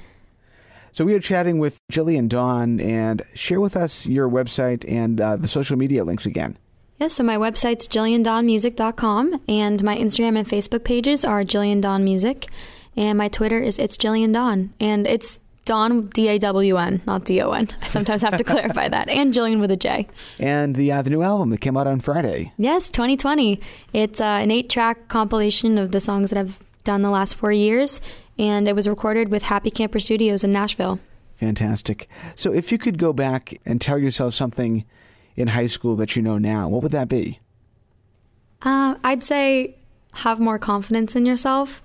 So 0.92 1.06
we 1.06 1.14
are 1.14 1.20
chatting 1.20 1.58
with 1.58 1.78
Jillian 1.90 2.28
Dawn 2.28 2.78
and 2.78 3.22
share 3.32 3.60
with 3.60 3.76
us 3.76 4.06
your 4.06 4.28
website 4.28 4.84
and 4.86 5.20
uh, 5.20 5.36
the 5.36 5.48
social 5.48 5.78
media 5.78 6.04
links 6.04 6.26
again. 6.26 6.58
Yes, 6.98 7.14
so 7.14 7.24
my 7.24 7.36
website's 7.36 7.88
jilliandawnmusic.com 7.88 9.40
and 9.48 9.82
my 9.82 9.96
Instagram 9.96 10.38
and 10.38 10.46
Facebook 10.46 10.84
pages 10.84 11.24
are 11.24 11.42
Jillian 11.44 11.80
Dawn 11.80 12.04
Music 12.04 12.46
and 12.96 13.16
my 13.16 13.28
Twitter 13.28 13.58
is 13.58 13.78
it's 13.78 13.96
Jillian 13.96 14.32
Dawn 14.32 14.74
and 14.78 15.06
it's 15.06 15.40
Dawn 15.64 16.08
D 16.08 16.28
A 16.28 16.38
W 16.38 16.76
N, 16.76 17.00
not 17.06 17.24
D 17.24 17.40
O 17.40 17.52
N. 17.52 17.68
I 17.80 17.86
sometimes 17.86 18.22
have 18.22 18.36
to 18.36 18.44
clarify 18.44 18.88
that. 18.88 19.08
And 19.08 19.32
Jillian 19.32 19.60
with 19.60 19.70
a 19.70 19.76
J. 19.76 20.08
And 20.38 20.74
the 20.74 20.90
uh, 20.90 21.02
the 21.02 21.10
new 21.10 21.22
album 21.22 21.50
that 21.50 21.60
came 21.60 21.76
out 21.76 21.86
on 21.86 22.00
Friday. 22.00 22.52
Yes, 22.58 22.88
2020. 22.88 23.60
It's 23.92 24.20
uh, 24.20 24.24
an 24.24 24.50
eight-track 24.50 25.08
compilation 25.08 25.78
of 25.78 25.92
the 25.92 26.00
songs 26.00 26.30
that 26.30 26.38
I've 26.38 26.58
done 26.84 27.02
the 27.02 27.10
last 27.10 27.34
four 27.34 27.52
years, 27.52 28.00
and 28.38 28.68
it 28.68 28.74
was 28.74 28.88
recorded 28.88 29.28
with 29.28 29.44
Happy 29.44 29.70
Camper 29.70 30.00
Studios 30.00 30.44
in 30.44 30.52
Nashville. 30.52 31.00
Fantastic. 31.36 32.08
So 32.36 32.52
if 32.52 32.70
you 32.70 32.78
could 32.78 32.98
go 32.98 33.12
back 33.12 33.60
and 33.66 33.80
tell 33.80 33.98
yourself 33.98 34.34
something 34.34 34.84
in 35.34 35.48
high 35.48 35.66
school 35.66 35.96
that 35.96 36.14
you 36.14 36.22
know 36.22 36.38
now, 36.38 36.68
what 36.68 36.82
would 36.82 36.92
that 36.92 37.08
be? 37.08 37.40
Uh, 38.62 38.94
I'd 39.02 39.24
say 39.24 39.76
have 40.14 40.38
more 40.38 40.58
confidence 40.58 41.16
in 41.16 41.26
yourself. 41.26 41.82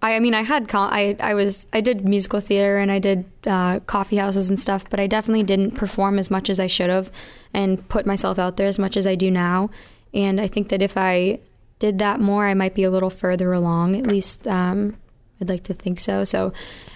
I, 0.00 0.16
I 0.16 0.20
mean, 0.20 0.34
I 0.34 0.42
had 0.42 0.68
con- 0.68 0.92
I 0.92 1.16
I 1.20 1.34
was 1.34 1.66
I 1.72 1.80
did 1.80 2.06
musical 2.06 2.40
theater 2.40 2.78
and 2.78 2.90
I 2.90 2.98
did 2.98 3.24
uh, 3.46 3.80
coffee 3.80 4.16
houses 4.16 4.48
and 4.48 4.58
stuff, 4.58 4.88
but 4.88 5.00
I 5.00 5.06
definitely 5.06 5.42
didn't 5.42 5.72
perform 5.72 6.18
as 6.18 6.30
much 6.30 6.48
as 6.48 6.60
I 6.60 6.66
should 6.66 6.90
have 6.90 7.10
and 7.52 7.86
put 7.88 8.06
myself 8.06 8.38
out 8.38 8.56
there 8.56 8.68
as 8.68 8.78
much 8.78 8.96
as 8.96 9.06
I 9.06 9.14
do 9.14 9.30
now. 9.30 9.70
And 10.12 10.40
I 10.40 10.46
think 10.46 10.68
that 10.68 10.82
if 10.82 10.96
I 10.96 11.40
did 11.84 11.98
that 11.98 12.18
more, 12.18 12.46
I 12.46 12.54
might 12.54 12.74
be 12.74 12.84
a 12.84 12.90
little 12.90 13.10
further 13.10 13.52
along. 13.52 13.94
At 13.94 14.06
least 14.06 14.46
um, 14.46 14.96
I'd 15.38 15.50
like 15.50 15.64
to 15.64 15.74
think 15.74 16.00
so. 16.00 16.24
So 16.24 16.50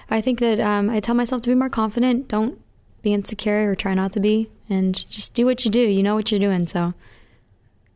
I 0.09 0.23
think 0.23 0.39
that 0.39 0.61
um, 0.61 0.89
I 0.89 0.99
tell 0.99 1.15
myself 1.15 1.43
to 1.43 1.51
be 1.51 1.55
more 1.55 1.69
confident. 1.69 2.27
Don't 2.27 2.59
be 3.03 3.13
insecure 3.13 3.71
or 3.71 3.75
try 3.75 3.93
not 3.93 4.13
to 4.13 4.21
be, 4.21 4.49
and 4.67 4.95
just 5.11 5.35
do 5.35 5.45
what 5.45 5.63
you 5.67 5.71
do. 5.71 5.81
You 5.81 6.03
know 6.03 6.15
what 6.15 6.31
you're 6.31 6.41
doing. 6.41 6.67
So. 6.67 6.95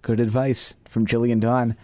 Good 0.03 0.20
advice 0.20 0.74
from 0.86 1.07
Jillian 1.07 1.40
Dawn. 1.40 1.76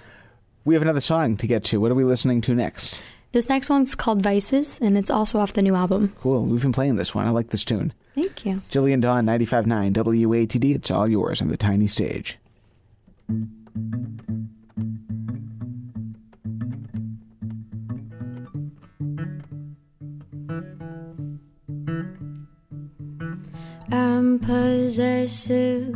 We 0.66 0.74
have 0.74 0.82
another 0.82 1.00
song 1.00 1.38
to 1.38 1.46
get 1.46 1.64
to. 1.64 1.80
What 1.80 1.90
are 1.90 1.94
we 1.94 2.04
listening 2.04 2.42
to 2.42 2.54
next? 2.54 3.02
This 3.32 3.48
next 3.48 3.70
one's 3.70 3.94
called 3.94 4.22
Vices, 4.22 4.78
and 4.78 4.98
it's 4.98 5.10
also 5.10 5.38
off 5.38 5.54
the 5.54 5.62
new 5.62 5.74
album. 5.74 6.14
Cool. 6.20 6.44
We've 6.44 6.60
been 6.60 6.72
playing 6.72 6.96
this 6.96 7.14
one. 7.14 7.26
I 7.26 7.30
like 7.30 7.48
this 7.48 7.64
tune. 7.64 7.94
Thank 8.14 8.44
you. 8.44 8.60
Jillian 8.70 9.00
Dawn, 9.00 9.24
95.9 9.24 9.94
WATD. 9.94 10.74
It's 10.74 10.90
all 10.90 11.08
yours 11.08 11.40
on 11.40 11.48
the 11.48 11.56
tiny 11.56 11.86
stage. 11.86 12.36
I'm 23.90 24.38
possessive, 24.38 25.94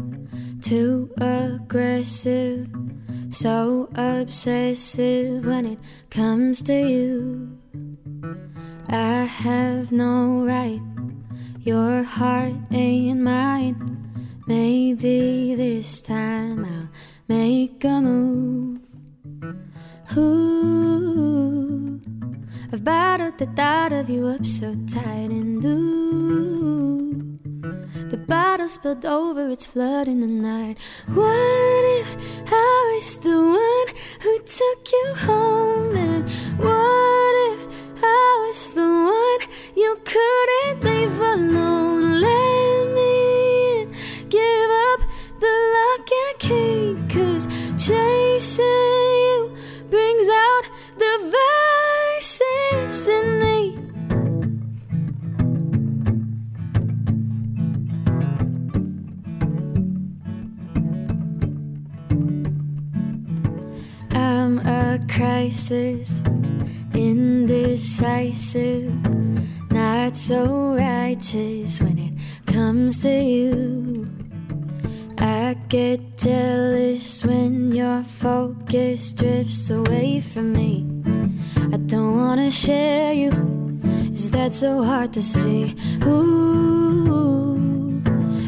too 0.63 1.11
aggressive, 1.19 2.69
so 3.31 3.89
obsessive 3.95 5.45
when 5.45 5.67
it 5.67 5.79
comes 6.11 6.63
to 6.63 6.73
you. 6.73 7.59
I 8.89 9.25
have 9.25 9.93
no 9.93 10.45
right, 10.45 10.81
your 11.61 12.03
heart 12.03 12.55
ain't 12.71 13.21
mine. 13.21 13.99
Maybe 14.47 15.55
this 15.55 16.01
time 16.03 16.65
I'll 16.65 16.89
make 17.29 17.85
a 17.85 18.01
move. 18.01 18.81
Ooh, 20.17 22.01
I've 22.73 22.85
bottled 22.85 23.39
the 23.39 23.47
thought 23.47 23.93
of 23.93 24.09
you 24.11 24.27
up 24.29 24.47
so 24.47 24.75
tight 24.87 25.31
and 25.31 25.65
ooh. 25.65 27.32
The 28.13 28.19
bottle 28.19 28.69
spilled 28.69 29.07
over, 29.07 29.49
it's 29.49 29.65
flooding 29.65 30.21
the 30.21 30.27
night. 30.27 30.77
What 31.07 31.83
if 31.99 32.15
I 32.47 32.93
was 32.95 33.17
the 33.17 33.31
one 33.31 33.89
who 34.21 34.39
took 34.41 34.93
you 34.93 35.15
home? 35.15 35.97
And 35.97 36.29
what 36.59 37.35
if 37.55 37.67
I 38.05 38.45
was 38.47 38.75
the 38.75 38.83
one 38.83 39.49
you 39.75 39.99
couldn't 40.05 40.85
leave 40.85 41.19
alone? 41.19 42.21
Let 42.21 42.93
me 42.93 43.81
in, 43.81 43.95
give 44.29 44.71
up 44.91 45.01
the 45.41 45.55
lock 45.75 46.09
and 46.23 46.39
key, 46.39 46.95
cause 47.09 47.49
chasing 47.83 48.63
you 49.25 49.57
brings 49.89 50.29
out 50.29 50.65
the 50.99 51.33
vices 52.21 53.09
in 53.09 53.39
me. 53.39 53.92
Crisis, 65.09 66.21
indecisive, 66.95 68.93
not 69.71 70.17
so 70.17 70.77
righteous 70.77 71.81
when 71.81 71.99
it 71.99 72.13
comes 72.47 73.01
to 73.01 73.11
you. 73.11 74.09
I 75.19 75.55
get 75.69 76.17
jealous 76.19 77.25
when 77.25 77.73
your 77.73 78.03
focus 78.05 79.13
drifts 79.13 79.71
away 79.71 80.21
from 80.21 80.53
me. 80.53 80.85
I 81.73 81.77
don't 81.77 82.17
wanna 82.17 82.51
share 82.51 83.13
you. 83.13 83.31
Is 84.13 84.31
that 84.31 84.55
so 84.55 84.83
hard 84.83 85.13
to 85.15 85.23
see? 85.23 85.77
Ooh, 86.05 88.03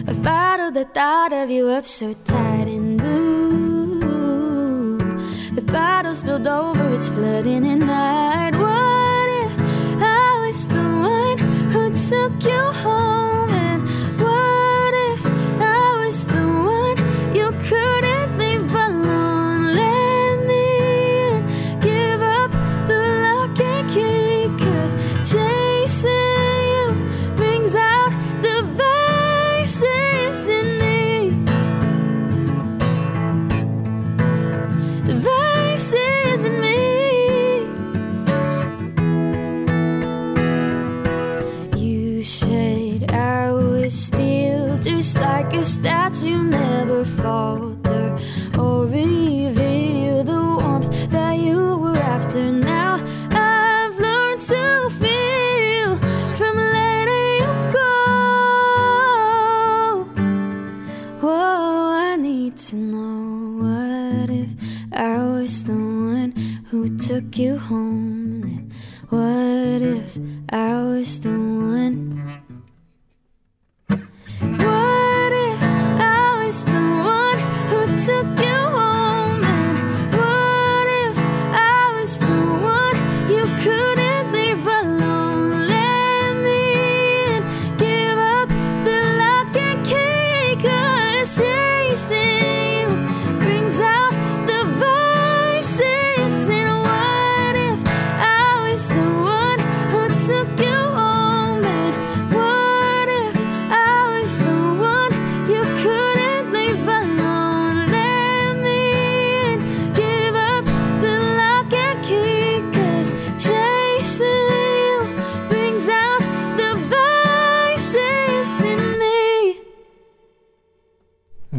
I've 0.08 0.22
bottled 0.22 0.74
the 0.74 0.84
thought 0.84 1.32
of 1.32 1.50
you 1.50 1.68
up 1.68 1.86
so 1.86 2.12
tight 2.24 2.53
the 5.54 5.62
bottle 5.62 6.14
spilled 6.14 6.46
over, 6.48 6.94
it's 6.94 7.08
flooding 7.08 7.66
at 7.66 7.78
night. 7.78 8.54
What 8.54 9.28
if 9.44 10.02
I 10.02 10.46
was 10.46 10.66
the 10.66 10.74
one 10.74 11.38
who 11.70 11.94
took 12.08 12.42
you 12.44 12.60
home? 12.82 13.23
I 70.50 70.82
was 70.82 71.20
the 71.20 71.53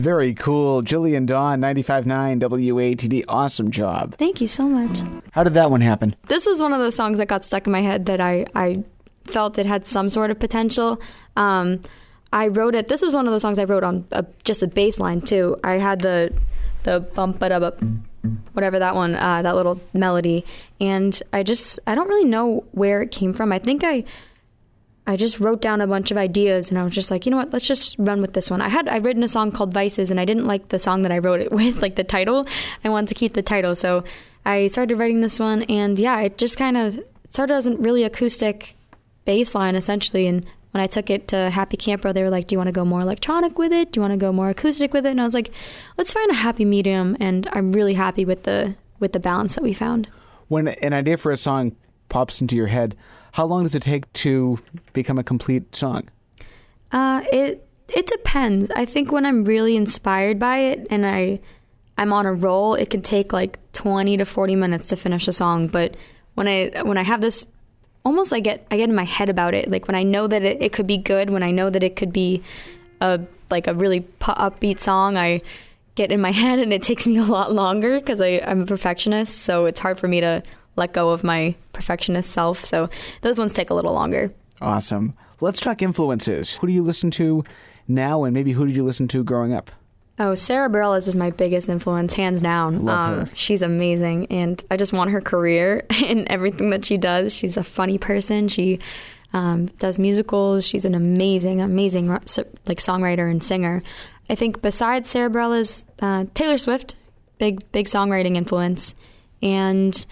Very 0.06 0.36
cool. 0.36 0.84
Jillian 0.84 1.26
Dawn, 1.26 1.60
95.9 1.62 2.40
WATD. 2.40 3.24
Awesome 3.28 3.72
job. 3.72 4.14
Thank 4.20 4.40
you 4.40 4.46
so 4.46 4.68
much. 4.68 5.00
How 5.32 5.44
did 5.44 5.56
that 5.56 5.72
one 5.72 5.82
happen? 5.82 6.16
This 6.28 6.46
was 6.46 6.62
one 6.62 6.74
of 6.74 6.80
those 6.80 6.94
songs 6.94 7.18
that 7.18 7.26
got 7.26 7.44
stuck 7.44 7.66
in 7.66 7.72
my 7.72 7.82
head 7.82 8.06
that 8.06 8.22
I, 8.22 8.46
I 8.54 8.84
felt 9.24 9.58
it 9.58 9.66
had 9.66 9.88
some 9.88 10.10
sort 10.10 10.30
of 10.30 10.38
potential. 10.38 11.02
Um, 11.36 11.82
I 12.32 12.50
wrote 12.50 12.76
it. 12.76 12.88
This 12.88 13.02
was 13.02 13.16
one 13.16 13.26
of 13.26 13.34
the 13.34 13.40
songs 13.40 13.58
I 13.58 13.64
wrote 13.64 13.84
on 13.84 14.06
a, 14.12 14.24
just 14.44 14.62
a 14.62 14.68
bass 14.68 15.00
line 15.00 15.22
too. 15.22 15.58
I 15.64 15.80
had 15.80 16.02
the 16.02 16.32
the 16.84 17.00
bump 17.00 17.40
but 17.40 17.52
up 17.52 17.82
whatever 18.54 18.78
that 18.78 18.94
one 18.94 19.16
uh, 19.16 19.42
that 19.42 19.56
little 19.56 19.82
melody, 19.96 20.46
and 20.80 21.20
I 21.34 21.42
just 21.42 21.80
I 21.88 21.96
don't 21.96 22.08
really 22.08 22.30
know 22.30 22.64
where 22.74 23.02
it 23.02 23.10
came 23.10 23.34
from. 23.34 23.52
I 23.52 23.58
think 23.58 23.84
I 23.84 24.04
I 25.08 25.16
just 25.16 25.40
wrote 25.40 25.62
down 25.62 25.82
a 25.82 25.88
bunch 25.88 26.10
of 26.10 26.18
ideas 26.18 26.70
and 26.70 26.80
I 26.80 26.84
was 26.84 26.94
just 26.94 27.12
like, 27.12 27.26
you 27.26 27.30
know 27.30 27.38
what, 27.38 27.54
let's 27.54 27.68
just 27.68 27.96
run 28.00 28.22
with 28.22 28.34
this 28.34 28.50
one. 28.50 28.62
I 28.62 28.70
had 28.70 28.88
I 28.88 28.98
written 28.98 29.24
a 29.24 29.28
song 29.28 29.52
called 29.52 29.74
Vices 29.74 30.10
and 30.10 30.20
I 30.20 30.26
didn't 30.26 30.48
like 30.48 30.70
the 30.70 30.80
song 30.80 31.04
that 31.04 31.12
I 31.12 31.20
wrote 31.20 31.42
it 31.42 31.52
with, 31.60 31.82
like 31.82 31.96
the 31.96 32.04
title. 32.04 32.48
I 32.84 32.90
wanted 32.90 33.10
to 33.10 33.16
keep 33.16 33.34
the 33.34 33.44
title, 33.44 33.76
so 33.76 34.04
I 34.46 34.68
started 34.68 34.96
writing 34.96 35.22
this 35.22 35.40
one 35.40 35.64
and 35.64 36.00
yeah, 36.00 36.20
it 36.22 36.38
just 36.38 36.58
kind 36.58 36.78
of 36.78 37.00
started 37.30 37.54
as 37.54 37.68
a 37.68 37.78
really 37.78 38.04
acoustic 38.04 38.76
bass 39.26 39.56
line 39.56 39.76
essentially 39.76 40.28
and 40.28 40.46
when 40.72 40.84
I 40.84 40.88
took 40.88 41.10
it 41.10 41.30
to 41.30 41.52
Happy 41.52 41.78
Camper, 41.78 42.12
they 42.12 42.22
were 42.22 42.30
like, 42.30 42.48
"Do 42.48 42.54
you 42.54 42.60
want 42.60 42.68
to 42.68 42.74
go 42.74 42.84
more 42.84 43.00
electronic 43.00 43.58
with 43.58 43.72
it? 43.72 43.94
Do 43.94 44.00
you 44.00 44.02
want 44.02 44.12
to 44.12 44.18
go 44.18 44.34
more 44.34 44.50
acoustic 44.50 44.92
with 44.92 45.06
it?" 45.06 45.12
And 45.12 45.22
I 45.22 45.24
was 45.24 45.34
like, 45.34 45.50
"Let's 45.98 46.12
find 46.12 46.30
a 46.30 46.34
happy 46.34 46.66
medium." 46.66 47.16
And 47.18 47.48
I'm 47.54 47.72
really 47.72 47.94
happy 47.94 48.26
with 48.26 48.44
the 48.44 48.76
with 49.00 49.14
the 49.14 49.20
balance 49.22 49.56
that 49.56 49.64
we 49.64 49.72
found. 49.72 50.10
When 50.50 50.68
an 50.68 50.92
idea 50.92 51.16
for 51.16 51.32
a 51.32 51.38
song 51.38 51.78
pops 52.16 52.40
into 52.40 52.56
your 52.56 52.68
head, 52.68 52.96
how 53.34 53.46
long 53.46 53.64
does 53.64 53.76
it 53.76 53.82
take 53.82 54.12
to 54.14 54.58
become 54.94 55.18
a 55.18 55.24
complete 55.24 55.76
song? 55.76 56.08
Uh, 56.90 57.22
it 57.30 57.68
it 57.90 58.08
depends. 58.08 58.72
I 58.74 58.86
think 58.86 59.12
when 59.12 59.26
I'm 59.26 59.44
really 59.44 59.76
inspired 59.76 60.40
by 60.40 60.60
it 60.60 60.88
and 60.90 61.06
I 61.06 61.42
I'm 61.98 62.14
on 62.14 62.26
a 62.26 62.32
roll, 62.32 62.74
it 62.76 62.90
can 62.90 63.02
take 63.02 63.34
like 63.34 63.60
20 63.74 64.16
to 64.16 64.26
40 64.26 64.56
minutes 64.56 64.88
to 64.90 64.96
finish 64.96 65.28
a 65.28 65.34
song. 65.34 65.68
But 65.68 65.98
when 66.36 66.48
I 66.48 66.84
when 66.84 66.98
I 66.98 67.04
have 67.04 67.20
this 67.20 67.46
almost 68.06 68.32
I 68.32 68.40
get 68.40 68.66
I 68.72 68.78
get 68.78 68.88
in 68.88 68.96
my 68.96 69.04
head 69.04 69.28
about 69.28 69.54
it. 69.54 69.70
Like 69.70 69.86
when 69.86 69.96
I 69.96 70.04
know 70.04 70.26
that 70.26 70.42
it, 70.42 70.62
it 70.62 70.72
could 70.72 70.88
be 70.88 70.98
good, 70.98 71.30
when 71.30 71.44
I 71.44 71.52
know 71.52 71.70
that 71.70 71.84
it 71.84 71.98
could 71.98 72.14
be 72.14 72.44
a 73.02 73.20
like 73.50 73.68
a 73.68 73.74
really 73.74 74.08
upbeat 74.22 74.80
song, 74.80 75.18
I 75.18 75.42
get 75.96 76.14
in 76.14 76.22
my 76.22 76.32
head 76.44 76.60
and 76.60 76.72
it 76.72 76.82
takes 76.82 77.06
me 77.08 77.18
a 77.18 77.26
lot 77.26 77.52
longer 77.52 78.00
because 78.00 78.22
I'm 78.22 78.62
a 78.62 78.66
perfectionist. 78.66 79.40
So 79.40 79.66
it's 79.66 79.82
hard 79.82 80.00
for 80.00 80.08
me 80.08 80.22
to 80.22 80.44
let 80.76 80.94
go 80.94 81.10
of 81.10 81.24
my 81.24 81.56
perfectionist 81.74 82.32
self. 82.32 82.64
So 82.64 82.90
those 83.22 83.40
ones 83.40 83.54
take 83.54 83.70
a 83.70 83.74
little 83.74 83.94
longer. 83.94 84.34
Awesome. 84.62 85.14
Let's 85.42 85.60
talk 85.60 85.82
influences. 85.82 86.58
Who 86.58 86.68
do 86.68 86.74
you 86.74 86.84
listen 86.84 87.12
to 87.12 87.44
now, 87.88 88.24
and 88.24 88.34
maybe 88.34 88.54
who 88.54 88.66
did 88.66 88.76
you 88.76 88.84
listen 88.84 89.08
to 89.10 89.24
growing 89.24 89.54
up? 89.54 89.72
Oh, 90.18 90.34
Sara 90.34 90.70
Bareilles 90.70 91.10
is 91.10 91.18
my 91.18 91.30
biggest 91.30 91.68
influence, 91.68 92.14
hands 92.14 92.42
down. 92.42 92.86
Love 92.86 93.10
um, 93.10 93.26
her. 93.26 93.32
She's 93.36 93.62
amazing, 93.62 94.28
and 94.28 94.64
I 94.72 94.78
just 94.78 94.94
want 94.94 95.12
her 95.12 95.20
career 95.20 95.86
and 96.06 96.26
everything 96.30 96.70
that 96.70 96.86
she 96.86 96.98
does. 96.98 97.36
She's 97.36 97.58
a 97.58 97.64
funny 97.64 97.98
person. 97.98 98.48
She 98.48 98.80
um, 99.34 99.66
does 99.80 100.00
musicals. 100.00 100.66
She's 100.66 100.86
an 100.86 100.96
amazing, 100.96 101.60
amazing 101.60 102.08
like 102.08 102.22
songwriter 102.80 103.30
and 103.30 103.44
singer. 103.44 103.84
I 104.30 104.36
think 104.36 104.62
besides 104.62 105.10
Sara 105.10 105.30
Bareilles, 105.30 105.86
uh, 106.00 106.26
Taylor 106.34 106.58
Swift, 106.58 106.96
big 107.38 107.70
big 107.74 107.88
songwriting 107.88 108.38
influence, 108.38 108.96
and 109.42 110.06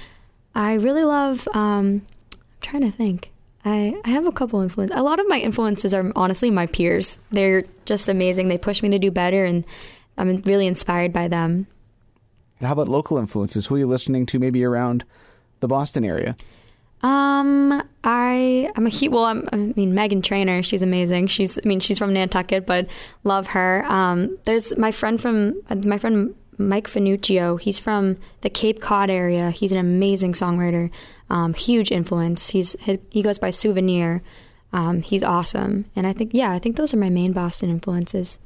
I 0.56 0.74
really 0.74 1.04
love. 1.04 1.48
Um, 1.54 2.06
I'm 2.34 2.42
trying 2.62 2.84
to 2.84 2.92
think. 2.92 3.32
I, 3.66 4.00
I 4.04 4.10
have 4.10 4.26
a 4.26 4.32
couple 4.32 4.62
influences. 4.62 4.98
A 4.98 5.04
lot 5.04 5.20
of 5.20 5.28
my 5.30 5.40
influences 5.40 5.94
are 5.94 6.12
honestly 6.16 6.52
my 6.52 6.68
peers. 6.68 7.18
They're 7.32 7.64
just 7.86 8.10
amazing. 8.10 8.50
They 8.50 8.58
push 8.58 8.84
me 8.84 8.90
to 8.90 9.00
do 9.00 9.10
better, 9.10 9.46
and 9.46 9.66
I'm 10.18 10.42
really 10.42 10.68
inspired 10.68 11.14
by 11.14 11.28
them. 11.28 11.68
How 12.62 12.74
about 12.74 12.90
local 12.90 13.18
influences? 13.18 13.68
Who 13.68 13.76
are 13.76 13.80
you 13.80 13.88
listening 13.88 14.26
to 14.28 14.40
maybe 14.40 14.64
around 14.64 15.06
the 15.60 15.68
Boston 15.68 16.04
area? 16.04 16.36
Um, 17.02 17.84
I 18.06 18.72
I'm 18.76 18.86
a 18.86 18.90
he. 18.90 19.10
Well, 19.10 19.26
I'm, 19.26 19.48
i 19.52 19.58
mean 19.58 19.94
Meghan 19.94 20.24
Trainor. 20.24 20.64
She's 20.64 20.82
amazing. 20.82 21.28
She's 21.28 21.58
I 21.58 21.68
mean 21.68 21.82
she's 21.82 22.00
from 22.00 22.14
Nantucket, 22.14 22.66
but 22.66 22.88
love 23.26 23.48
her. 23.48 23.86
Um, 23.86 24.38
there's 24.46 24.78
my 24.78 24.92
friend 24.92 25.20
from 25.20 25.62
uh, 25.70 25.76
my 25.86 25.98
friend 25.98 26.34
Mike 26.58 26.88
Finuccio. 26.88 27.60
He's 27.60 27.80
from 27.80 28.18
the 28.42 28.50
Cape 28.50 28.82
Cod 28.82 29.10
area. 29.10 29.52
He's 29.52 29.72
an 29.72 29.78
amazing 29.78 30.34
songwriter. 30.34 30.90
Um, 31.30 31.54
huge 31.54 31.92
influence. 31.92 32.50
He's 32.50 32.76
he 33.10 33.22
goes 33.22 33.40
by 33.40 33.50
Souvenir. 33.50 34.22
Um, 34.72 35.02
he's 35.02 35.24
awesome, 35.24 35.86
and 35.96 36.08
I 36.08 36.14
think 36.14 36.32
yeah, 36.34 36.52
I 36.52 36.60
think 36.60 36.76
those 36.76 36.94
are 36.94 36.98
my 36.98 37.10
main 37.10 37.32
Boston 37.32 37.70
influences. 37.70 38.40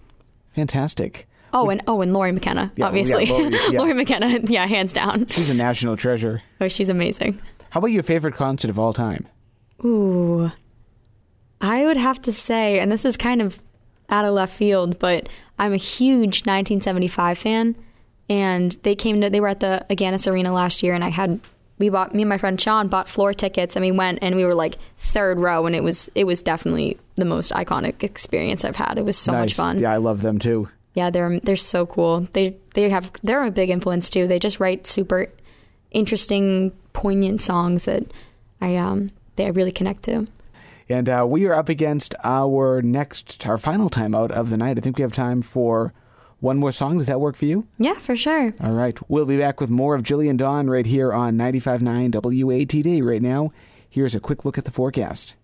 Fantastic. 0.56 1.28
Oh, 1.54 1.70
and 1.70 1.82
oh, 1.88 2.02
and 2.02 2.14
Lori 2.14 2.32
McKenna, 2.32 2.72
yeah, 2.76 2.86
obviously. 2.86 3.26
Yeah, 3.26 3.32
Lori, 3.32 3.52
yeah. 3.52 3.70
Lori 3.80 3.94
McKenna, 3.94 4.40
yeah, 4.44 4.66
hands 4.66 4.92
down. 4.92 5.28
She's 5.28 5.50
a 5.50 5.54
national 5.54 5.96
treasure. 5.96 6.44
Oh, 6.60 6.68
she's 6.68 6.90
amazing. 6.90 7.42
How 7.70 7.80
about 7.80 7.88
your 7.88 8.04
favorite 8.04 8.34
concert 8.34 8.70
of 8.70 8.78
all 8.78 8.94
time? 8.94 9.28
Ooh, 9.84 10.52
I 11.62 11.86
would 11.86 11.98
have 11.98 12.22
to 12.22 12.34
say, 12.34 12.80
and 12.80 12.92
this 12.92 13.06
is 13.06 13.18
kind 13.18 13.42
of 13.42 13.60
out 14.10 14.26
of 14.26 14.34
left 14.34 14.54
field, 14.54 15.00
but 15.00 15.30
I'm 15.60 15.74
a 15.74 15.78
huge 15.78 16.46
1975 16.46 17.38
fan 17.38 17.76
and 18.30 18.72
they 18.84 18.96
came 18.96 19.22
to 19.22 19.30
they 19.30 19.40
were 19.40 19.48
at 19.48 19.60
the 19.60 19.86
Agganis 19.90 20.30
Arena 20.30 20.54
last 20.54 20.84
year, 20.84 20.94
and 20.94 21.04
I 21.04 21.10
had 21.10 21.40
we 21.80 21.90
bought 21.90 22.14
me 22.14 22.24
and 22.24 22.30
my 22.30 22.38
friend 22.38 22.60
Sean 22.60 22.88
bought 22.88 23.08
floor 23.08 23.34
tickets, 23.34 23.76
and 23.76 23.84
we 23.84 23.92
went 23.92 24.20
and 24.22 24.36
we 24.36 24.46
were 24.46 24.56
like 24.56 24.78
third 24.98 25.40
row, 25.40 25.66
and 25.66 25.76
it 25.76 25.84
was 25.84 26.10
it 26.16 26.26
was 26.26 26.42
definitely 26.42 26.98
the 27.16 27.26
most 27.26 27.52
iconic 27.52 28.04
experience 28.04 28.66
I've 28.66 28.76
had. 28.76 28.98
It 28.98 29.06
was 29.06 29.18
so 29.18 29.32
nice. 29.32 29.42
much 29.42 29.54
fun. 29.56 29.80
Yeah, 29.80 29.94
I 29.94 29.98
love 29.98 30.22
them 30.22 30.40
too. 30.40 30.70
Yeah, 30.94 31.10
they're 31.10 31.40
they're 31.40 31.56
so 31.56 31.86
cool. 31.86 32.28
They 32.34 32.58
they 32.74 32.90
have 32.90 33.12
they're 33.24 33.44
a 33.44 33.52
big 33.52 33.70
influence 33.70 34.10
too. 34.10 34.28
They 34.28 34.40
just 34.40 34.60
write 34.60 34.88
super 34.88 35.28
interesting, 35.92 36.72
poignant 36.94 37.42
songs 37.42 37.86
that 37.86 38.04
I 38.62 38.76
um 38.78 39.10
they 39.36 39.46
I 39.46 39.50
really 39.50 39.72
connect 39.72 40.04
to. 40.04 40.28
And 40.90 41.10
uh, 41.10 41.26
we 41.28 41.46
are 41.46 41.54
up 41.54 41.68
against 41.70 42.16
our 42.24 42.82
next, 42.82 43.46
our 43.46 43.58
final 43.58 43.90
timeout 43.90 44.32
of 44.32 44.50
the 44.50 44.58
night. 44.58 44.78
I 44.78 44.82
think 44.82 44.98
we 44.98 45.02
have 45.02 45.12
time 45.12 45.42
for 45.42 45.94
one 46.40 46.58
more 46.58 46.72
song. 46.72 46.98
Does 46.98 47.08
that 47.08 47.20
work 47.20 47.36
for 47.36 47.46
you? 47.46 47.68
Yeah, 47.78 47.96
for 47.96 48.16
sure. 48.16 48.54
All 48.62 48.74
right. 48.74 48.98
We'll 49.10 49.26
be 49.26 49.38
back 49.38 49.60
with 49.60 49.70
more 49.70 49.96
of 49.96 50.04
Jillian 50.04 50.38
Dawn 50.38 50.70
right 50.70 50.86
here 50.86 51.12
on 51.12 51.38
95.9 51.38 52.12
WATD. 52.12 53.04
Right 53.04 53.22
now, 53.22 53.52
here's 53.90 54.16
a 54.16 54.20
quick 54.20 54.46
look 54.46 54.58
at 54.58 54.66
the 54.66 54.72
forecast. 54.72 55.36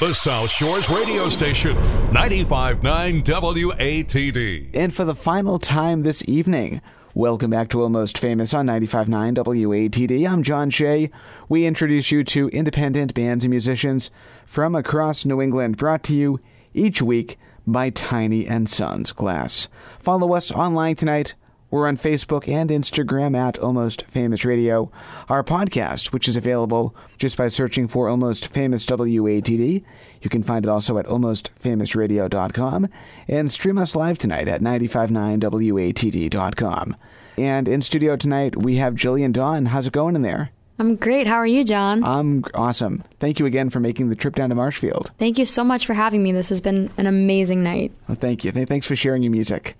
The 0.00 0.12
South 0.12 0.50
Shores 0.50 0.88
radio 0.90 1.28
station, 1.28 1.76
95.9 2.12 3.22
WATD. 3.22 4.70
And 4.74 4.94
for 4.94 5.04
the 5.04 5.14
final 5.14 5.58
time 5.58 6.00
this 6.00 6.22
evening, 6.26 6.80
Welcome 7.14 7.50
back 7.50 7.68
to 7.68 7.82
Almost 7.82 8.16
Famous 8.16 8.54
on 8.54 8.66
95.9 8.66 9.34
WATD. 9.34 10.26
I'm 10.26 10.42
John 10.42 10.70
Shea. 10.70 11.10
We 11.46 11.66
introduce 11.66 12.10
you 12.10 12.24
to 12.24 12.48
independent 12.48 13.12
bands 13.12 13.44
and 13.44 13.50
musicians 13.50 14.10
from 14.46 14.74
across 14.74 15.26
New 15.26 15.42
England, 15.42 15.76
brought 15.76 16.02
to 16.04 16.14
you 16.16 16.40
each 16.72 17.02
week 17.02 17.38
by 17.66 17.90
Tiny 17.90 18.46
and 18.46 18.66
Sons 18.66 19.12
Glass. 19.12 19.68
Follow 20.02 20.34
us 20.34 20.50
online 20.50 20.96
tonight. 20.96 21.34
We're 21.70 21.86
on 21.86 21.96
Facebook 21.96 22.48
and 22.48 22.70
Instagram 22.70 23.36
at 23.36 23.56
Almost 23.60 24.02
Famous 24.02 24.44
Radio. 24.44 24.90
Our 25.28 25.44
podcast, 25.44 26.12
which 26.12 26.26
is 26.26 26.36
available 26.36 26.92
just 27.18 27.36
by 27.36 27.46
searching 27.46 27.86
for 27.86 28.08
Almost 28.08 28.48
Famous 28.48 28.84
WATD. 28.84 29.84
You 30.20 30.28
can 30.28 30.42
find 30.42 30.64
it 30.64 30.68
also 30.68 30.98
at 30.98 31.06
almostfamousradio.com 31.06 32.88
and 33.28 33.52
stream 33.52 33.78
us 33.78 33.94
live 33.94 34.18
tonight 34.18 34.48
at 34.48 34.60
959watd.com. 34.60 36.96
And 37.38 37.68
in 37.68 37.80
studio 37.80 38.16
tonight, 38.16 38.56
we 38.56 38.74
have 38.76 38.94
Jillian 38.94 39.32
Dawn. 39.32 39.66
How's 39.66 39.86
it 39.86 39.92
going 39.92 40.16
in 40.16 40.22
there? 40.22 40.50
I'm 40.78 40.96
great. 40.96 41.26
How 41.26 41.36
are 41.36 41.46
you, 41.46 41.64
John? 41.64 42.02
I'm 42.02 42.44
awesome. 42.54 43.04
Thank 43.20 43.38
you 43.38 43.46
again 43.46 43.70
for 43.70 43.78
making 43.78 44.08
the 44.08 44.16
trip 44.16 44.34
down 44.34 44.48
to 44.48 44.54
Marshfield. 44.54 45.12
Thank 45.18 45.38
you 45.38 45.44
so 45.44 45.62
much 45.62 45.86
for 45.86 45.94
having 45.94 46.22
me. 46.22 46.32
This 46.32 46.48
has 46.48 46.60
been 46.60 46.90
an 46.96 47.06
amazing 47.06 47.62
night. 47.62 47.92
Well, 48.08 48.16
thank 48.16 48.44
you. 48.44 48.50
Thanks 48.50 48.86
for 48.86 48.96
sharing 48.96 49.22
your 49.22 49.32
music. 49.32 49.76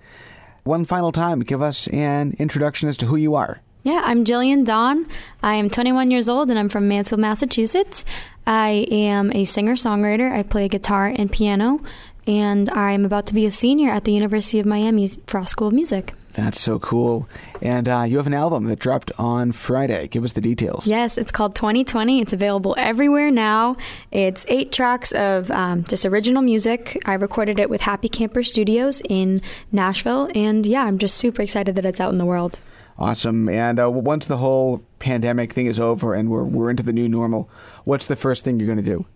One 0.64 0.84
final 0.84 1.10
time, 1.10 1.40
give 1.40 1.60
us 1.60 1.88
an 1.88 2.36
introduction 2.38 2.88
as 2.88 2.96
to 2.98 3.06
who 3.06 3.16
you 3.16 3.34
are. 3.34 3.60
Yeah, 3.82 4.02
I'm 4.04 4.24
Jillian 4.24 4.64
Dawn. 4.64 5.06
I 5.42 5.54
am 5.54 5.68
21 5.68 6.12
years 6.12 6.28
old 6.28 6.50
and 6.50 6.58
I'm 6.58 6.68
from 6.68 6.86
Mansfield, 6.86 7.20
Massachusetts. 7.20 8.04
I 8.46 8.86
am 8.92 9.32
a 9.32 9.44
singer 9.44 9.74
songwriter. 9.74 10.30
I 10.30 10.44
play 10.44 10.68
guitar 10.68 11.06
and 11.06 11.32
piano, 11.32 11.80
and 12.26 12.70
I'm 12.70 13.04
about 13.04 13.26
to 13.26 13.34
be 13.34 13.44
a 13.44 13.50
senior 13.50 13.90
at 13.90 14.04
the 14.04 14.12
University 14.12 14.60
of 14.60 14.66
Miami 14.66 15.08
Frost 15.26 15.50
School 15.50 15.68
of 15.68 15.74
Music. 15.74 16.14
That's 16.34 16.60
so 16.60 16.78
cool. 16.78 17.28
And 17.62 17.88
uh, 17.88 18.02
you 18.02 18.16
have 18.16 18.26
an 18.26 18.34
album 18.34 18.64
that 18.64 18.80
dropped 18.80 19.12
on 19.18 19.52
Friday. 19.52 20.08
Give 20.08 20.24
us 20.24 20.32
the 20.32 20.40
details. 20.40 20.88
Yes, 20.88 21.16
it's 21.16 21.30
called 21.30 21.54
2020. 21.54 22.20
It's 22.20 22.32
available 22.32 22.74
everywhere 22.76 23.30
now. 23.30 23.76
It's 24.10 24.44
eight 24.48 24.72
tracks 24.72 25.12
of 25.12 25.48
um, 25.52 25.84
just 25.84 26.04
original 26.04 26.42
music. 26.42 27.00
I 27.06 27.14
recorded 27.14 27.60
it 27.60 27.70
with 27.70 27.82
Happy 27.82 28.08
Camper 28.08 28.42
Studios 28.42 29.00
in 29.08 29.40
Nashville. 29.70 30.28
And 30.34 30.66
yeah, 30.66 30.82
I'm 30.82 30.98
just 30.98 31.16
super 31.16 31.40
excited 31.40 31.76
that 31.76 31.86
it's 31.86 32.00
out 32.00 32.10
in 32.10 32.18
the 32.18 32.26
world. 32.26 32.58
Awesome. 32.98 33.48
And 33.48 33.78
uh, 33.78 33.88
once 33.88 34.26
the 34.26 34.38
whole 34.38 34.82
pandemic 34.98 35.52
thing 35.52 35.66
is 35.66 35.78
over 35.78 36.14
and 36.14 36.30
we're, 36.30 36.42
we're 36.42 36.68
into 36.68 36.82
the 36.82 36.92
new 36.92 37.08
normal, 37.08 37.48
what's 37.84 38.08
the 38.08 38.16
first 38.16 38.42
thing 38.42 38.58
you're 38.58 38.74
going 38.74 38.84
to 38.84 39.04
do? 39.04 39.06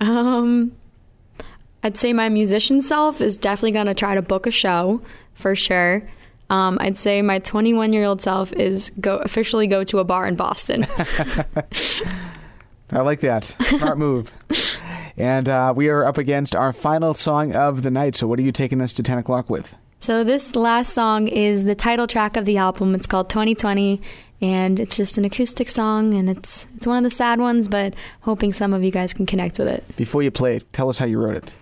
um, 0.00 0.72
I'd 1.82 1.98
say 1.98 2.14
my 2.14 2.30
musician 2.30 2.80
self 2.80 3.20
is 3.20 3.36
definitely 3.36 3.72
going 3.72 3.86
to 3.86 3.94
try 3.94 4.14
to 4.14 4.22
book 4.22 4.46
a 4.46 4.50
show 4.50 5.02
for 5.34 5.54
sure. 5.54 6.08
Um, 6.50 6.78
I'd 6.80 6.98
say 6.98 7.22
my 7.22 7.38
21 7.38 7.92
year 7.92 8.04
old 8.04 8.20
self 8.20 8.52
is 8.52 8.92
go 9.00 9.16
officially 9.18 9.66
go 9.66 9.84
to 9.84 9.98
a 9.98 10.04
bar 10.04 10.26
in 10.26 10.36
Boston. 10.36 10.86
I 12.92 13.00
like 13.00 13.20
that 13.20 13.44
smart 13.44 13.98
move. 13.98 14.32
And 15.16 15.48
uh, 15.48 15.72
we 15.74 15.88
are 15.88 16.04
up 16.04 16.18
against 16.18 16.56
our 16.56 16.72
final 16.72 17.14
song 17.14 17.54
of 17.54 17.82
the 17.82 17.90
night. 17.90 18.16
So, 18.16 18.26
what 18.26 18.38
are 18.38 18.42
you 18.42 18.52
taking 18.52 18.80
us 18.80 18.92
to 18.94 19.02
10 19.02 19.18
o'clock 19.18 19.48
with? 19.48 19.74
So, 19.98 20.24
this 20.24 20.54
last 20.56 20.92
song 20.92 21.28
is 21.28 21.64
the 21.64 21.74
title 21.74 22.06
track 22.06 22.36
of 22.36 22.44
the 22.44 22.56
album. 22.56 22.94
It's 22.94 23.06
called 23.06 23.30
2020, 23.30 24.00
and 24.40 24.80
it's 24.80 24.96
just 24.96 25.16
an 25.16 25.24
acoustic 25.24 25.68
song, 25.68 26.14
and 26.14 26.28
it's 26.28 26.66
it's 26.76 26.86
one 26.86 26.98
of 26.98 27.04
the 27.04 27.14
sad 27.14 27.38
ones, 27.38 27.68
but 27.68 27.94
hoping 28.22 28.52
some 28.52 28.72
of 28.72 28.82
you 28.82 28.90
guys 28.90 29.14
can 29.14 29.24
connect 29.24 29.58
with 29.58 29.68
it. 29.68 29.84
Before 29.96 30.22
you 30.22 30.30
play 30.30 30.56
it, 30.56 30.72
tell 30.72 30.88
us 30.88 30.98
how 30.98 31.06
you 31.06 31.18
wrote 31.18 31.36
it. 31.36 31.54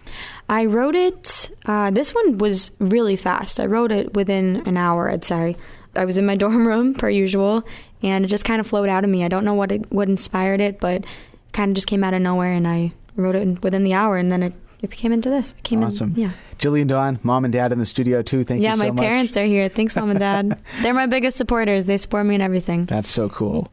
I 0.48 0.64
wrote 0.66 0.94
it. 0.94 1.50
Uh, 1.66 1.90
this 1.90 2.14
one 2.14 2.38
was 2.38 2.72
really 2.78 3.16
fast. 3.16 3.58
I 3.58 3.66
wrote 3.66 3.92
it 3.92 4.14
within 4.14 4.62
an 4.66 4.76
hour. 4.76 5.10
I'd 5.10 5.24
say. 5.24 5.56
I 5.94 6.04
was 6.04 6.18
in 6.18 6.26
my 6.26 6.36
dorm 6.42 6.66
room 6.66 6.94
per 6.94 7.10
usual, 7.10 7.64
and 8.02 8.24
it 8.24 8.28
just 8.28 8.44
kind 8.44 8.60
of 8.60 8.66
flowed 8.66 8.88
out 8.88 9.04
of 9.04 9.10
me. 9.10 9.24
I 9.24 9.28
don't 9.28 9.44
know 9.44 9.54
what 9.54 9.72
it, 9.72 9.90
what 9.92 10.08
inspired 10.08 10.60
it, 10.60 10.80
but 10.80 11.02
it 11.02 11.06
kind 11.52 11.70
of 11.70 11.74
just 11.74 11.86
came 11.86 12.04
out 12.04 12.14
of 12.14 12.22
nowhere, 12.22 12.52
and 12.52 12.66
I 12.66 12.92
wrote 13.16 13.34
it 13.34 13.62
within 13.62 13.84
the 13.84 13.94
hour, 13.94 14.16
and 14.16 14.32
then 14.32 14.42
it, 14.42 14.54
it 14.80 14.90
came 14.90 15.12
into 15.12 15.28
this. 15.28 15.52
It 15.52 15.62
came 15.62 15.82
awesome. 15.82 16.12
In, 16.12 16.18
yeah. 16.18 16.30
Jillian 16.58 16.86
Dawn, 16.86 17.18
mom 17.22 17.44
and 17.44 17.52
dad 17.52 17.72
in 17.72 17.78
the 17.78 17.84
studio 17.84 18.22
too. 18.22 18.44
Thank 18.44 18.62
yeah, 18.62 18.70
you 18.70 18.76
so 18.76 18.78
much. 18.78 18.86
Yeah, 18.86 18.92
my 18.92 19.00
parents 19.00 19.36
are 19.36 19.44
here. 19.44 19.68
Thanks, 19.68 19.96
mom 19.96 20.10
and 20.10 20.18
dad. 20.18 20.60
They're 20.82 20.94
my 20.94 21.06
biggest 21.06 21.36
supporters. 21.36 21.86
They 21.86 21.96
support 21.96 22.24
me 22.26 22.36
in 22.36 22.40
everything. 22.40 22.86
That's 22.86 23.10
so 23.10 23.28
cool. 23.28 23.72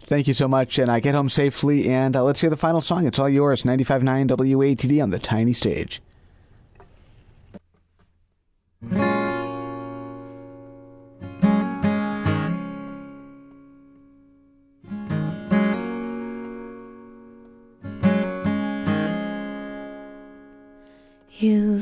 Thank 0.00 0.26
you 0.26 0.34
so 0.34 0.48
much, 0.48 0.78
and 0.78 0.90
I 0.90 0.98
get 0.98 1.14
home 1.14 1.28
safely. 1.28 1.88
And 1.88 2.16
uh, 2.16 2.24
let's 2.24 2.40
hear 2.40 2.50
the 2.50 2.56
final 2.56 2.80
song. 2.80 3.06
It's 3.06 3.18
all 3.18 3.28
yours. 3.28 3.62
95.9 3.62 4.26
WATD 4.28 5.02
on 5.02 5.10
the 5.10 5.20
tiny 5.20 5.52
stage. 5.52 6.02
You 8.82 8.92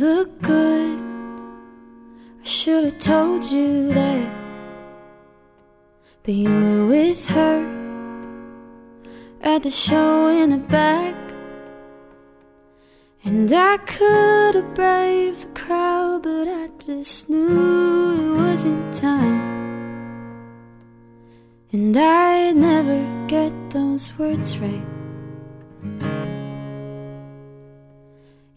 look 0.01 0.42
good. 0.42 0.99
I 2.40 2.44
should 2.44 2.84
have 2.84 2.99
told 2.99 3.44
you 3.44 3.90
that. 3.90 4.28
But 6.24 6.34
you 6.34 6.49
were 6.49 6.86
with 6.86 7.28
her 7.28 7.64
at 9.42 9.62
the 9.62 9.70
show 9.70 10.26
in 10.26 10.51
the 10.51 10.57
back. 10.57 11.27
And 13.28 13.52
I 13.52 13.76
could 13.76 14.54
have 14.54 14.72
braved 14.74 15.42
the 15.42 15.60
crowd, 15.60 16.22
but 16.22 16.48
I 16.48 16.70
just 16.78 17.28
knew 17.28 18.32
it 18.32 18.40
wasn't 18.40 18.96
time. 18.96 19.38
And 21.70 21.94
I'd 21.94 22.56
never 22.56 23.04
get 23.26 23.52
those 23.68 24.10
words 24.18 24.56
right. 24.56 24.86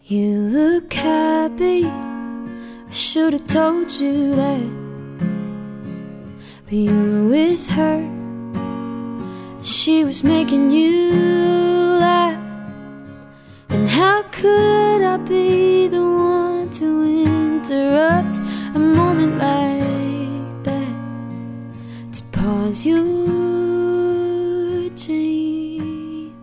You 0.04 0.38
look 0.58 0.90
happy. 0.94 1.84
I 1.84 2.94
should 2.94 3.34
have 3.34 3.46
told 3.46 3.90
you 3.90 4.34
that. 4.34 4.70
But 6.64 6.72
you 6.72 6.94
were 7.10 7.28
with 7.28 7.68
her. 7.68 8.00
She 9.62 10.02
was 10.02 10.24
making 10.24 10.72
you 10.72 11.12
laugh. 12.00 12.21
Could 14.32 15.02
I 15.02 15.18
be 15.18 15.88
the 15.88 16.02
one 16.02 16.70
to 16.80 17.04
interrupt 17.04 18.38
a 18.74 18.78
moment 18.78 19.38
like 19.38 20.64
that? 20.64 22.12
To 22.14 22.22
pause 22.32 22.86
your 22.86 23.02
dream. 24.96 26.34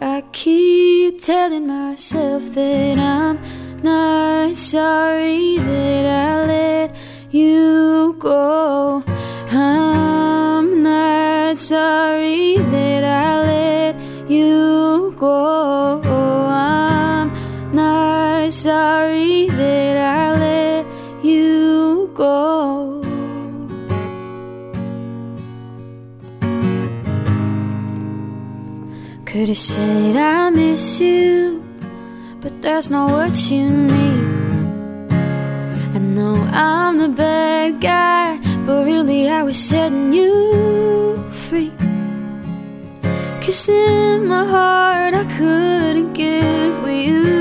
I 0.00 0.22
keep 0.32 1.20
telling 1.22 1.66
myself 1.66 2.42
that 2.54 2.98
I'm 2.98 3.38
not 3.82 4.56
sorry 4.56 5.58
that 5.58 6.06
I 6.06 6.46
let 6.46 6.96
you 7.30 8.16
go. 8.18 9.04
I'm 9.52 10.82
not 10.82 11.58
sorry 11.58 12.56
that 12.56 13.04
I 13.04 13.40
let 13.42 14.30
you 14.30 15.14
go. 15.18 16.09
Sorry 18.62 19.46
that 19.46 19.96
I 19.96 20.32
let 20.38 21.24
you 21.24 22.10
go. 22.12 23.00
Could 29.24 29.48
have 29.48 29.56
said 29.56 30.14
I 30.14 30.50
miss 30.50 31.00
you, 31.00 31.64
but 32.42 32.60
that's 32.60 32.90
not 32.90 33.10
what 33.10 33.50
you 33.50 33.66
need. 33.70 35.10
I 35.94 35.98
know 35.98 36.34
I'm 36.52 36.98
the 36.98 37.08
bad 37.08 37.80
guy, 37.80 38.36
but 38.66 38.84
really 38.84 39.30
I 39.30 39.42
was 39.42 39.56
setting 39.56 40.12
you 40.12 41.16
free. 41.48 41.72
Cause 43.40 43.70
in 43.70 44.26
my 44.26 44.44
heart 44.44 45.14
I 45.14 45.24
couldn't 45.38 46.12
give 46.12 46.82
what 46.82 46.92
you 46.92 47.39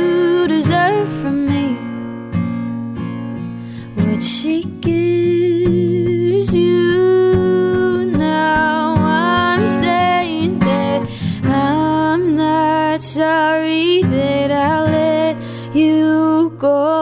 go. 16.60 16.99